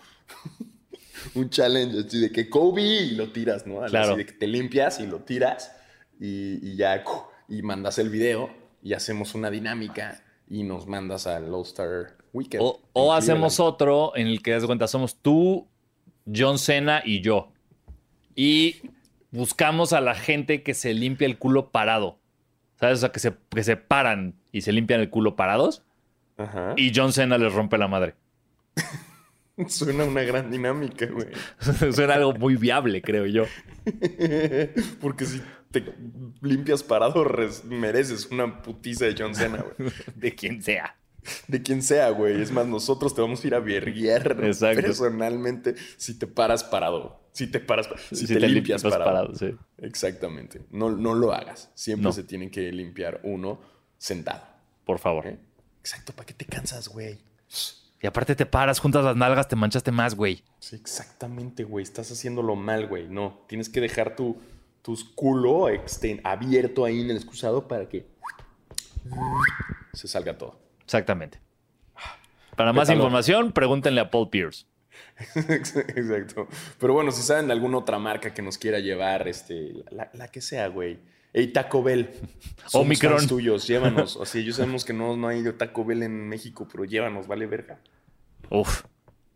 un 1.33 1.49
challenge 1.49 2.05
así 2.05 2.21
de 2.21 2.31
que 2.31 2.47
Kobe 2.47 2.83
y 2.83 3.15
lo 3.15 3.31
tiras, 3.31 3.65
¿no? 3.65 3.83
Claro. 3.87 4.09
Así 4.09 4.17
de 4.17 4.25
que 4.27 4.33
te 4.33 4.45
limpias 4.45 4.99
y 4.99 5.07
lo 5.07 5.21
tiras 5.21 5.75
y, 6.19 6.59
y 6.61 6.75
ya, 6.75 7.03
y 7.49 7.63
mandas 7.63 7.97
el 7.97 8.09
video 8.09 8.51
y 8.83 8.93
hacemos 8.93 9.33
una 9.33 9.49
dinámica 9.49 10.21
y 10.47 10.61
nos 10.61 10.85
mandas 10.85 11.25
al 11.25 11.51
O, 12.93 13.13
hacemos 13.13 13.59
otro 13.59 14.13
en 14.15 14.27
el 14.27 14.41
que 14.41 14.51
das 14.51 14.65
cuenta, 14.65 14.87
somos 14.87 15.17
tú, 15.21 15.67
John 16.33 16.59
Cena 16.59 17.01
y 17.05 17.21
yo. 17.21 17.51
Y 18.35 18.81
buscamos 19.31 19.93
a 19.93 20.01
la 20.01 20.15
gente 20.15 20.63
que 20.63 20.73
se 20.73 20.93
limpia 20.93 21.27
el 21.27 21.37
culo 21.37 21.71
parado. 21.71 22.19
¿Sabes? 22.79 22.97
O 22.97 23.01
sea, 23.01 23.11
que 23.11 23.19
se, 23.19 23.33
que 23.49 23.63
se 23.63 23.77
paran 23.77 24.35
y 24.51 24.61
se 24.61 24.73
limpian 24.73 24.99
el 24.99 25.09
culo 25.09 25.35
parados. 25.35 25.83
Y 26.75 26.91
John 26.93 27.13
Cena 27.13 27.37
les 27.37 27.53
rompe 27.53 27.77
la 27.77 27.87
madre. 27.87 28.15
Suena 29.69 30.03
una 30.03 30.21
gran 30.23 30.51
dinámica, 30.51 31.05
güey. 31.05 31.27
Suena 31.93 32.15
algo 32.15 32.33
muy 32.33 32.57
viable, 32.57 33.01
creo 33.01 33.25
yo. 33.25 33.45
Porque 34.99 35.25
si 35.25 35.41
te 35.71 35.85
limpias 36.41 36.83
parado, 36.83 37.25
mereces 37.63 38.25
una 38.25 38.61
putiza 38.61 39.05
de 39.05 39.15
John 39.17 39.33
Cena, 39.33 39.63
güey. 39.77 39.93
De 40.15 40.35
quien 40.35 40.61
sea 40.61 40.97
de 41.47 41.61
quien 41.61 41.81
sea, 41.81 42.09
güey. 42.09 42.41
Es 42.41 42.51
más, 42.51 42.67
nosotros 42.67 43.13
te 43.15 43.21
vamos 43.21 43.43
a 43.43 43.47
ir 43.47 43.55
a 43.55 43.59
verguiar 43.59 44.35
personalmente 44.61 45.75
si 45.97 46.17
te 46.17 46.27
paras 46.27 46.63
parado. 46.63 47.23
Si 47.31 47.47
te 47.47 47.59
paras, 47.59 47.89
si, 48.13 48.27
te, 48.27 48.39
limpias, 48.39 48.81
parado. 48.81 49.33
Exactamente. 49.79 50.61
No, 50.71 50.89
no 50.89 51.13
lo 51.13 51.33
hagas. 51.33 51.69
Siempre 51.73 52.13
se 52.13 52.23
tiene 52.23 52.49
que 52.49 52.71
limpiar 52.71 53.19
uno 53.23 53.59
sentado. 53.97 54.41
Por 54.85 54.99
favor. 54.99 55.27
¿Eh? 55.27 55.39
Exacto. 55.81 56.13
¿Para 56.13 56.27
qué 56.27 56.33
te 56.33 56.45
cansas, 56.45 56.87
güey? 56.87 57.19
Y 58.01 58.07
aparte 58.07 58.35
te 58.35 58.45
paras, 58.45 58.79
juntas 58.79 59.03
las 59.03 59.17
nalgas, 59.17 59.49
te 59.49 59.57
manchaste 59.57 59.91
más, 59.91 60.15
güey. 60.15 60.43
Sí, 60.59 60.77
exactamente, 60.77 61.65
güey. 61.65 61.83
Estás 61.83 62.09
haciéndolo 62.09 62.55
mal, 62.55 62.87
güey. 62.87 63.09
No. 63.09 63.43
Tienes 63.49 63.67
que 63.67 63.81
dejar 63.81 64.15
tu, 64.15 64.37
tu 64.81 64.95
culo 65.15 65.67
abierto 66.23 66.85
ahí 66.85 67.01
en 67.01 67.09
el 67.09 67.17
excusado 67.17 67.67
para 67.67 67.89
que 67.89 68.07
se 69.93 70.07
salga 70.07 70.37
todo. 70.37 70.64
Exactamente. 70.85 71.39
Para 72.55 72.71
más 72.71 72.89
información, 72.89 73.51
pregúntenle 73.51 74.01
a 74.01 74.09
Paul 74.09 74.29
Pierce. 74.29 74.65
Exacto. 75.35 76.47
Pero 76.79 76.93
bueno, 76.93 77.11
si 77.11 77.21
saben 77.21 77.47
de 77.47 77.53
alguna 77.53 77.77
otra 77.77 77.99
marca 77.99 78.33
que 78.33 78.41
nos 78.41 78.57
quiera 78.57 78.79
llevar, 78.79 79.27
este, 79.27 79.73
la, 79.91 80.27
que 80.29 80.41
sea, 80.41 80.67
güey. 80.67 80.99
Ey, 81.33 81.47
Taco 81.47 81.83
Bell. 81.83 82.09
Somos 82.67 82.85
Omicron. 82.85 83.17
fans 83.17 83.27
tuyos, 83.27 83.67
llévanos. 83.67 84.15
O 84.15 84.25
sea, 84.25 84.41
yo 84.41 84.53
sabemos 84.53 84.85
que 84.85 84.93
no, 84.93 85.17
no 85.17 85.27
hay 85.27 85.43
Taco 85.53 85.83
Bell 85.83 86.03
en 86.03 86.29
México, 86.29 86.67
pero 86.71 86.85
llévanos, 86.85 87.27
vale 87.27 87.45
verga. 87.45 87.79
Uf. 88.49 88.83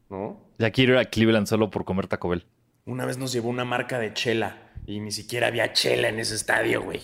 ¿No? 0.09 0.39
Ya 0.57 0.71
quiero 0.71 0.93
ir 0.93 0.99
a 0.99 1.05
Cleveland 1.05 1.47
solo 1.47 1.69
por 1.69 1.85
comer 1.85 2.07
Taco 2.07 2.29
Bell. 2.29 2.45
Una 2.85 3.05
vez 3.05 3.17
nos 3.17 3.31
llevó 3.31 3.49
una 3.49 3.65
marca 3.65 3.99
de 3.99 4.13
chela 4.13 4.71
y 4.87 4.99
ni 4.99 5.11
siquiera 5.11 5.47
había 5.47 5.73
chela 5.73 6.09
en 6.09 6.19
ese 6.19 6.35
estadio, 6.35 6.81
güey. 6.81 7.01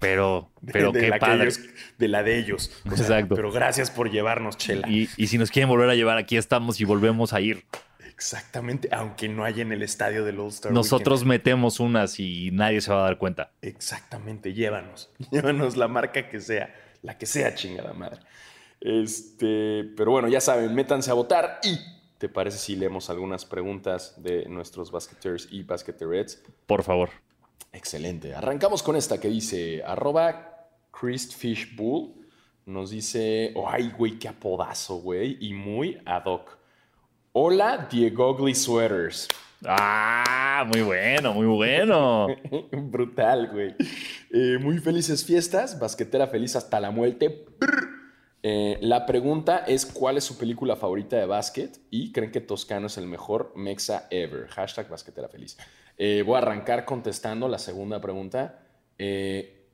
Pero, 0.00 0.50
pero 0.72 0.92
de 0.92 1.00
qué 1.00 1.08
la 1.08 1.18
padre. 1.18 1.44
ellos- 1.44 1.60
de 1.98 2.08
la 2.08 2.22
de 2.22 2.38
ellos. 2.38 2.70
O 2.84 2.90
sea, 2.96 3.04
Exacto. 3.06 3.34
Pero 3.34 3.50
gracias 3.52 3.90
por 3.90 4.10
llevarnos 4.10 4.56
chela. 4.58 4.88
Y, 4.88 5.08
y 5.16 5.26
si 5.28 5.38
nos 5.38 5.50
quieren 5.50 5.68
volver 5.68 5.88
a 5.88 5.94
llevar, 5.94 6.18
aquí 6.18 6.36
estamos 6.36 6.80
y 6.80 6.84
volvemos 6.84 7.32
a 7.32 7.40
ir. 7.40 7.64
Exactamente, 8.04 8.88
aunque 8.92 9.28
no 9.28 9.44
haya 9.44 9.60
en 9.62 9.72
el 9.72 9.82
estadio 9.82 10.24
del 10.24 10.40
All 10.40 10.48
Star. 10.48 10.72
Nosotros 10.72 11.20
Weekend. 11.20 11.28
metemos 11.28 11.80
unas 11.80 12.18
y 12.18 12.50
nadie 12.50 12.80
se 12.80 12.90
va 12.90 13.00
a 13.00 13.04
dar 13.04 13.18
cuenta. 13.18 13.52
Exactamente, 13.60 14.54
llévanos. 14.54 15.10
Llévanos 15.30 15.76
la 15.76 15.86
marca 15.88 16.28
que 16.28 16.40
sea, 16.40 16.74
la 17.02 17.18
que 17.18 17.26
sea 17.26 17.54
chingada 17.54 17.92
madre. 17.92 18.20
Este, 18.80 19.84
pero 19.96 20.10
bueno, 20.12 20.28
ya 20.28 20.40
saben, 20.40 20.74
métanse 20.74 21.10
a 21.10 21.14
votar 21.14 21.60
y 21.64 21.78
¿te 22.18 22.28
parece 22.28 22.56
si 22.58 22.76
leemos 22.76 23.10
algunas 23.10 23.44
preguntas 23.44 24.14
de 24.22 24.46
nuestros 24.48 24.90
basqueters 24.90 25.48
y 25.50 25.62
basqueterets? 25.62 26.42
Por 26.66 26.82
favor. 26.82 27.10
Excelente. 27.76 28.34
Arrancamos 28.34 28.82
con 28.82 28.96
esta 28.96 29.20
que 29.20 29.28
dice 29.28 29.82
arroba 29.84 30.70
ChristFishBull. 30.98 32.14
Nos 32.64 32.90
dice, 32.90 33.52
oh, 33.54 33.68
ay, 33.68 33.92
güey, 33.96 34.18
qué 34.18 34.28
apodazo, 34.28 34.96
güey. 34.96 35.36
Y 35.40 35.52
muy 35.52 36.00
ad 36.06 36.24
hoc. 36.24 36.56
Hola, 37.32 37.86
Diego 37.90 38.30
Ugly 38.30 38.54
Sweaters. 38.54 39.28
Ah, 39.66 40.64
muy 40.72 40.80
bueno, 40.80 41.34
muy 41.34 41.46
bueno. 41.46 42.28
Brutal, 42.72 43.50
güey. 43.52 43.74
Eh, 44.30 44.56
muy 44.58 44.78
felices 44.78 45.22
fiestas. 45.22 45.78
Basquetera 45.78 46.26
feliz 46.28 46.56
hasta 46.56 46.80
la 46.80 46.90
muerte. 46.90 47.44
Eh, 48.42 48.78
la 48.80 49.04
pregunta 49.04 49.64
es: 49.66 49.84
¿cuál 49.84 50.16
es 50.16 50.24
su 50.24 50.38
película 50.38 50.76
favorita 50.76 51.16
de 51.16 51.26
básquet? 51.26 51.78
Y 51.90 52.10
creen 52.10 52.32
que 52.32 52.40
Toscano 52.40 52.86
es 52.86 52.96
el 52.96 53.06
mejor 53.06 53.52
mexa 53.54 54.08
ever. 54.10 54.48
Hashtag 54.48 54.88
basquetera 54.88 55.28
feliz. 55.28 55.58
Eh, 55.98 56.22
voy 56.22 56.34
a 56.36 56.38
arrancar 56.38 56.84
contestando 56.84 57.48
la 57.48 57.58
segunda 57.58 58.00
pregunta. 58.00 58.66
Eh, 58.98 59.66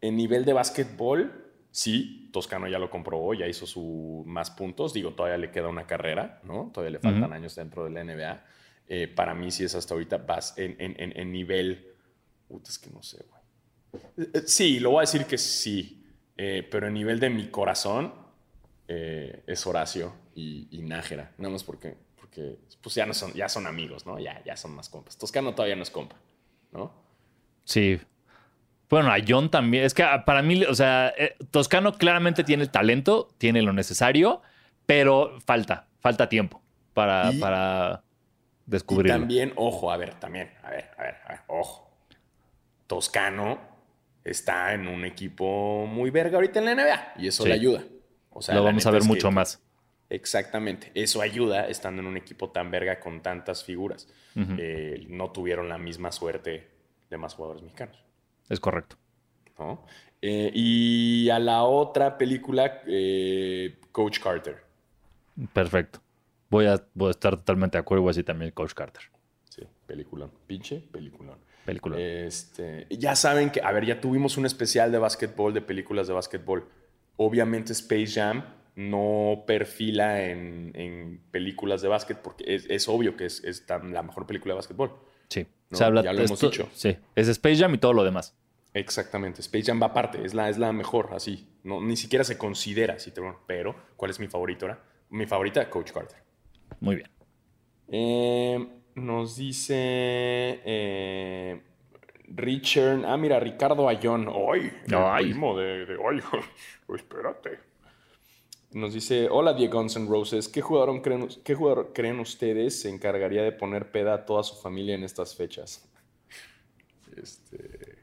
en 0.00 0.16
nivel 0.16 0.44
de 0.44 0.52
básquetbol, 0.52 1.52
sí, 1.70 2.28
Toscano 2.32 2.66
ya 2.68 2.78
lo 2.78 2.90
comprobó, 2.90 3.34
ya 3.34 3.46
hizo 3.46 3.66
su 3.66 4.24
más 4.26 4.50
puntos. 4.50 4.92
Digo, 4.92 5.12
todavía 5.14 5.38
le 5.38 5.50
queda 5.50 5.68
una 5.68 5.86
carrera, 5.86 6.40
¿no? 6.44 6.70
Todavía 6.74 6.98
le 6.98 6.98
faltan 6.98 7.32
años 7.32 7.54
dentro 7.54 7.84
de 7.84 7.90
la 7.90 8.00
NBA. 8.04 8.44
Eh, 8.88 9.08
para 9.08 9.34
mí, 9.34 9.50
sí 9.50 9.64
es 9.64 9.74
hasta 9.74 9.94
ahorita 9.94 10.18
vas 10.18 10.58
en, 10.58 10.76
en- 10.80 11.00
en- 11.00 11.16
en 11.18 11.32
nivel. 11.32 11.86
Puta, 12.48 12.70
es 12.70 12.78
que 12.78 12.90
no 12.90 13.02
sé, 13.02 13.24
güey. 13.30 14.28
Sí, 14.46 14.80
lo 14.80 14.90
voy 14.90 14.98
a 14.98 15.00
decir 15.02 15.24
que 15.26 15.38
sí. 15.38 15.98
pero 16.36 16.88
en 16.88 16.94
nivel 16.94 17.20
de 17.20 17.30
mi 17.30 17.48
corazón 17.48 18.12
es 18.88 19.66
Horacio 19.66 20.12
y, 20.34 20.66
y 20.70 20.82
Nájera. 20.82 21.32
Nada 21.38 21.52
más 21.52 21.62
porque, 21.64 21.94
porque 22.34 22.56
pues 22.80 22.94
ya, 22.94 23.04
no 23.06 23.12
son, 23.14 23.32
ya 23.34 23.48
son 23.48 23.66
amigos, 23.66 24.06
¿no? 24.06 24.18
Ya, 24.18 24.42
ya 24.44 24.56
son 24.56 24.74
más 24.74 24.88
compas. 24.88 25.18
Toscano 25.18 25.54
todavía 25.54 25.76
no 25.76 25.82
es 25.82 25.90
compa, 25.90 26.16
¿no? 26.72 26.92
Sí. 27.64 28.00
Bueno, 28.88 29.10
a 29.12 29.16
John 29.26 29.50
también. 29.50 29.84
Es 29.84 29.92
que 29.94 30.02
ah, 30.02 30.24
para 30.24 30.40
mí, 30.42 30.64
o 30.64 30.74
sea, 30.74 31.12
eh, 31.18 31.36
Toscano 31.50 31.92
claramente 31.94 32.42
tiene 32.44 32.62
el 32.62 32.70
talento, 32.70 33.28
tiene 33.38 33.60
lo 33.62 33.72
necesario, 33.74 34.40
pero 34.86 35.38
falta, 35.44 35.88
falta 36.00 36.28
tiempo 36.28 36.62
para, 36.94 37.32
Y- 37.32 37.38
para 37.38 38.02
Y 38.66 38.70
descubrirlo. 38.70 39.18
también, 39.20 39.52
ojo, 39.56 39.90
a 39.92 39.96
ver, 39.98 40.14
también, 40.14 40.52
a 40.62 40.70
ver, 40.70 40.90
a 40.96 41.02
ver, 41.02 41.14
a 41.26 41.28
ver, 41.28 41.40
ojo. 41.48 41.90
Toscano 42.86 43.58
está 44.24 44.72
en 44.74 44.88
un 44.88 45.04
equipo 45.04 45.86
muy 45.86 46.10
verga 46.10 46.36
ahorita 46.36 46.58
en 46.60 46.64
la 46.64 46.72
NBA 46.72 47.12
y 47.18 47.26
eso 47.28 47.42
Sí. 47.42 47.48
le 47.50 47.54
ayuda. 47.54 47.82
O 48.30 48.40
sea, 48.40 48.54
lo 48.54 48.64
vamos 48.64 48.86
a 48.86 48.90
ver 48.90 49.02
que- 49.02 49.08
mucho 49.08 49.30
más. 49.30 49.62
Exactamente. 50.12 50.92
Eso 50.94 51.22
ayuda 51.22 51.68
estando 51.68 52.02
en 52.02 52.06
un 52.06 52.18
equipo 52.18 52.50
tan 52.50 52.70
verga 52.70 53.00
con 53.00 53.22
tantas 53.22 53.64
figuras. 53.64 54.06
Eh, 54.36 55.06
no 55.08 55.30
tuvieron 55.30 55.70
la 55.70 55.78
misma 55.78 56.12
suerte 56.12 56.68
de 57.08 57.16
más 57.16 57.34
jugadores 57.34 57.62
mexicanos. 57.62 57.96
Es 58.50 58.60
correcto. 58.60 58.96
¿no? 59.58 59.86
Eh, 60.20 60.50
y 60.54 61.30
a 61.30 61.38
la 61.38 61.62
otra 61.62 62.18
película, 62.18 62.82
eh, 62.86 63.78
Coach 63.90 64.20
Carter. 64.20 64.62
Perfecto. 65.54 66.00
Voy 66.50 66.66
a, 66.66 66.84
voy 66.92 67.08
a 67.08 67.12
estar 67.12 67.34
totalmente 67.38 67.78
de 67.78 67.80
acuerdo. 67.80 68.02
Voy 68.02 68.10
a 68.10 68.12
decir 68.12 68.26
también 68.26 68.50
Coach 68.50 68.74
Carter. 68.74 69.04
Sí, 69.48 69.62
peliculón. 69.86 70.30
Pinche 70.46 70.78
peliculón. 70.92 71.38
Película. 71.64 71.98
Este, 71.98 72.86
ya 72.90 73.16
saben 73.16 73.48
que, 73.48 73.62
a 73.62 73.72
ver, 73.72 73.86
ya 73.86 73.98
tuvimos 73.98 74.36
un 74.36 74.44
especial 74.44 74.92
de 74.92 74.98
básquetbol, 74.98 75.54
de 75.54 75.62
películas 75.62 76.06
de 76.06 76.12
básquetbol. 76.12 76.68
Obviamente 77.16 77.72
Space 77.72 78.08
Jam 78.08 78.44
no 78.74 79.44
perfila 79.46 80.22
en, 80.24 80.72
en 80.74 81.20
películas 81.30 81.82
de 81.82 81.88
básquet 81.88 82.18
porque 82.18 82.44
es, 82.54 82.66
es 82.70 82.88
obvio 82.88 83.16
que 83.16 83.26
es, 83.26 83.42
es 83.44 83.66
tan- 83.66 83.92
la 83.92 84.02
mejor 84.02 84.26
película 84.26 84.54
de 84.54 84.56
básquetbol. 84.56 84.92
sí. 85.28 85.46
no, 85.70 85.76
Se 85.78 85.84
habla 85.84 86.02
ya 86.02 86.12
lo 86.12 86.22
hemos 86.22 86.40
dicho. 86.40 86.68
Sí. 86.72 86.96
Es 87.14 87.28
Space 87.28 87.56
Jam 87.56 87.74
y 87.74 87.78
todo 87.78 87.92
lo 87.92 88.04
demás. 88.04 88.36
Exactamente. 88.74 89.42
Space 89.42 89.64
Jam 89.66 89.82
va 89.82 89.86
aparte, 89.88 90.24
es 90.24 90.32
la, 90.32 90.48
es 90.48 90.56
la 90.58 90.72
mejor, 90.72 91.10
así. 91.12 91.46
No, 91.64 91.82
ni 91.82 91.96
siquiera 91.96 92.24
se 92.24 92.38
considera, 92.38 92.94
así 92.94 93.10
te 93.10 93.20
pero 93.46 93.74
¿cuál 93.96 94.10
es 94.10 94.18
mi 94.18 94.28
favorito 94.28 94.64
ahora? 94.66 94.82
Mi 95.10 95.26
favorita, 95.26 95.68
Coach 95.68 95.92
Carter. 95.92 96.16
Muy 96.80 96.96
bien. 96.96 97.08
Eh, 97.88 98.66
nos 98.94 99.36
dice 99.36 99.74
eh, 100.64 101.60
Richard. 102.28 103.04
Ah, 103.04 103.16
mira, 103.18 103.38
Ricardo 103.40 103.88
Ayón. 103.88 104.26
¡Ay! 104.50 104.72
el 104.86 104.94
Ay. 104.94 105.24
primo 105.26 105.58
de, 105.58 105.84
de 105.84 105.96
ay, 106.10 106.20
espérate. 106.94 107.58
Nos 108.74 108.94
dice: 108.94 109.28
Hola, 109.30 109.52
Die 109.52 109.68
Guns 109.68 109.96
N' 109.96 110.08
Roses. 110.08 110.48
¿Qué 110.48 110.60
jugador, 110.60 111.00
creen, 111.02 111.28
¿Qué 111.44 111.54
jugador 111.54 111.92
creen 111.94 112.20
ustedes 112.20 112.80
se 112.80 112.88
encargaría 112.88 113.42
de 113.42 113.52
poner 113.52 113.90
peda 113.90 114.14
a 114.14 114.24
toda 114.24 114.42
su 114.42 114.56
familia 114.56 114.94
en 114.94 115.04
estas 115.04 115.34
fechas? 115.34 115.88
Este, 117.16 117.98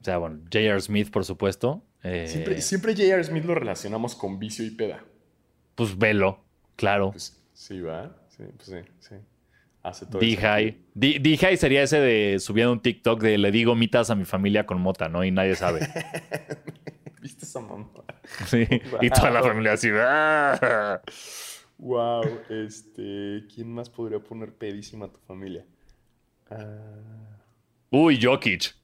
O 0.00 0.04
sea, 0.04 0.18
bueno, 0.18 0.38
J.R. 0.44 0.80
Smith, 0.80 1.10
por 1.10 1.24
supuesto. 1.24 1.82
Eh, 2.02 2.26
siempre, 2.28 2.60
siempre 2.62 2.92
J.R. 2.94 3.24
Smith 3.24 3.44
lo 3.44 3.54
relacionamos 3.54 4.14
con 4.14 4.38
vicio 4.38 4.64
y 4.64 4.70
peda. 4.70 5.04
Pues 5.74 5.96
velo, 5.98 6.44
claro. 6.76 7.10
Pues 7.10 7.42
sí, 7.52 7.80
va. 7.80 8.16
Sí, 8.28 8.44
pues 8.56 8.68
sí, 8.68 8.90
sí. 9.00 9.14
Hace 9.82 10.06
todo 10.06 10.20
el 10.20 10.28
D-High. 10.28 10.78
D-High 10.94 11.56
sería 11.56 11.82
ese 11.82 12.00
de 12.00 12.38
subiendo 12.38 12.72
un 12.72 12.80
TikTok 12.80 13.22
de 13.22 13.38
le 13.38 13.50
digo 13.50 13.74
mitas 13.74 14.10
a 14.10 14.14
mi 14.14 14.24
familia 14.26 14.66
con 14.66 14.80
mota, 14.80 15.08
¿no? 15.08 15.24
Y 15.24 15.30
nadie 15.30 15.56
sabe. 15.56 15.80
¿Viste 17.20 17.44
esa 17.44 17.60
mamá? 17.60 17.88
Sí. 18.46 18.66
Y 19.00 19.10
toda 19.10 19.30
la 19.30 19.42
familia 19.42 19.72
así. 19.72 19.88
¡ah! 19.92 21.00
Wow, 21.78 22.22
este, 22.50 23.44
¿quién 23.54 23.72
más 23.72 23.88
podría 23.88 24.18
poner 24.18 24.52
pedísima 24.52 25.06
a 25.06 25.08
tu 25.08 25.18
familia? 25.20 25.64
Ah, 26.50 27.38
Uy, 27.90 28.18
Jokic. 28.22 28.74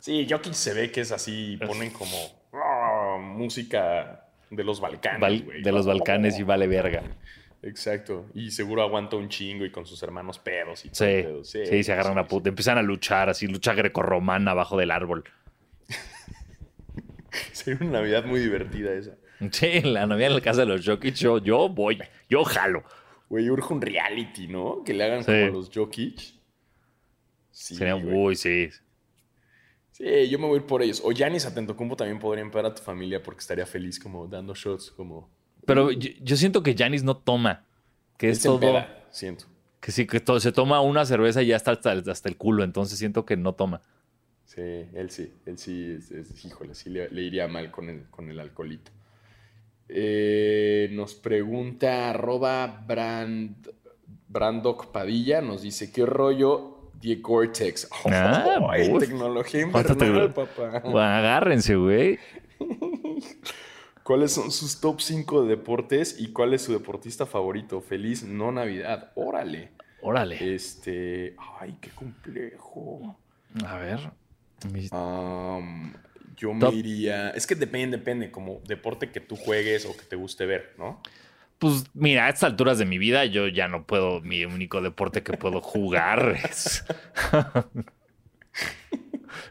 sí, 0.00 0.26
Jokic 0.28 0.52
se 0.54 0.74
ve 0.74 0.90
que 0.90 1.00
es 1.02 1.12
así, 1.12 1.58
ponen 1.64 1.90
como 1.90 2.16
ah, 2.52 3.18
música 3.20 4.26
de 4.50 4.64
los 4.64 4.80
Balcanes, 4.80 5.44
de 5.62 5.72
los 5.72 5.86
Balcanes 5.86 6.38
y 6.38 6.42
vale 6.42 6.66
verga. 6.66 7.02
Exacto, 7.62 8.26
y 8.34 8.50
seguro 8.50 8.82
aguanta 8.82 9.16
un 9.16 9.28
chingo 9.28 9.64
y 9.64 9.70
con 9.70 9.86
sus 9.86 10.02
hermanos 10.02 10.38
pedos 10.38 10.84
y 10.84 10.90
todo 10.90 11.44
Sí, 11.44 11.64
sí, 11.64 11.82
se 11.82 11.92
agarran 11.92 12.18
a 12.18 12.26
puta. 12.26 12.50
Empiezan 12.50 12.76
a 12.78 12.82
luchar, 12.82 13.30
así, 13.30 13.46
lucha 13.46 13.72
grecorromana 13.74 14.50
abajo 14.50 14.76
del 14.76 14.90
árbol. 14.90 15.24
Sería 17.52 17.78
una 17.82 17.98
Navidad 18.00 18.24
muy 18.24 18.40
divertida 18.40 18.92
esa. 18.92 19.16
Sí, 19.50 19.80
la 19.82 20.06
novia 20.06 20.28
en 20.28 20.34
la 20.34 20.40
casa 20.40 20.60
de 20.60 20.66
los 20.66 20.86
Jokic, 20.86 21.14
yo, 21.14 21.38
yo 21.38 21.68
voy, 21.68 21.98
yo 22.28 22.44
jalo. 22.44 22.84
Güey, 23.28 23.50
urge 23.50 23.72
un 23.74 23.80
reality, 23.82 24.46
¿no? 24.46 24.82
Que 24.84 24.94
le 24.94 25.04
hagan 25.04 25.20
Sí. 25.24 25.26
como 25.32 25.44
a 25.44 25.48
los 25.48 25.70
Jokic. 25.74 26.18
Sí, 27.50 27.74
Sería, 27.76 27.96
uy, 27.96 28.36
sí. 28.36 28.68
Sí, 29.92 30.28
yo 30.28 30.38
me 30.38 30.46
voy 30.46 30.58
a 30.58 30.60
ir 30.60 30.66
por 30.66 30.82
ellos. 30.82 31.00
O 31.04 31.12
Yanis 31.12 31.46
Atentocumpo 31.46 31.96
también 31.96 32.18
podría 32.18 32.42
empezar 32.42 32.66
a 32.66 32.74
tu 32.74 32.82
familia 32.82 33.22
porque 33.22 33.40
estaría 33.40 33.64
feliz 33.66 33.98
como 34.00 34.26
dando 34.26 34.54
shots, 34.54 34.90
como... 34.90 35.30
Pero 35.66 35.92
yo, 35.92 36.10
yo 36.20 36.36
siento 36.36 36.62
que 36.62 36.74
Janis 36.76 37.04
no 37.04 37.16
toma. 37.16 37.64
Que 38.18 38.28
es 38.30 38.42
todo. 38.42 38.54
empeda, 38.56 39.06
siento. 39.10 39.46
Que 39.80 39.92
sí, 39.92 40.06
que 40.06 40.18
todo, 40.20 40.40
se 40.40 40.50
toma 40.52 40.80
una 40.80 41.04
cerveza 41.04 41.42
y 41.42 41.46
ya 41.46 41.56
está 41.56 41.72
hasta 41.72 42.28
el 42.28 42.36
culo. 42.36 42.64
Entonces 42.64 42.98
siento 42.98 43.24
que 43.24 43.36
no 43.36 43.54
toma. 43.54 43.82
Sí, 44.44 44.60
él 44.60 45.10
sí, 45.10 45.32
él 45.46 45.58
sí, 45.58 45.96
es, 45.98 46.10
es- 46.10 46.44
híjole, 46.44 46.74
sí 46.74 46.90
le, 46.90 47.08
le 47.10 47.22
iría 47.22 47.48
mal 47.48 47.70
con 47.70 47.88
el, 47.88 48.04
con 48.10 48.30
el 48.30 48.38
alcoholito. 48.40 48.90
Eh, 49.88 50.88
nos 50.92 51.14
pregunta 51.14 52.10
arroba 52.10 52.84
Brand, 52.86 53.68
Brandoc 54.28 54.86
Padilla, 54.92 55.40
nos 55.40 55.62
dice, 55.62 55.92
¿qué 55.92 56.06
rollo 56.06 56.90
Die 57.00 57.20
Cortex? 57.20 57.88
Ah, 58.06 58.58
ay, 58.70 58.90
uf. 58.92 59.00
tecnología 59.00 59.66
¿Cuánto 59.70 59.92
invernal, 59.94 60.34
te- 60.34 60.40
papá. 60.46 60.80
Bueno, 60.80 61.00
agárrense, 61.00 61.76
güey. 61.76 62.18
¿Cuáles 64.02 64.32
son 64.32 64.50
sus 64.50 64.80
top 64.80 65.00
5 65.00 65.42
de 65.42 65.48
deportes 65.56 66.16
y 66.20 66.28
cuál 66.32 66.52
es 66.52 66.62
su 66.62 66.72
deportista 66.72 67.24
favorito? 67.24 67.80
Feliz 67.80 68.22
no 68.22 68.52
Navidad. 68.52 69.12
Órale. 69.14 69.70
Órale. 70.02 70.54
Este, 70.54 71.34
ay, 71.58 71.78
qué 71.80 71.90
complejo. 71.90 73.16
A 73.64 73.78
ver. 73.78 74.10
Um, 74.92 75.92
yo 76.36 76.52
Top. 76.58 76.72
me 76.72 76.78
iría. 76.78 77.30
Es 77.30 77.46
que 77.46 77.54
depende, 77.54 77.98
depende, 77.98 78.30
como 78.30 78.60
deporte 78.66 79.10
que 79.10 79.20
tú 79.20 79.36
juegues 79.36 79.86
o 79.86 79.96
que 79.96 80.04
te 80.04 80.16
guste 80.16 80.46
ver, 80.46 80.74
¿no? 80.78 81.00
Pues 81.58 81.84
mira, 81.94 82.26
a 82.26 82.28
estas 82.28 82.50
alturas 82.50 82.78
de 82.78 82.84
mi 82.84 82.98
vida 82.98 83.24
yo 83.24 83.48
ya 83.48 83.68
no 83.68 83.86
puedo, 83.86 84.20
mi 84.20 84.44
único 84.44 84.82
deporte 84.82 85.22
que 85.22 85.36
puedo 85.36 85.60
jugar 85.60 86.36
es... 86.50 86.84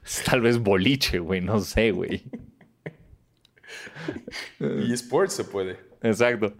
es 0.05 0.23
tal 0.25 0.41
vez 0.41 0.59
boliche, 0.59 1.19
güey, 1.19 1.41
no 1.41 1.59
sé, 1.59 1.91
güey. 1.91 2.23
Y 4.59 4.93
sports 4.93 5.33
se 5.33 5.43
puede. 5.45 5.79
Exacto. 6.01 6.53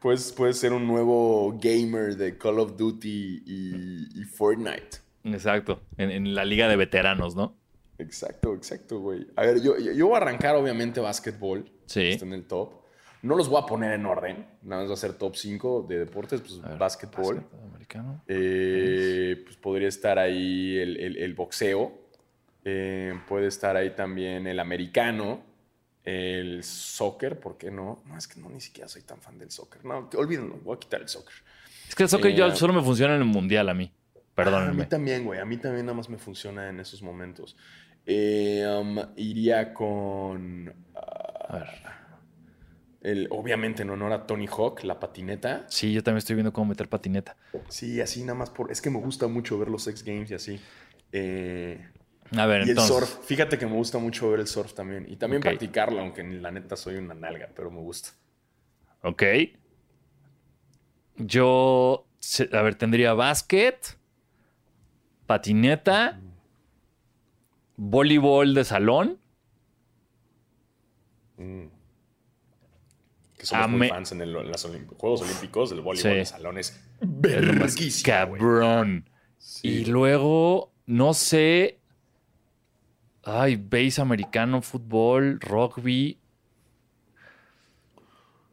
Puedes, 0.00 0.32
puedes 0.32 0.58
ser 0.58 0.72
un 0.72 0.86
nuevo 0.86 1.58
gamer 1.60 2.16
de 2.16 2.38
Call 2.38 2.58
of 2.58 2.76
Duty 2.76 3.42
y, 3.46 4.20
y 4.20 4.24
Fortnite. 4.24 4.98
Exacto. 5.24 5.82
En, 5.96 6.10
en 6.10 6.34
la 6.34 6.44
liga 6.44 6.68
de 6.68 6.76
veteranos, 6.76 7.36
¿no? 7.36 7.59
Exacto, 8.00 8.54
exacto, 8.54 8.98
güey. 9.00 9.26
A 9.36 9.42
ver, 9.42 9.60
yo, 9.62 9.78
yo, 9.78 9.92
yo 9.92 10.06
voy 10.06 10.14
a 10.14 10.18
arrancar 10.18 10.56
obviamente 10.56 11.00
básquetbol. 11.00 11.70
Sí. 11.86 12.08
Está 12.10 12.24
en 12.24 12.32
el 12.32 12.44
top. 12.46 12.80
No 13.22 13.36
los 13.36 13.48
voy 13.48 13.62
a 13.62 13.66
poner 13.66 13.92
en 13.92 14.06
orden. 14.06 14.46
Nada 14.62 14.82
más 14.82 14.90
va 14.90 14.94
a 14.94 14.96
ser 14.96 15.12
top 15.14 15.36
5 15.36 15.86
de 15.88 15.98
deportes. 15.98 16.40
Pues 16.40 16.60
ver, 16.62 16.78
básquetbol. 16.78 17.36
básquet 17.36 17.60
americano. 17.70 18.22
Eh, 18.26 19.42
pues 19.44 19.56
podría 19.58 19.88
estar 19.88 20.18
ahí 20.18 20.76
el, 20.78 20.96
el- 20.96 21.16
el 21.18 21.34
boxeo. 21.34 21.92
Eh, 22.64 23.12
puede 23.28 23.46
estar 23.48 23.76
ahí 23.76 23.90
también 23.90 24.46
el 24.46 24.58
americano. 24.58 25.42
El 26.02 26.64
soccer, 26.64 27.38
¿por 27.38 27.58
qué 27.58 27.70
no? 27.70 28.02
No, 28.06 28.16
es 28.16 28.26
que 28.26 28.40
no, 28.40 28.48
ni 28.48 28.60
siquiera 28.60 28.88
soy 28.88 29.02
tan 29.02 29.20
fan 29.20 29.38
del 29.38 29.50
soccer. 29.50 29.84
No, 29.84 30.08
olvídenlo, 30.16 30.56
voy 30.64 30.76
a 30.76 30.80
quitar 30.80 31.02
el 31.02 31.08
soccer. 31.08 31.34
Es 31.88 31.94
que 31.94 32.04
el 32.04 32.08
soccer 32.08 32.34
yo 32.34 32.46
Eh, 32.46 32.56
solo 32.56 32.72
me 32.72 32.82
funciona 32.82 33.14
en 33.16 33.20
el 33.20 33.26
mundial 33.26 33.68
a 33.68 33.74
mí. 33.74 33.92
Ah, 33.94 34.18
a 34.18 34.34
Perdónenme. 34.34 34.84
mí 34.84 34.88
también, 34.88 35.24
güey. 35.24 35.38
A 35.40 35.44
mí 35.44 35.58
también 35.58 35.84
nada 35.84 35.96
más 35.96 36.08
me 36.08 36.16
funciona 36.16 36.70
en 36.70 36.80
esos 36.80 37.02
momentos. 37.02 37.54
Eh, 38.06 38.64
um, 38.80 38.98
iría 39.16 39.72
con. 39.74 40.72
ah, 40.94 41.46
A 41.48 41.56
ver. 41.58 41.68
el, 43.02 43.28
obviamente 43.30 43.82
en 43.82 43.90
honor 43.90 44.12
a 44.12 44.26
Tony 44.26 44.46
Hawk, 44.46 44.82
la 44.84 44.98
patineta. 44.98 45.64
Sí, 45.68 45.92
yo 45.92 46.02
también 46.02 46.18
estoy 46.18 46.34
viendo 46.34 46.52
cómo 46.52 46.66
meter 46.70 46.88
patineta. 46.88 47.36
Sí, 47.68 48.00
así 48.00 48.22
nada 48.22 48.34
más 48.34 48.50
por. 48.50 48.70
Es 48.72 48.80
que 48.82 48.90
me 48.90 48.98
gusta 48.98 49.26
mucho 49.28 49.58
ver 49.58 49.68
los 49.68 49.86
X 49.86 50.02
Games 50.04 50.30
y 50.30 50.34
así. 50.34 50.60
Eh, 51.12 51.86
A 52.36 52.46
ver, 52.46 52.66
y 52.66 52.70
entonces. 52.70 52.96
el 52.96 53.06
surf. 53.06 53.26
Fíjate 53.26 53.58
que 53.58 53.66
me 53.66 53.74
gusta 53.74 53.98
mucho 53.98 54.30
ver 54.30 54.40
el 54.40 54.46
surf 54.46 54.74
también. 54.74 55.06
Y 55.08 55.16
también 55.16 55.42
practicarlo, 55.42 56.00
aunque 56.00 56.22
la 56.24 56.50
neta 56.50 56.76
soy 56.76 56.96
una 56.96 57.14
nalga, 57.14 57.48
pero 57.54 57.70
me 57.70 57.80
gusta. 57.80 58.10
Ok. 59.02 59.22
Yo, 61.16 62.06
a 62.52 62.62
ver, 62.62 62.74
tendría 62.76 63.12
básquet, 63.14 63.96
patineta, 65.26 66.20
voleibol 67.82 68.52
de 68.54 68.64
salón. 68.64 69.18
Mm. 71.38 71.66
Que 73.38 73.46
somos 73.46 73.64
Ame- 73.64 73.78
muy 73.78 73.88
fans 73.88 74.12
en, 74.12 74.20
el- 74.20 74.36
en 74.36 74.48
los 74.48 74.66
Olimp- 74.68 74.96
Juegos 74.98 75.22
Olímpicos 75.22 75.70
del 75.70 75.80
voleibol 75.80 76.12
Sí. 76.12 76.18
de 76.18 76.24
salones. 76.26 76.78
Es 77.00 78.02
cabrón. 78.02 79.08
Sí. 79.38 79.68
Y 79.68 79.84
luego, 79.86 80.72
no 80.84 81.14
sé. 81.14 81.78
Ay, 83.24 83.56
base 83.56 84.00
americano, 84.02 84.60
fútbol, 84.60 85.40
rugby. 85.40 86.18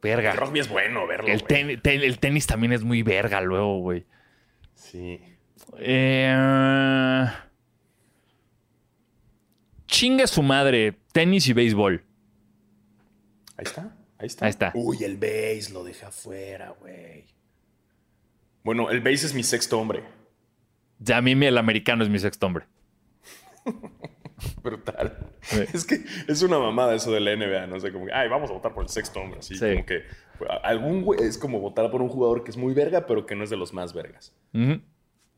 Verga. 0.00 0.30
El 0.32 0.38
rugby 0.38 0.60
es 0.60 0.68
bueno 0.70 1.06
verlo. 1.06 1.28
El, 1.28 1.40
güey. 1.40 1.46
ten- 1.48 1.82
ten- 1.82 2.00
el 2.02 2.18
tenis 2.18 2.46
también 2.46 2.72
es 2.72 2.82
muy 2.84 3.02
verga 3.02 3.42
luego, 3.42 3.80
güey. 3.80 4.06
Sí. 4.74 5.20
Eh, 5.78 7.26
chingue 9.88 10.26
su 10.28 10.42
madre, 10.42 10.96
tenis 11.12 11.48
y 11.48 11.52
béisbol. 11.52 12.04
Ahí 13.56 13.64
está. 13.64 13.96
Ahí 14.18 14.26
está. 14.26 14.44
Ahí 14.46 14.50
está. 14.50 14.72
Uy, 14.74 15.02
el 15.02 15.16
base 15.16 15.70
lo 15.72 15.82
dejé 15.82 16.06
afuera, 16.06 16.74
güey. 16.78 17.26
Bueno, 18.62 18.90
el 18.90 19.00
base 19.00 19.26
es 19.26 19.34
mi 19.34 19.42
sexto 19.42 19.80
hombre. 19.80 20.04
Ya 21.00 21.16
a 21.16 21.22
mí 21.22 21.32
el 21.32 21.58
americano 21.58 22.04
es 22.04 22.10
mi 22.10 22.18
sexto 22.18 22.46
hombre. 22.46 22.66
Brutal. 24.62 25.18
Sí. 25.40 25.64
Es 25.72 25.84
que 25.84 26.04
es 26.28 26.42
una 26.42 26.58
mamada 26.58 26.94
eso 26.94 27.10
de 27.10 27.20
la 27.20 27.34
NBA, 27.34 27.66
no 27.66 27.80
sé, 27.80 27.92
como 27.92 28.06
que, 28.06 28.12
ay, 28.12 28.28
vamos 28.28 28.50
a 28.50 28.52
votar 28.52 28.72
por 28.72 28.84
el 28.84 28.88
sexto 28.88 29.20
hombre, 29.20 29.40
así 29.40 29.56
Sí. 29.56 29.68
como 29.72 29.86
que 29.86 30.02
pues, 30.38 30.50
algún 30.62 31.02
güey 31.02 31.20
es 31.22 31.38
como 31.38 31.58
votar 31.60 31.90
por 31.90 32.02
un 32.02 32.08
jugador 32.08 32.44
que 32.44 32.50
es 32.50 32.56
muy 32.56 32.72
verga, 32.74 33.06
pero 33.06 33.26
que 33.26 33.34
no 33.34 33.42
es 33.44 33.50
de 33.50 33.56
los 33.56 33.72
más 33.72 33.92
vergas. 33.92 34.32
Ujú. 34.54 34.80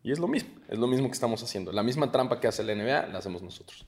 Y 0.02 0.12
es 0.12 0.18
lo 0.18 0.28
mismo, 0.28 0.50
es 0.68 0.78
lo 0.78 0.86
mismo 0.86 1.06
que 1.06 1.12
estamos 1.14 1.42
haciendo. 1.42 1.72
La 1.72 1.82
misma 1.82 2.10
trampa 2.12 2.40
que 2.40 2.48
hace 2.48 2.62
la 2.62 2.74
NBA, 2.74 3.06
la 3.08 3.18
hacemos 3.18 3.42
nosotros. 3.42 3.86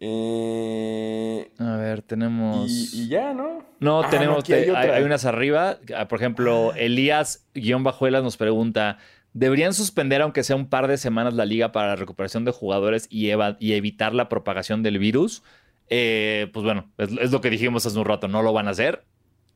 Eh, 0.00 1.50
A 1.58 1.76
ver, 1.76 2.02
tenemos. 2.02 2.70
y, 2.70 3.02
y 3.04 3.08
ya, 3.08 3.32
¿no? 3.34 3.64
No, 3.80 4.02
Ah, 4.02 4.08
tenemos. 4.10 4.40
aquí 4.40 4.52
hay 4.52 4.64
te- 4.66 4.76
hay, 4.76 4.90
hay 4.90 5.02
unas 5.02 5.24
arriba. 5.24 5.78
Ah, 5.96 6.08
Por 6.08 6.18
ejemplo, 6.18 6.72
Elías-Bajuelas 6.74 8.22
nos 8.22 8.36
pregunta: 8.36 8.98
¿deberían 9.32 9.74
suspender, 9.74 10.22
aunque 10.22 10.42
sea 10.42 10.56
un 10.56 10.68
par 10.68 10.88
de 10.88 10.96
semanas, 10.98 11.34
la 11.34 11.44
liga 11.46 11.72
para 11.72 11.88
la 11.88 11.96
recuperación 11.96 12.44
de 12.44 12.52
jugadores 12.52 13.06
y, 13.10 13.30
eva- 13.30 13.56
y 13.60 13.72
evitar 13.74 14.14
la 14.14 14.28
propagación 14.28 14.82
del 14.82 14.98
virus? 14.98 15.42
Eh, 15.90 16.48
pues 16.52 16.64
bueno, 16.64 16.90
es, 16.98 17.10
es 17.20 17.30
lo 17.32 17.40
que 17.40 17.50
dijimos 17.50 17.84
hace 17.86 17.98
un 17.98 18.04
rato, 18.06 18.28
no 18.28 18.42
lo 18.42 18.52
van 18.52 18.68
a 18.68 18.70
hacer. 18.70 19.04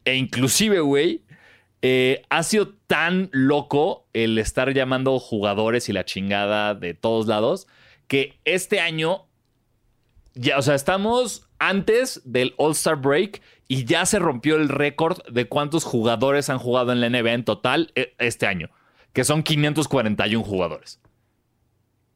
E 0.05 0.15
inclusive, 0.17 0.81
güey, 0.81 1.23
eh, 1.83 2.23
ha 2.29 2.43
sido 2.43 2.75
tan 2.87 3.29
loco 3.33 4.07
el 4.13 4.39
estar 4.39 4.73
llamando 4.75 5.19
jugadores 5.19 5.89
y 5.89 5.93
la 5.93 6.05
chingada 6.05 6.75
de 6.75 6.95
todos 6.95 7.27
lados 7.27 7.67
que 8.09 8.39
este 8.45 8.81
año 8.81 9.27
ya, 10.39 10.59
o 10.59 10.63
sea, 10.63 10.75
estamos 10.75 11.49
antes 11.59 12.21
del 12.25 12.55
All-Star 12.59 12.97
Break 12.97 13.43
y 13.67 13.85
ya 13.85 14.07
se 14.07 14.19
rompió 14.19 14.57
el 14.57 14.69
récord 14.69 15.19
de 15.29 15.47
cuántos 15.49 15.85
jugadores 15.85 16.49
han 16.51 16.59
jugado 16.59 16.93
en 16.93 17.01
la 17.01 17.09
NBA 17.11 17.33
en 17.35 17.45
total 17.45 17.93
eh, 17.95 18.15
este 18.19 18.47
año, 18.47 18.71
que 19.13 19.25
son 19.25 19.43
541 19.43 20.45
jugadores. 20.45 21.01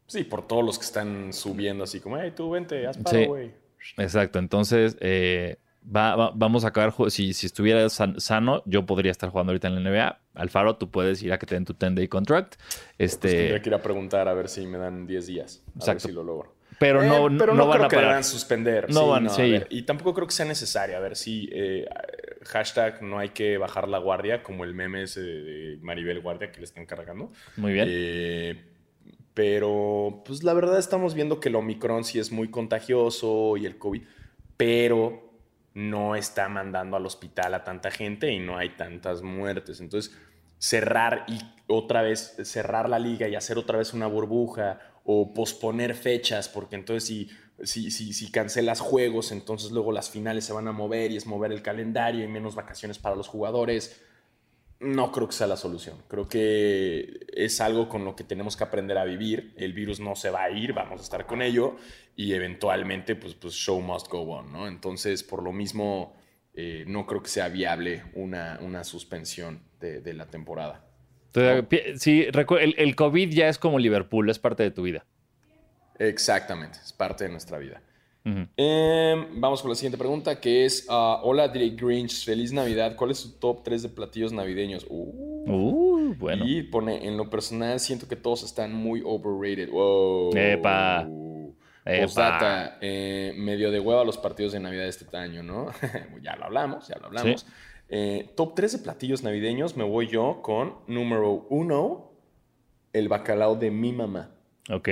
Sí, 0.07 0.25
por 0.25 0.47
todos 0.47 0.65
los 0.65 0.79
que 0.79 0.85
están 0.85 1.33
subiendo 1.33 1.85
así 1.85 2.01
como, 2.01 2.19
hey, 2.19 2.33
tú 2.37 2.51
vente, 2.51 2.87
haz 2.87 2.97
Sí. 2.97 3.03
paro, 3.03 3.27
güey. 3.27 3.53
Exacto, 3.97 4.39
entonces 4.39 4.97
eh, 5.01 5.57
va- 5.85 6.15
va- 6.17 6.33
vamos 6.35 6.65
a 6.65 6.69
acabar, 6.69 6.93
si, 7.11 7.33
si 7.33 7.47
estuviera 7.47 7.89
san- 7.89 8.21
sano, 8.21 8.63
yo 8.67 8.85
podría 8.87 9.11
estar 9.11 9.31
jugando 9.31 9.51
ahorita 9.53 9.69
en 9.69 9.75
la 9.75 9.81
NBA. 9.91 10.21
Alfaro, 10.35 10.77
tú 10.77 10.91
puedes 10.91 11.23
ir 11.23 11.33
a 11.33 11.39
que 11.39 11.47
te 11.47 11.55
den 11.55 11.65
tu 11.65 11.75
10-day 11.75 12.09
contract. 12.09 12.55
Pues 12.57 13.13
Este, 13.15 13.29
tendría 13.29 13.63
que 13.63 13.69
ir 13.71 13.75
a 13.75 13.83
preguntar 13.83 14.29
a 14.29 14.35
ver 14.35 14.49
si 14.49 14.67
me 14.67 14.79
dan 14.79 15.07
10 15.07 15.27
días. 15.27 15.63
A 15.81 15.87
ver 15.87 16.01
si 16.01 16.13
lo 16.13 16.23
logro. 16.23 16.55
Pero 16.83 17.03
Eh, 17.03 17.07
no, 17.09 17.29
no, 17.31 17.39
pero 17.39 17.55
no 17.55 17.67
van 17.67 17.77
creo 17.79 17.87
a 17.87 17.89
que 17.89 17.97
deban 17.97 18.25
suspender. 18.25 18.91
No 18.93 19.01
Sí, 19.05 19.09
van, 19.11 19.27
a 19.27 19.31
sí. 19.31 19.51
ver, 19.51 19.67
Y 19.71 19.83
tampoco 19.83 20.13
creo 20.15 20.27
que 20.27 20.35
sea 20.35 20.45
necesario. 20.47 20.97
A 20.97 21.01
ver 21.01 21.17
si 21.17 21.49
eh, 21.53 21.87
hashtag 22.45 23.03
no 23.03 23.19
hay 23.19 23.31
que 23.31 23.57
bajar 23.59 23.89
la 23.89 23.99
guardia, 23.99 24.43
como 24.43 24.65
el 24.65 24.75
meme 24.75 25.05
ese 25.05 25.21
de 25.23 25.79
Maribel 25.81 26.21
Guardia 26.21 26.51
que 26.53 26.59
le 26.59 26.65
están 26.65 26.85
cargando. 26.87 27.31
Muy 27.57 27.73
bien. 27.73 27.87
Eh, 27.91 28.65
pero, 29.35 30.23
pues 30.27 30.43
la 30.43 30.53
verdad 30.53 30.79
estamos 30.79 31.15
viendo 31.15 31.41
que 31.41 31.49
el 31.49 31.55
Omicron 31.57 32.05
sí 32.05 32.19
es 32.19 32.31
muy 32.33 32.51
contagioso 32.51 33.57
y 33.57 33.65
el 33.65 33.79
COVID, 33.79 34.03
pero 34.57 35.31
no 35.75 36.17
está 36.17 36.49
mandando 36.51 36.99
al 36.99 37.07
hospital 37.07 37.55
a 37.55 37.65
tanta 37.65 37.91
gente 37.91 38.31
y 38.31 38.39
no 38.39 38.59
hay 38.59 38.71
tantas 38.77 39.23
muertes. 39.23 39.81
Entonces, 39.81 40.15
cerrar 40.59 41.25
y 41.29 41.39
otra 41.67 42.03
vez 42.03 42.37
cerrar 42.45 42.91
la 42.91 42.99
liga 42.99 43.27
y 43.27 43.35
hacer 43.35 43.57
otra 43.57 43.79
vez 43.79 43.95
una 43.95 44.07
burbuja 44.07 44.81
o 45.05 45.35
posponer 45.35 45.95
fechas, 45.95 46.49
porque 46.49 46.77
entonces 46.77 47.05
si, 47.05 47.29
si, 47.63 47.91
si, 47.91 48.13
si 48.13 48.31
cancelas 48.31 48.81
juegos, 48.81 49.33
entonces 49.33 49.73
luego 49.73 49.93
las 49.93 50.11
finales 50.11 50.45
se 50.45 50.53
van 50.53 50.69
a 50.69 50.73
mover 50.73 51.11
y 51.11 51.17
es 51.17 51.27
mover 51.27 51.53
el 51.53 51.63
calendario 51.63 52.25
y 52.25 52.29
menos 52.29 52.55
vacaciones 52.55 52.99
para 52.99 53.17
los 53.17 53.29
jugadores. 53.29 54.01
No 54.81 55.13
creo 55.13 55.29
que 55.29 55.35
sea 55.35 55.47
la 55.47 55.57
solución. 55.57 55.97
Creo 56.09 56.29
que 56.29 57.21
es 57.33 57.61
algo 57.61 57.89
con 57.89 58.05
lo 58.05 58.17
que 58.17 58.25
tenemos 58.25 58.57
que 58.57 58.65
aprender 58.65 58.99
a 58.99 59.05
vivir. 59.05 59.55
El 59.57 59.73
virus 59.75 60.01
no 60.01 60.17
se 60.17 60.31
va 60.31 60.45
a 60.45 60.51
ir, 60.51 60.73
vamos 60.73 61.01
a 61.01 61.05
estar 61.05 61.27
con 61.27 61.41
ello 61.41 61.77
y 62.17 62.35
eventualmente, 62.35 63.15
pues, 63.15 63.35
pues 63.35 63.55
show 63.55 63.81
must 63.81 64.09
go 64.09 64.23
on, 64.23 64.53
¿no? 64.53 64.67
Entonces, 64.67 65.23
por 65.23 65.43
lo 65.43 65.53
mismo, 65.53 66.15
eh, 66.55 66.85
no 66.89 67.07
creo 67.07 67.23
que 67.23 67.29
sea 67.29 67.49
viable 67.49 68.03
una, 68.15 68.59
una 68.61 68.83
suspensión 68.83 69.63
de, 69.81 70.01
de 70.01 70.15
la 70.15 70.27
temporada. 70.31 70.92
Entonces, 71.35 71.65
pi- 71.67 71.99
sí, 71.99 72.27
el, 72.61 72.75
el 72.79 72.97
COVID 72.97 73.31
ya 73.31 73.49
es 73.49 73.59
como 73.59 73.79
Liverpool, 73.79 74.29
es 74.31 74.39
parte 74.39 74.63
de 74.63 74.71
tu 74.71 74.83
vida. 74.83 75.05
Exactamente, 75.99 76.79
es 76.83 76.93
parte 76.93 77.25
de 77.25 77.31
nuestra 77.31 77.59
vida. 77.59 77.81
Em, 78.25 79.41
vamos 79.41 79.63
con 79.63 79.71
la 79.71 79.75
siguiente 79.75 79.99
pregunta, 79.99 80.39
que 80.41 80.65
es, 80.65 80.87
ah, 80.89 81.21
hola 81.25 81.49
Drake 81.49 81.75
Grinch, 81.77 82.25
feliz 82.25 82.53
Navidad, 82.53 82.95
¿cuál 82.95 83.11
es 83.11 83.19
su 83.19 83.33
top 83.39 83.65
3 83.65 83.83
de 83.83 83.89
platillos 83.89 84.33
navideños? 84.33 84.87
Uh, 84.89 85.33
Uh, 85.45 86.15
bueno. 86.19 86.45
Y 86.47 86.63
pone, 86.63 87.05
en 87.05 87.17
lo 87.17 87.29
personal 87.29 87.81
siento 87.81 88.07
que 88.07 88.15
todos 88.15 88.45
están 88.45 88.73
muy 88.73 89.03
overrated. 89.05 89.71
Wow. 89.71 90.31
Epa. 90.37 91.09
Epa. 91.85 92.03
Postdata, 92.03 92.79
eh, 92.81 93.33
medio 93.37 93.73
de 93.73 93.81
hueva 93.81 94.05
los 94.05 94.19
partidos 94.19 94.53
de 94.53 94.61
Navidad 94.61 94.85
de 94.85 94.91
este 94.91 95.17
año, 95.17 95.43
¿no? 95.43 95.67
ya 96.23 96.37
lo 96.37 96.45
hablamos, 96.45 96.87
ya 96.87 96.97
lo 97.01 97.07
hablamos. 97.07 97.41
Sí. 97.41 97.47
Eh, 97.89 98.33
top 98.37 98.55
3 98.55 98.73
de 98.73 98.79
platillos 98.79 99.23
navideños, 99.23 99.77
me 99.77 99.85
voy 99.85 100.09
yo 100.09 100.41
con 100.43 100.77
número 100.87 101.47
1, 101.51 102.13
el 102.93 103.09
bacalao 103.09 103.57
de 103.57 103.71
mi 103.71 103.93
mamá. 103.93 104.31
Ok. 104.71 104.89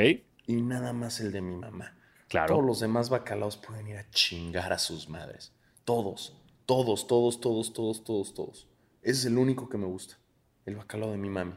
y 0.47 0.63
nada 0.63 0.93
más 0.93 1.21
el 1.21 1.33
de 1.33 1.41
mi 1.41 1.57
mamá. 1.57 1.97
Claro. 2.29 2.55
Todos 2.55 2.67
los 2.67 2.81
demás 2.81 3.09
bacalaos 3.09 3.57
pueden 3.57 3.89
ir 3.89 3.97
a 3.97 4.11
chingar 4.11 4.73
a 4.73 4.79
sus 4.79 5.09
madres. 5.09 5.53
Todos, 5.85 6.37
todos, 6.67 7.07
todos, 7.07 7.41
todos, 7.41 7.73
todos, 7.73 8.05
todos, 8.05 8.35
todos. 8.35 8.69
Ese 9.03 9.21
es 9.21 9.25
el 9.27 9.39
único 9.39 9.69
que 9.69 9.79
me 9.79 9.87
gusta. 9.87 10.19
El 10.67 10.77
bacalao 10.77 11.11
de 11.11 11.17
mi 11.17 11.31
mami. 11.31 11.55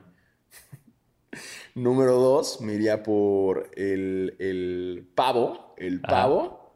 Número 1.76 2.14
dos, 2.20 2.62
me 2.62 2.74
iría 2.74 3.04
por 3.04 3.70
el, 3.76 4.36
el 4.40 5.08
pavo. 5.14 5.74
El 5.78 6.02
pavo. 6.02 6.74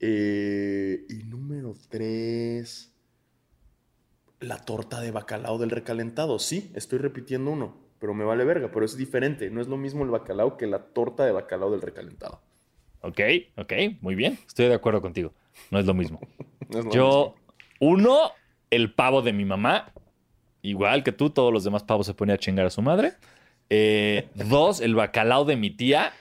Eh, 0.00 1.06
y 1.08 1.22
número 1.24 1.74
tres, 1.88 2.91
la 4.42 4.58
torta 4.58 5.00
de 5.00 5.10
bacalao 5.10 5.58
del 5.58 5.70
recalentado. 5.70 6.38
Sí, 6.38 6.70
estoy 6.74 6.98
repitiendo 6.98 7.50
uno, 7.50 7.76
pero 7.98 8.14
me 8.14 8.24
vale 8.24 8.44
verga, 8.44 8.70
pero 8.72 8.84
es 8.84 8.96
diferente. 8.96 9.50
No 9.50 9.60
es 9.60 9.68
lo 9.68 9.76
mismo 9.76 10.04
el 10.04 10.10
bacalao 10.10 10.56
que 10.56 10.66
la 10.66 10.80
torta 10.80 11.24
de 11.24 11.32
bacalao 11.32 11.70
del 11.70 11.82
recalentado. 11.82 12.40
Ok, 13.00 13.20
ok, 13.56 13.72
muy 14.00 14.14
bien. 14.14 14.38
Estoy 14.46 14.66
de 14.66 14.74
acuerdo 14.74 15.00
contigo. 15.00 15.32
No 15.70 15.78
es 15.78 15.86
lo 15.86 15.94
mismo. 15.94 16.20
No 16.68 16.78
es 16.78 16.84
lo 16.86 16.90
Yo, 16.92 17.34
uno, 17.80 18.32
el 18.70 18.94
pavo 18.94 19.20
de 19.20 19.34
mi 19.34 19.44
mamá. 19.44 19.92
Igual 20.62 21.02
que 21.02 21.12
tú, 21.12 21.28
todos 21.28 21.52
los 21.52 21.64
demás 21.64 21.82
pavos 21.82 22.06
se 22.06 22.14
ponía 22.14 22.36
a 22.36 22.38
chingar 22.38 22.64
a 22.64 22.70
su 22.70 22.80
madre. 22.80 23.12
Eh, 23.68 24.30
dos, 24.34 24.80
el 24.80 24.94
bacalao 24.94 25.44
de 25.44 25.56
mi 25.56 25.68
tía. 25.68 26.14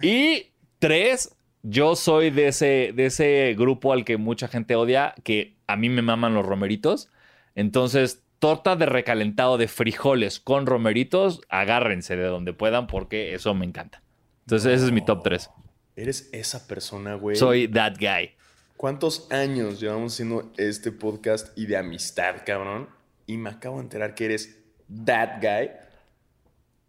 Y 0.00 0.46
tres, 0.78 1.36
yo 1.62 1.94
soy 1.96 2.30
de 2.30 2.48
ese, 2.48 2.92
de 2.94 3.06
ese 3.06 3.54
grupo 3.56 3.92
al 3.92 4.04
que 4.04 4.16
mucha 4.16 4.48
gente 4.48 4.74
odia, 4.76 5.14
que 5.22 5.56
a 5.66 5.76
mí 5.76 5.88
me 5.88 6.02
maman 6.02 6.34
los 6.34 6.44
romeritos. 6.44 7.08
Entonces, 7.54 8.22
torta 8.38 8.74
de 8.76 8.86
recalentado 8.86 9.58
de 9.58 9.68
frijoles 9.68 10.40
con 10.40 10.66
romeritos, 10.66 11.40
agárrense 11.48 12.16
de 12.16 12.24
donde 12.24 12.52
puedan 12.52 12.86
porque 12.88 13.34
eso 13.34 13.54
me 13.54 13.64
encanta. 13.64 14.02
Entonces, 14.40 14.74
ese 14.74 14.86
es 14.86 14.92
mi 14.92 15.04
top 15.04 15.22
3. 15.22 15.48
mismo. 15.48 15.72
Eres 15.94 16.28
esa 16.32 16.66
persona, 16.66 17.14
güey. 17.14 17.36
Soy 17.36 17.68
that 17.68 17.94
guy. 17.98 18.32
¿Cuántos 18.76 19.30
años 19.30 19.78
llevamos 19.78 20.14
haciendo 20.14 20.52
este 20.56 20.90
podcast 20.90 21.56
y 21.56 21.66
de 21.66 21.76
amistad, 21.76 22.36
cabrón? 22.44 22.88
Y 23.26 23.36
me 23.36 23.50
acabo 23.50 23.76
de 23.76 23.84
enterar 23.84 24.14
que 24.14 24.24
eres 24.24 24.58
that 25.06 25.40
guy. 25.40 25.70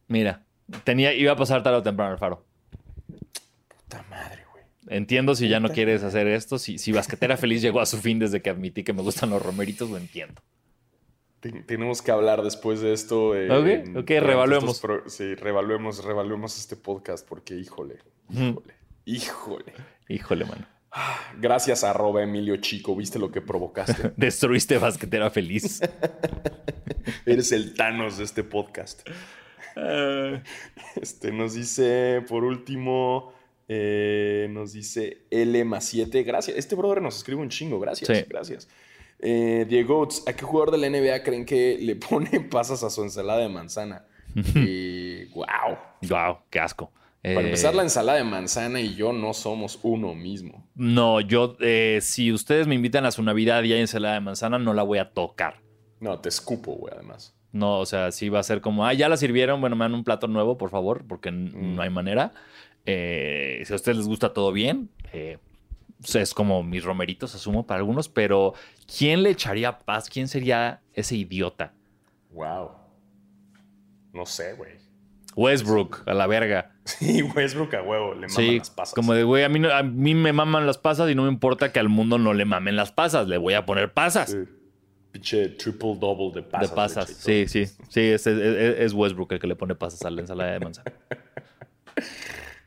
Mira, 0.08 0.44
tenía, 0.84 1.14
iba 1.14 1.34
a 1.34 1.36
pasar 1.36 1.62
tarde 1.62 1.78
o 1.78 1.84
temprano 1.84 2.14
el 2.14 2.18
faro. 2.18 2.44
Puta 3.68 4.04
madre. 4.10 4.43
Entiendo 4.94 5.36
si 5.36 5.48
ya 5.50 5.60
no 5.60 5.70
quieres 5.70 6.04
hacer 6.04 6.28
esto. 6.28 6.60
Si, 6.60 6.78
si 6.78 6.92
Basquetera 6.92 7.36
Feliz 7.38 7.62
llegó 7.62 7.82
a 7.82 7.86
su 7.86 7.98
fin 7.98 8.20
desde 8.20 8.42
que 8.42 8.50
admití 8.50 8.84
que 8.84 8.94
me 8.94 9.02
gustan 9.02 9.30
los 9.32 9.42
romeritos, 9.42 9.90
lo 9.90 9.98
entiendo. 9.98 10.42
Ten- 11.40 11.66
tenemos 11.66 12.02
que 12.02 12.12
hablar 12.12 12.42
después 12.44 12.80
de 12.80 12.94
esto. 12.94 13.36
eh, 13.36 13.50
Ok, 13.52 13.66
en- 13.88 13.98
ok, 13.98 14.10
revaluemos. 14.22 14.82
sí, 15.08 15.36
revaluemos, 15.36 16.04
revaluemos 16.06 16.58
este 16.58 16.76
podcast 16.76 17.28
porque, 17.28 17.56
híjole, 17.56 17.98
híjole, 18.30 18.74
híjole. 19.06 19.74
Híjole, 20.10 20.46
mano. 20.46 20.66
Gracias, 21.40 21.84
arroba 21.84 22.22
Emilio 22.22 22.56
Chico. 22.58 22.96
¿Viste 22.96 23.18
lo 23.18 23.32
que 23.32 23.42
provocaste? 23.42 24.12
Destruiste 24.18 24.78
Basquetera 24.78 25.32
Feliz. 25.32 25.82
Eres 27.26 27.52
el 27.52 27.74
Thanos 27.74 28.20
de 28.20 28.26
este 28.26 28.44
podcast. 28.44 29.02
Este, 31.02 31.32
nos 31.32 31.56
dice, 31.56 32.24
por 32.30 32.44
último, 32.44 33.34
eh, 33.68 34.48
nos 34.50 34.74
dice 34.74 35.24
L 35.32 35.64
más 35.66 35.86
7. 35.86 36.24
Gracias. 36.24 36.58
Este 36.58 36.76
brother 36.76 37.02
nos 37.02 37.18
escribe 37.18 37.42
un 37.42 37.50
chingo. 37.50 37.80
Gracias. 37.80 38.18
Sí. 38.18 38.26
Gracias. 38.30 38.68
Eh, 39.20 39.66
Diego, 39.70 40.00
Oates, 40.00 40.24
¿a 40.28 40.34
qué 40.34 40.44
jugador 40.44 40.72
de 40.72 40.78
la 40.80 40.90
NBA 40.90 41.24
creen 41.24 41.46
que 41.46 41.78
le 41.80 41.96
pone 41.96 42.40
pasas 42.52 42.84
a 42.84 42.90
su 42.90 43.04
ensalada 43.04 43.40
de 43.40 43.50
manzana? 43.50 44.06
y 44.36 45.26
wow. 45.26 45.46
wow, 46.10 46.38
qué 46.50 46.60
asco. 46.60 46.92
Para 47.22 47.40
Eh, 47.42 47.46
empezar, 47.46 47.74
la 47.74 47.84
ensalada 47.84 48.18
de 48.18 48.24
manzana 48.26 48.82
y 48.82 48.96
yo 48.96 49.14
no 49.14 49.34
somos 49.34 49.80
uno 49.84 50.14
mismo. 50.14 50.68
No, 50.76 51.22
yo, 51.22 51.56
si 52.02 52.32
ustedes 52.34 52.68
me 52.68 52.76
invitan 52.76 53.06
a 53.06 53.12
su 53.12 53.24
Navidad 53.24 53.64
y 53.64 53.72
hay 53.74 53.80
ensalada 53.80 54.16
de 54.16 54.20
manzana, 54.22 54.60
no 54.60 54.74
la 54.74 54.84
voy 54.84 54.98
a 54.98 55.12
tocar. 55.14 55.62
No, 56.02 56.20
te 56.20 56.28
escupo, 56.30 56.74
güey, 56.74 56.94
además. 56.94 57.34
No, 57.54 57.80
o 57.80 57.86
sea, 57.86 58.12
sí 58.12 58.28
va 58.30 58.40
a 58.40 58.44
ser 58.44 58.60
como, 58.60 58.86
ah, 58.86 58.94
ya 58.94 59.08
la 59.08 59.16
sirvieron, 59.16 59.62
bueno, 59.62 59.76
me 59.78 59.86
dan 59.86 59.94
un 59.94 60.04
plato 60.04 60.28
nuevo, 60.28 60.58
por 60.58 60.70
favor, 60.72 61.06
porque 61.08 61.32
Mm. 61.32 61.76
no 61.76 61.82
hay 61.82 61.90
manera. 61.92 62.34
Eh, 62.86 63.62
si 63.66 63.74
a 63.74 63.76
ustedes 63.76 63.98
les 63.98 64.08
gusta 64.08 64.34
todo 64.34 64.52
bien, 64.52 64.90
eh, 65.14 65.38
pues 66.00 66.16
es 66.16 66.34
como 66.34 66.64
mis 66.64 66.84
romeritos, 66.84 67.34
asumo, 67.36 67.66
para 67.66 67.80
algunos, 67.80 68.10
pero 68.10 68.54
¿quién 68.98 69.24
le 69.24 69.30
echaría 69.30 69.80
paz? 69.80 70.10
¿Quién 70.10 70.28
sería 70.28 70.82
ese 70.94 71.16
idiota? 71.16 71.74
Wow. 72.32 72.72
No 74.12 74.26
sé, 74.26 74.54
güey. 74.54 74.72
Westbrook, 75.36 76.04
a 76.06 76.14
la 76.14 76.28
verga. 76.28 76.70
Sí, 76.86 77.22
Westbrook 77.24 77.74
a 77.76 77.82
huevo, 77.82 78.10
le 78.14 78.28
maman 78.28 78.30
Sí, 78.30 78.58
las 78.60 78.70
pasas. 78.70 78.94
como 78.94 79.14
de, 79.14 79.24
güey, 79.24 79.46
a 79.46 79.50
mí, 79.50 79.58
no- 79.58 79.72
a 79.72 79.82
mí 79.84 80.14
me 80.14 80.34
maman 80.34 80.68
las 80.68 80.78
pasas 80.78 81.10
y 81.10 81.16
no 81.16 81.24
me 81.24 81.30
importa 81.30 81.72
que 81.72 81.80
al 81.80 81.88
mundo 81.88 82.18
no 82.18 82.34
le 82.34 82.44
mamen 82.44 82.76
las 82.76 82.92
pasas, 82.92 83.28
le 83.30 83.38
voy 83.38 83.54
a 83.54 83.66
poner 83.66 83.94
pasas. 83.94 84.32
Sí. 84.32 84.40
Pinche 85.14 85.48
triple 85.50 85.96
double 85.98 86.32
de 86.34 86.44
pasas. 86.46 86.70
de 86.70 86.76
pasas, 86.76 87.10
sí, 87.10 87.48
sí. 87.48 87.66
Sí, 87.88 88.02
es, 88.02 88.28
es- 88.28 88.80
es 88.80 88.94
Westbrook 88.94 89.32
el 89.32 89.40
que 89.40 89.48
le 89.48 89.56
pone 89.56 89.76
pasas 89.76 90.02
a 90.04 90.10
la 90.10 90.20
ensalada 90.22 90.52
de 90.52 90.60
manzana. 90.60 90.92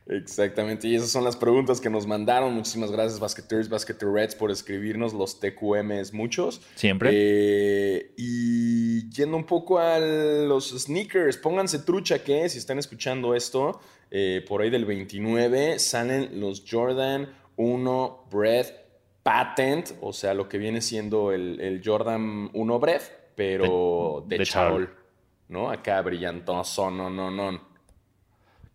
Exactamente. 0.08 0.86
Y 0.86 0.94
esas 0.94 1.10
son 1.10 1.24
las 1.24 1.36
preguntas 1.36 1.80
que 1.80 1.90
nos 1.90 2.06
mandaron. 2.06 2.54
Muchísimas 2.54 2.92
gracias, 2.92 3.18
Basketeers, 3.18 3.68
Basketerets, 3.68 4.34
por 4.36 4.50
escribirnos 4.50 5.12
los 5.12 5.40
TQMs 5.40 6.12
muchos. 6.12 6.60
Siempre. 6.76 7.10
Eh, 7.12 8.12
y 8.16 9.08
yendo 9.10 9.36
un 9.36 9.44
poco 9.44 9.78
a 9.78 9.98
los 9.98 10.70
sneakers, 10.70 11.36
pónganse 11.38 11.80
trucha 11.80 12.22
que 12.22 12.48
si 12.48 12.58
están 12.58 12.78
escuchando 12.78 13.34
esto, 13.34 13.80
eh, 14.10 14.44
por 14.48 14.62
ahí 14.62 14.70
del 14.70 14.84
29 14.84 15.78
salen 15.80 16.38
los 16.40 16.62
Jordan 16.70 17.28
1 17.56 18.26
Breath 18.30 18.68
Patent, 19.24 19.90
o 20.00 20.12
sea, 20.12 20.34
lo 20.34 20.48
que 20.48 20.58
viene 20.58 20.80
siendo 20.80 21.32
el, 21.32 21.60
el 21.60 21.82
Jordan 21.84 22.48
1 22.52 22.78
Breath, 22.78 23.02
pero 23.34 24.22
De- 24.28 24.36
de, 24.36 24.38
de 24.38 24.46
charol. 24.46 24.94
¿no? 25.48 25.68
Acá 25.70 26.00
brillantoso, 26.02 26.90
no, 26.92 27.10
no, 27.10 27.30
no. 27.30 27.65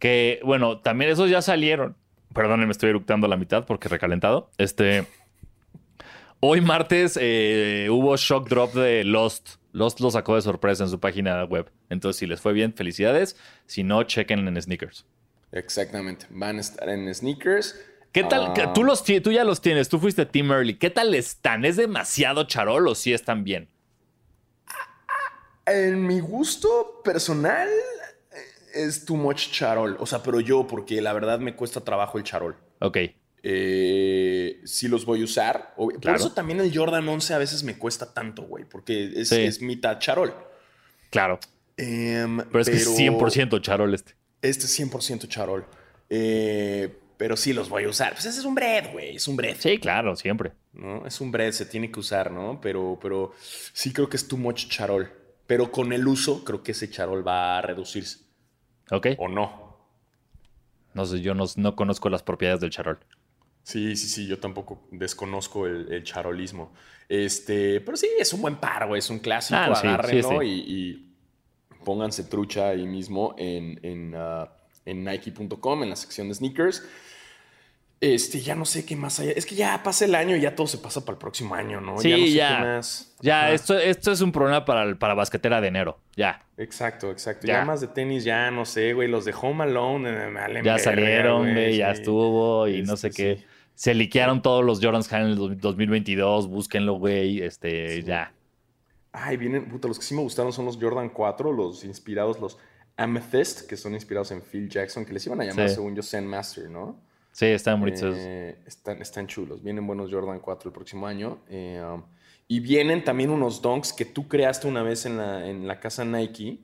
Que, 0.02 0.39
bueno, 0.43 0.80
también 0.80 1.12
esos 1.12 1.30
ya 1.30 1.43
salieron. 1.43 1.95
Perdón, 2.34 2.66
me 2.66 2.72
estoy 2.72 2.89
eructando 2.89 3.28
a 3.28 3.30
la 3.30 3.38
mitad 3.38 3.66
porque 3.66 3.88
recalentado. 3.88 4.49
Este. 4.58 5.06
Hoy 6.39 6.60
martes 6.60 7.20
eh, 7.22 7.88
hubo 7.91 8.18
shock 8.18 8.49
drop 8.49 8.74
de 8.74 9.04
Lost. 9.04 9.58
Lost 9.74 9.99
lo 9.99 10.10
sacó 10.10 10.34
de 10.34 10.41
sorpresa 10.41 10.86
en 10.86 10.89
su 10.89 10.99
página 10.99 11.43
web. 11.45 11.70
Entonces, 11.91 12.20
si 12.20 12.26
les 12.26 12.41
fue 12.41 12.52
bien, 12.52 12.74
felicidades. 12.74 13.38
Si 13.68 13.84
no, 13.84 14.02
chequen 14.02 14.47
en 14.47 14.60
sneakers. 14.60 15.06
Exactamente, 15.52 16.26
van 16.32 16.58
a 16.58 16.62
estar 16.62 16.89
en 16.89 17.14
sneakers. 17.14 17.80
¿Qué 18.12 18.24
tal? 18.24 18.54
Ah, 18.58 18.74
Tú, 18.74 18.84
los, 18.84 19.04
tú 19.04 19.32
ya 19.32 19.43
los 19.43 19.62
tienes. 19.62 19.88
Tú 19.88 19.99
fuiste 19.99 20.26
Team 20.26 20.52
Early. 20.52 20.80
¿Qué 20.80 20.89
tal 20.89 21.14
están? 21.14 21.64
¿Es 21.64 21.76
demasiado 21.76 22.45
charol 22.45 22.88
o 22.88 22.95
sí 22.95 23.14
están 23.14 23.43
bien? 23.43 23.70
En 25.68 26.08
mi 26.08 26.20
gusto 26.22 27.02
personal 27.04 27.70
es 28.74 29.05
too 29.05 29.15
much 29.15 29.51
charol. 29.51 29.97
O 29.99 30.05
sea, 30.05 30.22
pero 30.24 30.39
yo, 30.39 30.67
porque 30.67 31.01
la 31.01 31.13
verdad 31.13 31.39
me 31.39 31.55
cuesta 31.55 31.82
trabajo 31.82 32.17
el 32.17 32.24
charol. 32.24 32.55
Ok. 32.80 32.97
Eh, 33.43 34.61
sí 34.65 34.88
los 34.88 35.05
voy 35.05 35.22
a 35.22 35.26
usar. 35.26 35.74
Por 35.76 35.99
Claro. 35.99 36.17
eso 36.17 36.32
también 36.34 36.59
el 36.59 36.76
Jordan 36.76 37.07
11 37.07 37.34
a 37.34 37.38
veces 37.38 37.63
me 37.63 37.78
cuesta 37.78 38.13
tanto, 38.13 38.43
güey. 38.43 38.65
Porque 38.65 39.11
es, 39.15 39.30
Sí. 39.30 39.41
es 39.41 39.61
mitad 39.61 39.99
charol. 39.99 40.34
Claro. 41.09 41.39
Em, 41.78 42.38
Pero 42.38 42.59
es 42.61 42.69
que 42.69 42.76
es 42.78 42.88
100% 42.95 43.59
charol 43.59 43.93
este. 43.93 44.15
Este 44.41 44.65
es 44.65 44.74
100% 44.80 45.28
charol. 45.28 45.65
Eh, 46.09 46.97
pero 47.17 47.38
sí 47.38 47.53
los 47.53 47.69
voy 47.69 47.84
a 47.86 47.89
usar. 47.89 48.13
Pues 48.13 48.26
ese 48.26 48.39
es 48.39 48.45
un 48.45 48.55
bread, 48.55 48.91
güey. 48.91 49.15
Es 49.15 49.28
un 49.28 49.36
bread. 49.36 49.55
Sí, 49.59 49.78
claro, 49.78 50.15
siempre. 50.15 50.51
¿no? 50.74 51.05
Es 51.05 51.19
un 51.22 51.32
bread, 51.32 51.51
se 51.51 51.65
tiene 51.65 51.91
que 51.91 51.99
usar, 51.99 52.32
¿no? 52.32 52.59
Pero, 52.61 52.97
pero 53.01 53.34
sí 53.74 53.91
creo 53.93 54.09
que 54.09 54.17
es 54.17 54.28
too 54.28 54.38
much 54.38 54.67
charol. 54.69 55.11
Pero 55.47 55.72
con 55.72 55.91
el 55.93 56.07
uso, 56.07 56.43
creo 56.43 56.63
que 56.63 56.72
ese 56.72 56.89
charol 56.89 57.28
va 57.28 57.57
a 57.57 57.61
reducirse. 57.61 58.19
Ok. 58.91 59.07
¿O 59.17 59.27
no? 59.27 59.77
No 60.93 61.05
sé, 61.05 61.21
yo 61.21 61.33
no, 61.33 61.45
no 61.55 61.75
conozco 61.75 62.09
las 62.09 62.21
propiedades 62.21 62.61
del 62.61 62.69
charol. 62.69 62.99
Sí, 63.63 63.95
sí, 63.95 64.07
sí, 64.07 64.27
yo 64.27 64.39
tampoco 64.39 64.81
desconozco 64.91 65.67
el, 65.67 65.91
el 65.91 66.03
charolismo. 66.03 66.73
Este, 67.07 67.81
pero 67.81 67.95
sí, 67.97 68.07
es 68.17 68.33
un 68.33 68.41
buen 68.41 68.55
par, 68.57 68.87
güey, 68.87 68.99
es 68.99 69.09
un 69.09 69.19
clásico, 69.19 69.59
Ah, 69.59 69.65
agárrenlo 69.65 70.29
sí, 70.29 70.35
sí. 70.39 70.45
Y, 70.45 70.75
y 70.75 71.15
pónganse 71.85 72.23
trucha 72.23 72.69
ahí 72.69 72.85
mismo 72.87 73.35
en, 73.37 73.79
en, 73.83 74.13
ah, 74.15 74.51
en 74.85 75.03
Nike.com, 75.03 75.83
en 75.83 75.89
la 75.89 75.95
sección 75.95 76.27
de 76.27 76.35
sneakers. 76.35 76.83
Este, 78.02 78.39
ya 78.41 78.56
no 78.56 78.66
sé 78.66 78.84
qué 78.84 78.95
más 78.95 79.20
hay. 79.20 79.30
Es 79.36 79.45
que 79.45 79.54
ya 79.54 79.84
pasa 79.84 80.06
el 80.06 80.16
año 80.16 80.36
y 80.36 80.41
ya 80.41 80.56
todo 80.56 80.66
se 80.66 80.80
pasa 80.80 81.06
para 81.06 81.14
el 81.14 81.20
próximo 81.20 81.54
año, 81.54 81.80
¿no? 81.82 81.99
Sí, 81.99 82.10
ya. 82.10 82.18
No 82.18 82.26
sé 82.26 82.34
ya. 82.34 82.58
qué 82.58 82.64
más. 82.64 83.16
Ya, 83.22 83.52
esto, 83.52 83.78
esto 83.78 84.12
es 84.12 84.22
un 84.22 84.32
problema 84.32 84.66
para, 84.66 84.82
el- 84.84 84.97
para 84.97 85.14
basquetera 85.14 85.62
de 85.62 85.68
enero. 85.68 85.99
Ya. 86.16 86.43
Exacto, 86.58 87.12
exacto. 87.12 87.45
Ya. 87.45 87.60
Ya. 87.60 87.66
más 87.66 87.80
de 87.80 87.88
tenis, 87.88 88.24
ya 88.24 88.49
no 88.49 88.66
sé, 88.66 88.93
güey. 88.93 89.08
Los 89.08 89.24
de 89.26 89.36
Home 89.39 89.66
Alone, 89.66 90.10
eh, 90.10 90.30
me 90.52 90.64
Ya 90.64 90.80
salieron, 90.80 91.52
güey, 91.54 91.78
ya 91.78 91.93
sí. 91.93 92.02
estuvo 92.02 92.68
y 92.68 92.82
no 92.82 92.95
Este, 92.95 93.12
sé 93.12 93.16
qué. 93.16 93.38
sí. 93.38 93.45
Se 93.76 93.93
liquearon 93.93 94.41
todos 94.41 94.66
los 94.66 94.80
Jordans 94.84 95.12
en 95.14 95.22
el 95.22 95.36
dos- 95.36 95.58
2022. 95.60 96.47
Búsquenlo, 96.47 96.93
güey. 96.95 97.41
Este, 97.43 97.97
Sí. 97.97 98.04
ya. 98.04 98.34
Ay, 99.12 99.38
vienen, 99.38 99.70
puta, 99.70 99.88
los 99.88 99.99
que 99.99 100.06
sí 100.06 100.16
me 100.16 100.22
gustaron 100.22 100.52
son 100.54 100.66
los 100.66 100.78
Jordan 100.82 101.10
4, 101.10 101.52
los 101.52 101.84
inspirados, 101.84 102.39
los 102.39 102.58
Amethyst, 102.97 103.68
que 103.70 103.78
son 103.78 103.93
inspirados 103.93 104.32
en 104.32 104.41
Phil 104.41 104.70
Jackson, 104.70 105.06
que 105.06 105.14
les 105.14 105.26
iban 105.28 105.39
a 105.41 105.45
llamar, 105.45 105.70
según 105.70 105.95
yo, 105.95 106.02
Zen 106.02 106.26
Master, 106.26 106.70
¿no? 106.70 106.99
Sí, 107.32 107.45
están 107.45 107.79
bonitos. 107.79 108.15
Eh, 108.17 108.57
están, 108.65 109.01
están 109.01 109.27
chulos. 109.27 109.63
Vienen 109.63 109.86
buenos 109.88 110.11
Jordan 110.11 110.39
4 110.39 110.69
el 110.69 110.73
próximo 110.73 111.07
año. 111.07 111.39
Eh, 111.49 111.82
um, 111.84 112.03
y 112.47 112.59
vienen 112.59 113.03
también 113.03 113.29
unos 113.29 113.61
donks 113.61 113.93
que 113.93 114.03
tú 114.05 114.27
creaste 114.27 114.67
una 114.67 114.84
vez 114.84 115.05
en 115.05 115.17
la, 115.17 115.47
en 115.47 115.67
la 115.67 115.79
casa 115.79 116.03
Nike 116.03 116.59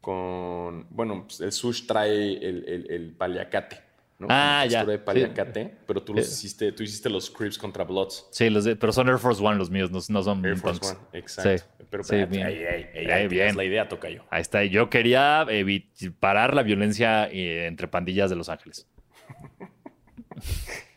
con... 0.00 0.86
Bueno, 0.90 1.24
pues 1.26 1.40
el 1.40 1.52
sush 1.52 1.86
trae 1.86 2.34
el, 2.34 2.64
el, 2.68 2.86
el 2.90 3.12
paliacate. 3.12 3.80
¿no? 4.18 4.26
Ah, 4.28 4.66
ya. 4.68 4.84
de 4.84 4.98
paliacate, 4.98 5.74
pero 5.86 6.02
tú 6.02 6.12
los 6.12 6.26
Eh. 6.26 6.30
hiciste, 6.30 6.72
tú 6.72 6.82
hiciste 6.82 7.08
los 7.08 7.30
Crips 7.30 7.56
contra 7.56 7.84
Bloods. 7.84 8.26
Sí, 8.30 8.50
los 8.50 8.64
de- 8.64 8.76
pero 8.76 8.92
son 8.92 9.08
Air 9.08 9.16
Force 9.18 9.42
One 9.42 9.56
los 9.56 9.70
míos, 9.70 9.90
no, 9.90 9.98
no 10.10 10.22
son 10.22 10.44
Air 10.44 10.58
Force 10.58 10.78
Dunks. 10.78 10.98
One, 11.10 11.18
exacto. 11.18 11.56
Sí. 11.58 11.64
Pero 11.88 12.04
Sí, 12.04 12.16
espérate, 12.16 12.36
bien. 12.36 12.46
ahí, 12.46 12.54
ahí, 12.56 12.64
ahí, 12.66 13.06
Eh, 13.06 13.12
ahí 13.14 13.28
bien. 13.28 13.56
la 13.56 13.64
idea, 13.64 13.88
toca 13.88 14.10
yo. 14.10 14.22
Ahí 14.28 14.42
está. 14.42 14.62
Yo 14.64 14.90
quería 14.90 15.44
evi- 15.46 15.86
parar 16.20 16.52
la 16.54 16.62
violencia 16.62 17.28
eh, 17.32 17.64
entre 17.66 17.88
pandillas 17.88 18.28
de 18.28 18.36
Los 18.36 18.50
Ángeles. 18.50 18.86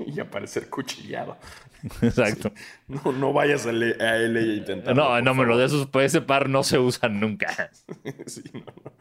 Y 0.16 0.20
aparecer 0.20 0.70
cuchillado. 0.70 1.38
Exacto. 2.02 2.52
No, 2.88 3.12
no 3.12 3.34
vayas 3.34 3.66
a, 3.66 3.72
L- 3.72 3.96
a 4.00 4.14
LA 4.18 4.40
a 4.40 4.44
intentar. 4.44 4.96
No, 4.96 5.22
no, 5.22 5.36
pero 5.36 5.58
de 5.58 5.66
esos, 5.66 5.88
pues, 5.88 6.08
ese 6.08 6.22
par 6.22 6.48
no 6.50 6.64
se 6.64 6.80
usan 6.80 7.20
nunca. 7.20 7.70
Sí, 8.26 8.42
no, 8.54 8.62
no. 8.86 8.94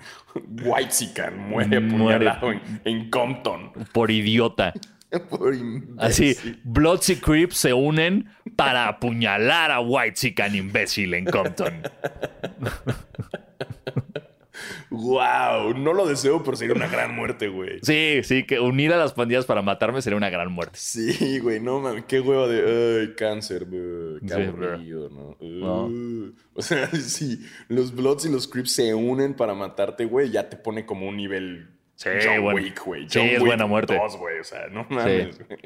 White 0.65 0.91
Sican 0.91 1.39
muere 1.49 1.79
Muere. 1.81 2.29
apuñalado 2.29 2.53
en, 2.53 2.81
en 2.85 3.11
Compton. 3.11 3.73
Por 3.93 4.11
idiota. 4.11 4.73
Por 5.29 5.55
Así. 5.99 6.35
Bloods 6.65 7.11
y 7.11 7.17
Crips 7.17 7.57
se 7.59 7.73
unen 7.75 8.29
para 8.57 8.89
apuñalar 8.89 9.71
a 9.71 9.81
White 9.81 10.15
Chican 10.15 10.55
imbécil 10.55 11.13
en 11.15 11.27
Compton. 11.27 11.83
Wow, 14.91 15.75
no 15.75 15.93
lo 15.93 16.07
deseo, 16.07 16.43
pero 16.43 16.57
sería 16.57 16.75
una 16.75 16.89
gran 16.89 17.15
muerte, 17.15 17.49
güey. 17.49 17.81
Sí, 17.83 18.21
sí, 18.23 18.45
que 18.45 18.61
unir 18.61 18.93
a 18.93 18.97
las 18.97 19.13
pandillas 19.13 19.47
para 19.47 19.63
matarme 19.63 20.03
sería 20.03 20.17
una 20.17 20.31
gran 20.31 20.53
muerte. 20.53 20.79
Sí, 20.81 21.39
güey, 21.39 21.61
no 21.61 21.81
mames, 21.81 22.05
qué 22.07 22.21
huevo 22.21 22.49
de 22.49 23.03
ay, 23.03 23.15
cáncer, 23.15 23.67
güey, 23.67 24.21
qué 24.21 24.35
Sí, 24.35 24.43
aburrido, 24.43 25.09
¿no? 25.11 25.37
No. 25.41 25.87
Uh, 25.87 26.33
O 26.55 26.61
sea, 26.63 26.89
si 26.91 27.41
los 27.69 27.95
Bloods 27.95 28.27
y 28.27 28.31
los 28.31 28.47
Crips 28.47 28.73
se 28.73 28.95
unen 28.95 29.35
para 29.35 29.55
matarte, 29.55 30.05
güey, 30.05 30.31
ya 30.31 30.51
te 30.51 30.57
pone 30.57 30.85
como 30.85 31.09
un 31.09 31.17
nivel 31.17 31.69
Sí, 31.97 32.09
John 32.25 32.43
bueno. 32.43 32.61
Wick, 32.61 32.85
güey. 32.85 33.09
Sí, 33.09 33.19
John 33.19 33.29
es 33.29 33.39
Wick 33.39 33.47
buena 33.47 33.67
muerte. 33.67 33.97
2, 33.97 34.17
güey, 34.17 34.41
o 34.41 34.45
sea, 34.45 34.67
no 34.69 34.87
mames, 34.91 35.39
güey. 35.39 35.61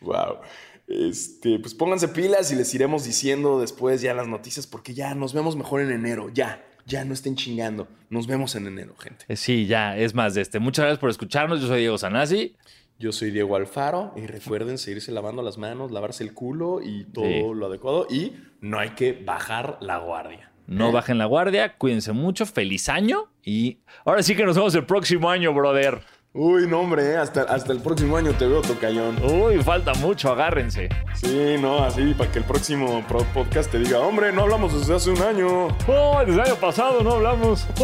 wow. 0.00 0.38
Este, 0.86 1.58
pues 1.60 1.74
pónganse 1.74 2.08
pilas 2.08 2.50
y 2.50 2.56
les 2.56 2.74
iremos 2.74 3.04
diciendo 3.04 3.60
después 3.60 4.00
ya 4.00 4.12
las 4.12 4.26
noticias 4.26 4.66
porque 4.66 4.92
ya 4.92 5.14
nos 5.14 5.32
vemos 5.34 5.54
mejor 5.56 5.80
en 5.82 5.92
enero, 5.92 6.30
ya, 6.32 6.64
ya 6.90 7.04
no 7.04 7.14
estén 7.14 7.36
chingando. 7.36 7.88
Nos 8.10 8.26
vemos 8.26 8.54
en 8.56 8.66
enero, 8.66 8.94
gente. 8.98 9.24
Eh, 9.28 9.36
Sí, 9.36 9.66
ya, 9.66 9.96
es 9.96 10.14
más 10.14 10.34
de 10.34 10.42
este. 10.42 10.58
Muchas 10.58 10.82
gracias 10.84 10.98
por 10.98 11.10
escucharnos. 11.10 11.60
Yo 11.60 11.68
soy 11.68 11.80
Diego 11.80 11.96
Sanasi. 11.98 12.56
Yo 12.98 13.12
soy 13.12 13.30
Diego 13.30 13.56
Alfaro 13.56 14.12
y 14.16 14.26
recuerden 14.26 14.76
seguirse 14.76 15.10
lavando 15.12 15.42
las 15.42 15.56
manos, 15.56 15.90
lavarse 15.90 16.22
el 16.22 16.34
culo 16.34 16.80
y 16.82 17.04
todo 17.04 17.24
Sí. 17.24 17.42
lo 17.54 17.66
adecuado. 17.66 18.06
Y 18.10 18.32
no 18.60 18.78
hay 18.78 18.90
que 18.90 19.12
bajar 19.14 19.78
la 19.80 19.98
guardia. 19.98 20.52
No 20.66 20.92
bajen 20.92 21.18
la 21.18 21.24
guardia, 21.24 21.76
cuídense 21.78 22.12
mucho, 22.12 22.46
feliz 22.46 22.88
año 22.88 23.28
y 23.42 23.78
ahora 24.04 24.22
sí 24.22 24.36
que 24.36 24.44
nos 24.44 24.54
vemos 24.54 24.72
el 24.76 24.84
próximo 24.86 25.28
año, 25.30 25.52
brother. 25.52 26.00
Uy, 26.32 26.68
no, 26.68 26.80
hombre, 26.82 27.10
¿eh? 27.12 27.16
hasta, 27.16 27.42
hasta 27.42 27.72
el 27.72 27.80
próximo 27.80 28.16
año 28.16 28.32
te 28.34 28.46
veo, 28.46 28.62
Tocayón. 28.62 29.16
Uy, 29.24 29.60
falta 29.64 29.94
mucho, 29.94 30.30
agárrense. 30.30 30.88
Sí, 31.14 31.56
no, 31.60 31.82
así, 31.84 32.14
para 32.14 32.30
que 32.30 32.38
el 32.38 32.44
próximo 32.44 33.04
pro- 33.08 33.24
podcast 33.34 33.68
te 33.70 33.78
diga, 33.80 33.98
hombre, 33.98 34.30
no 34.32 34.42
hablamos 34.42 34.72
desde 34.78 34.94
hace 34.94 35.10
un 35.10 35.20
año. 35.22 35.66
Oh, 35.88 36.18
desde 36.20 36.34
el 36.34 36.40
año 36.40 36.54
pasado 36.56 37.02
no 37.02 37.14
hablamos. 37.14 37.66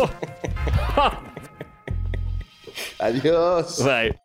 Adiós. 3.01 3.83
Bye. 3.85 4.17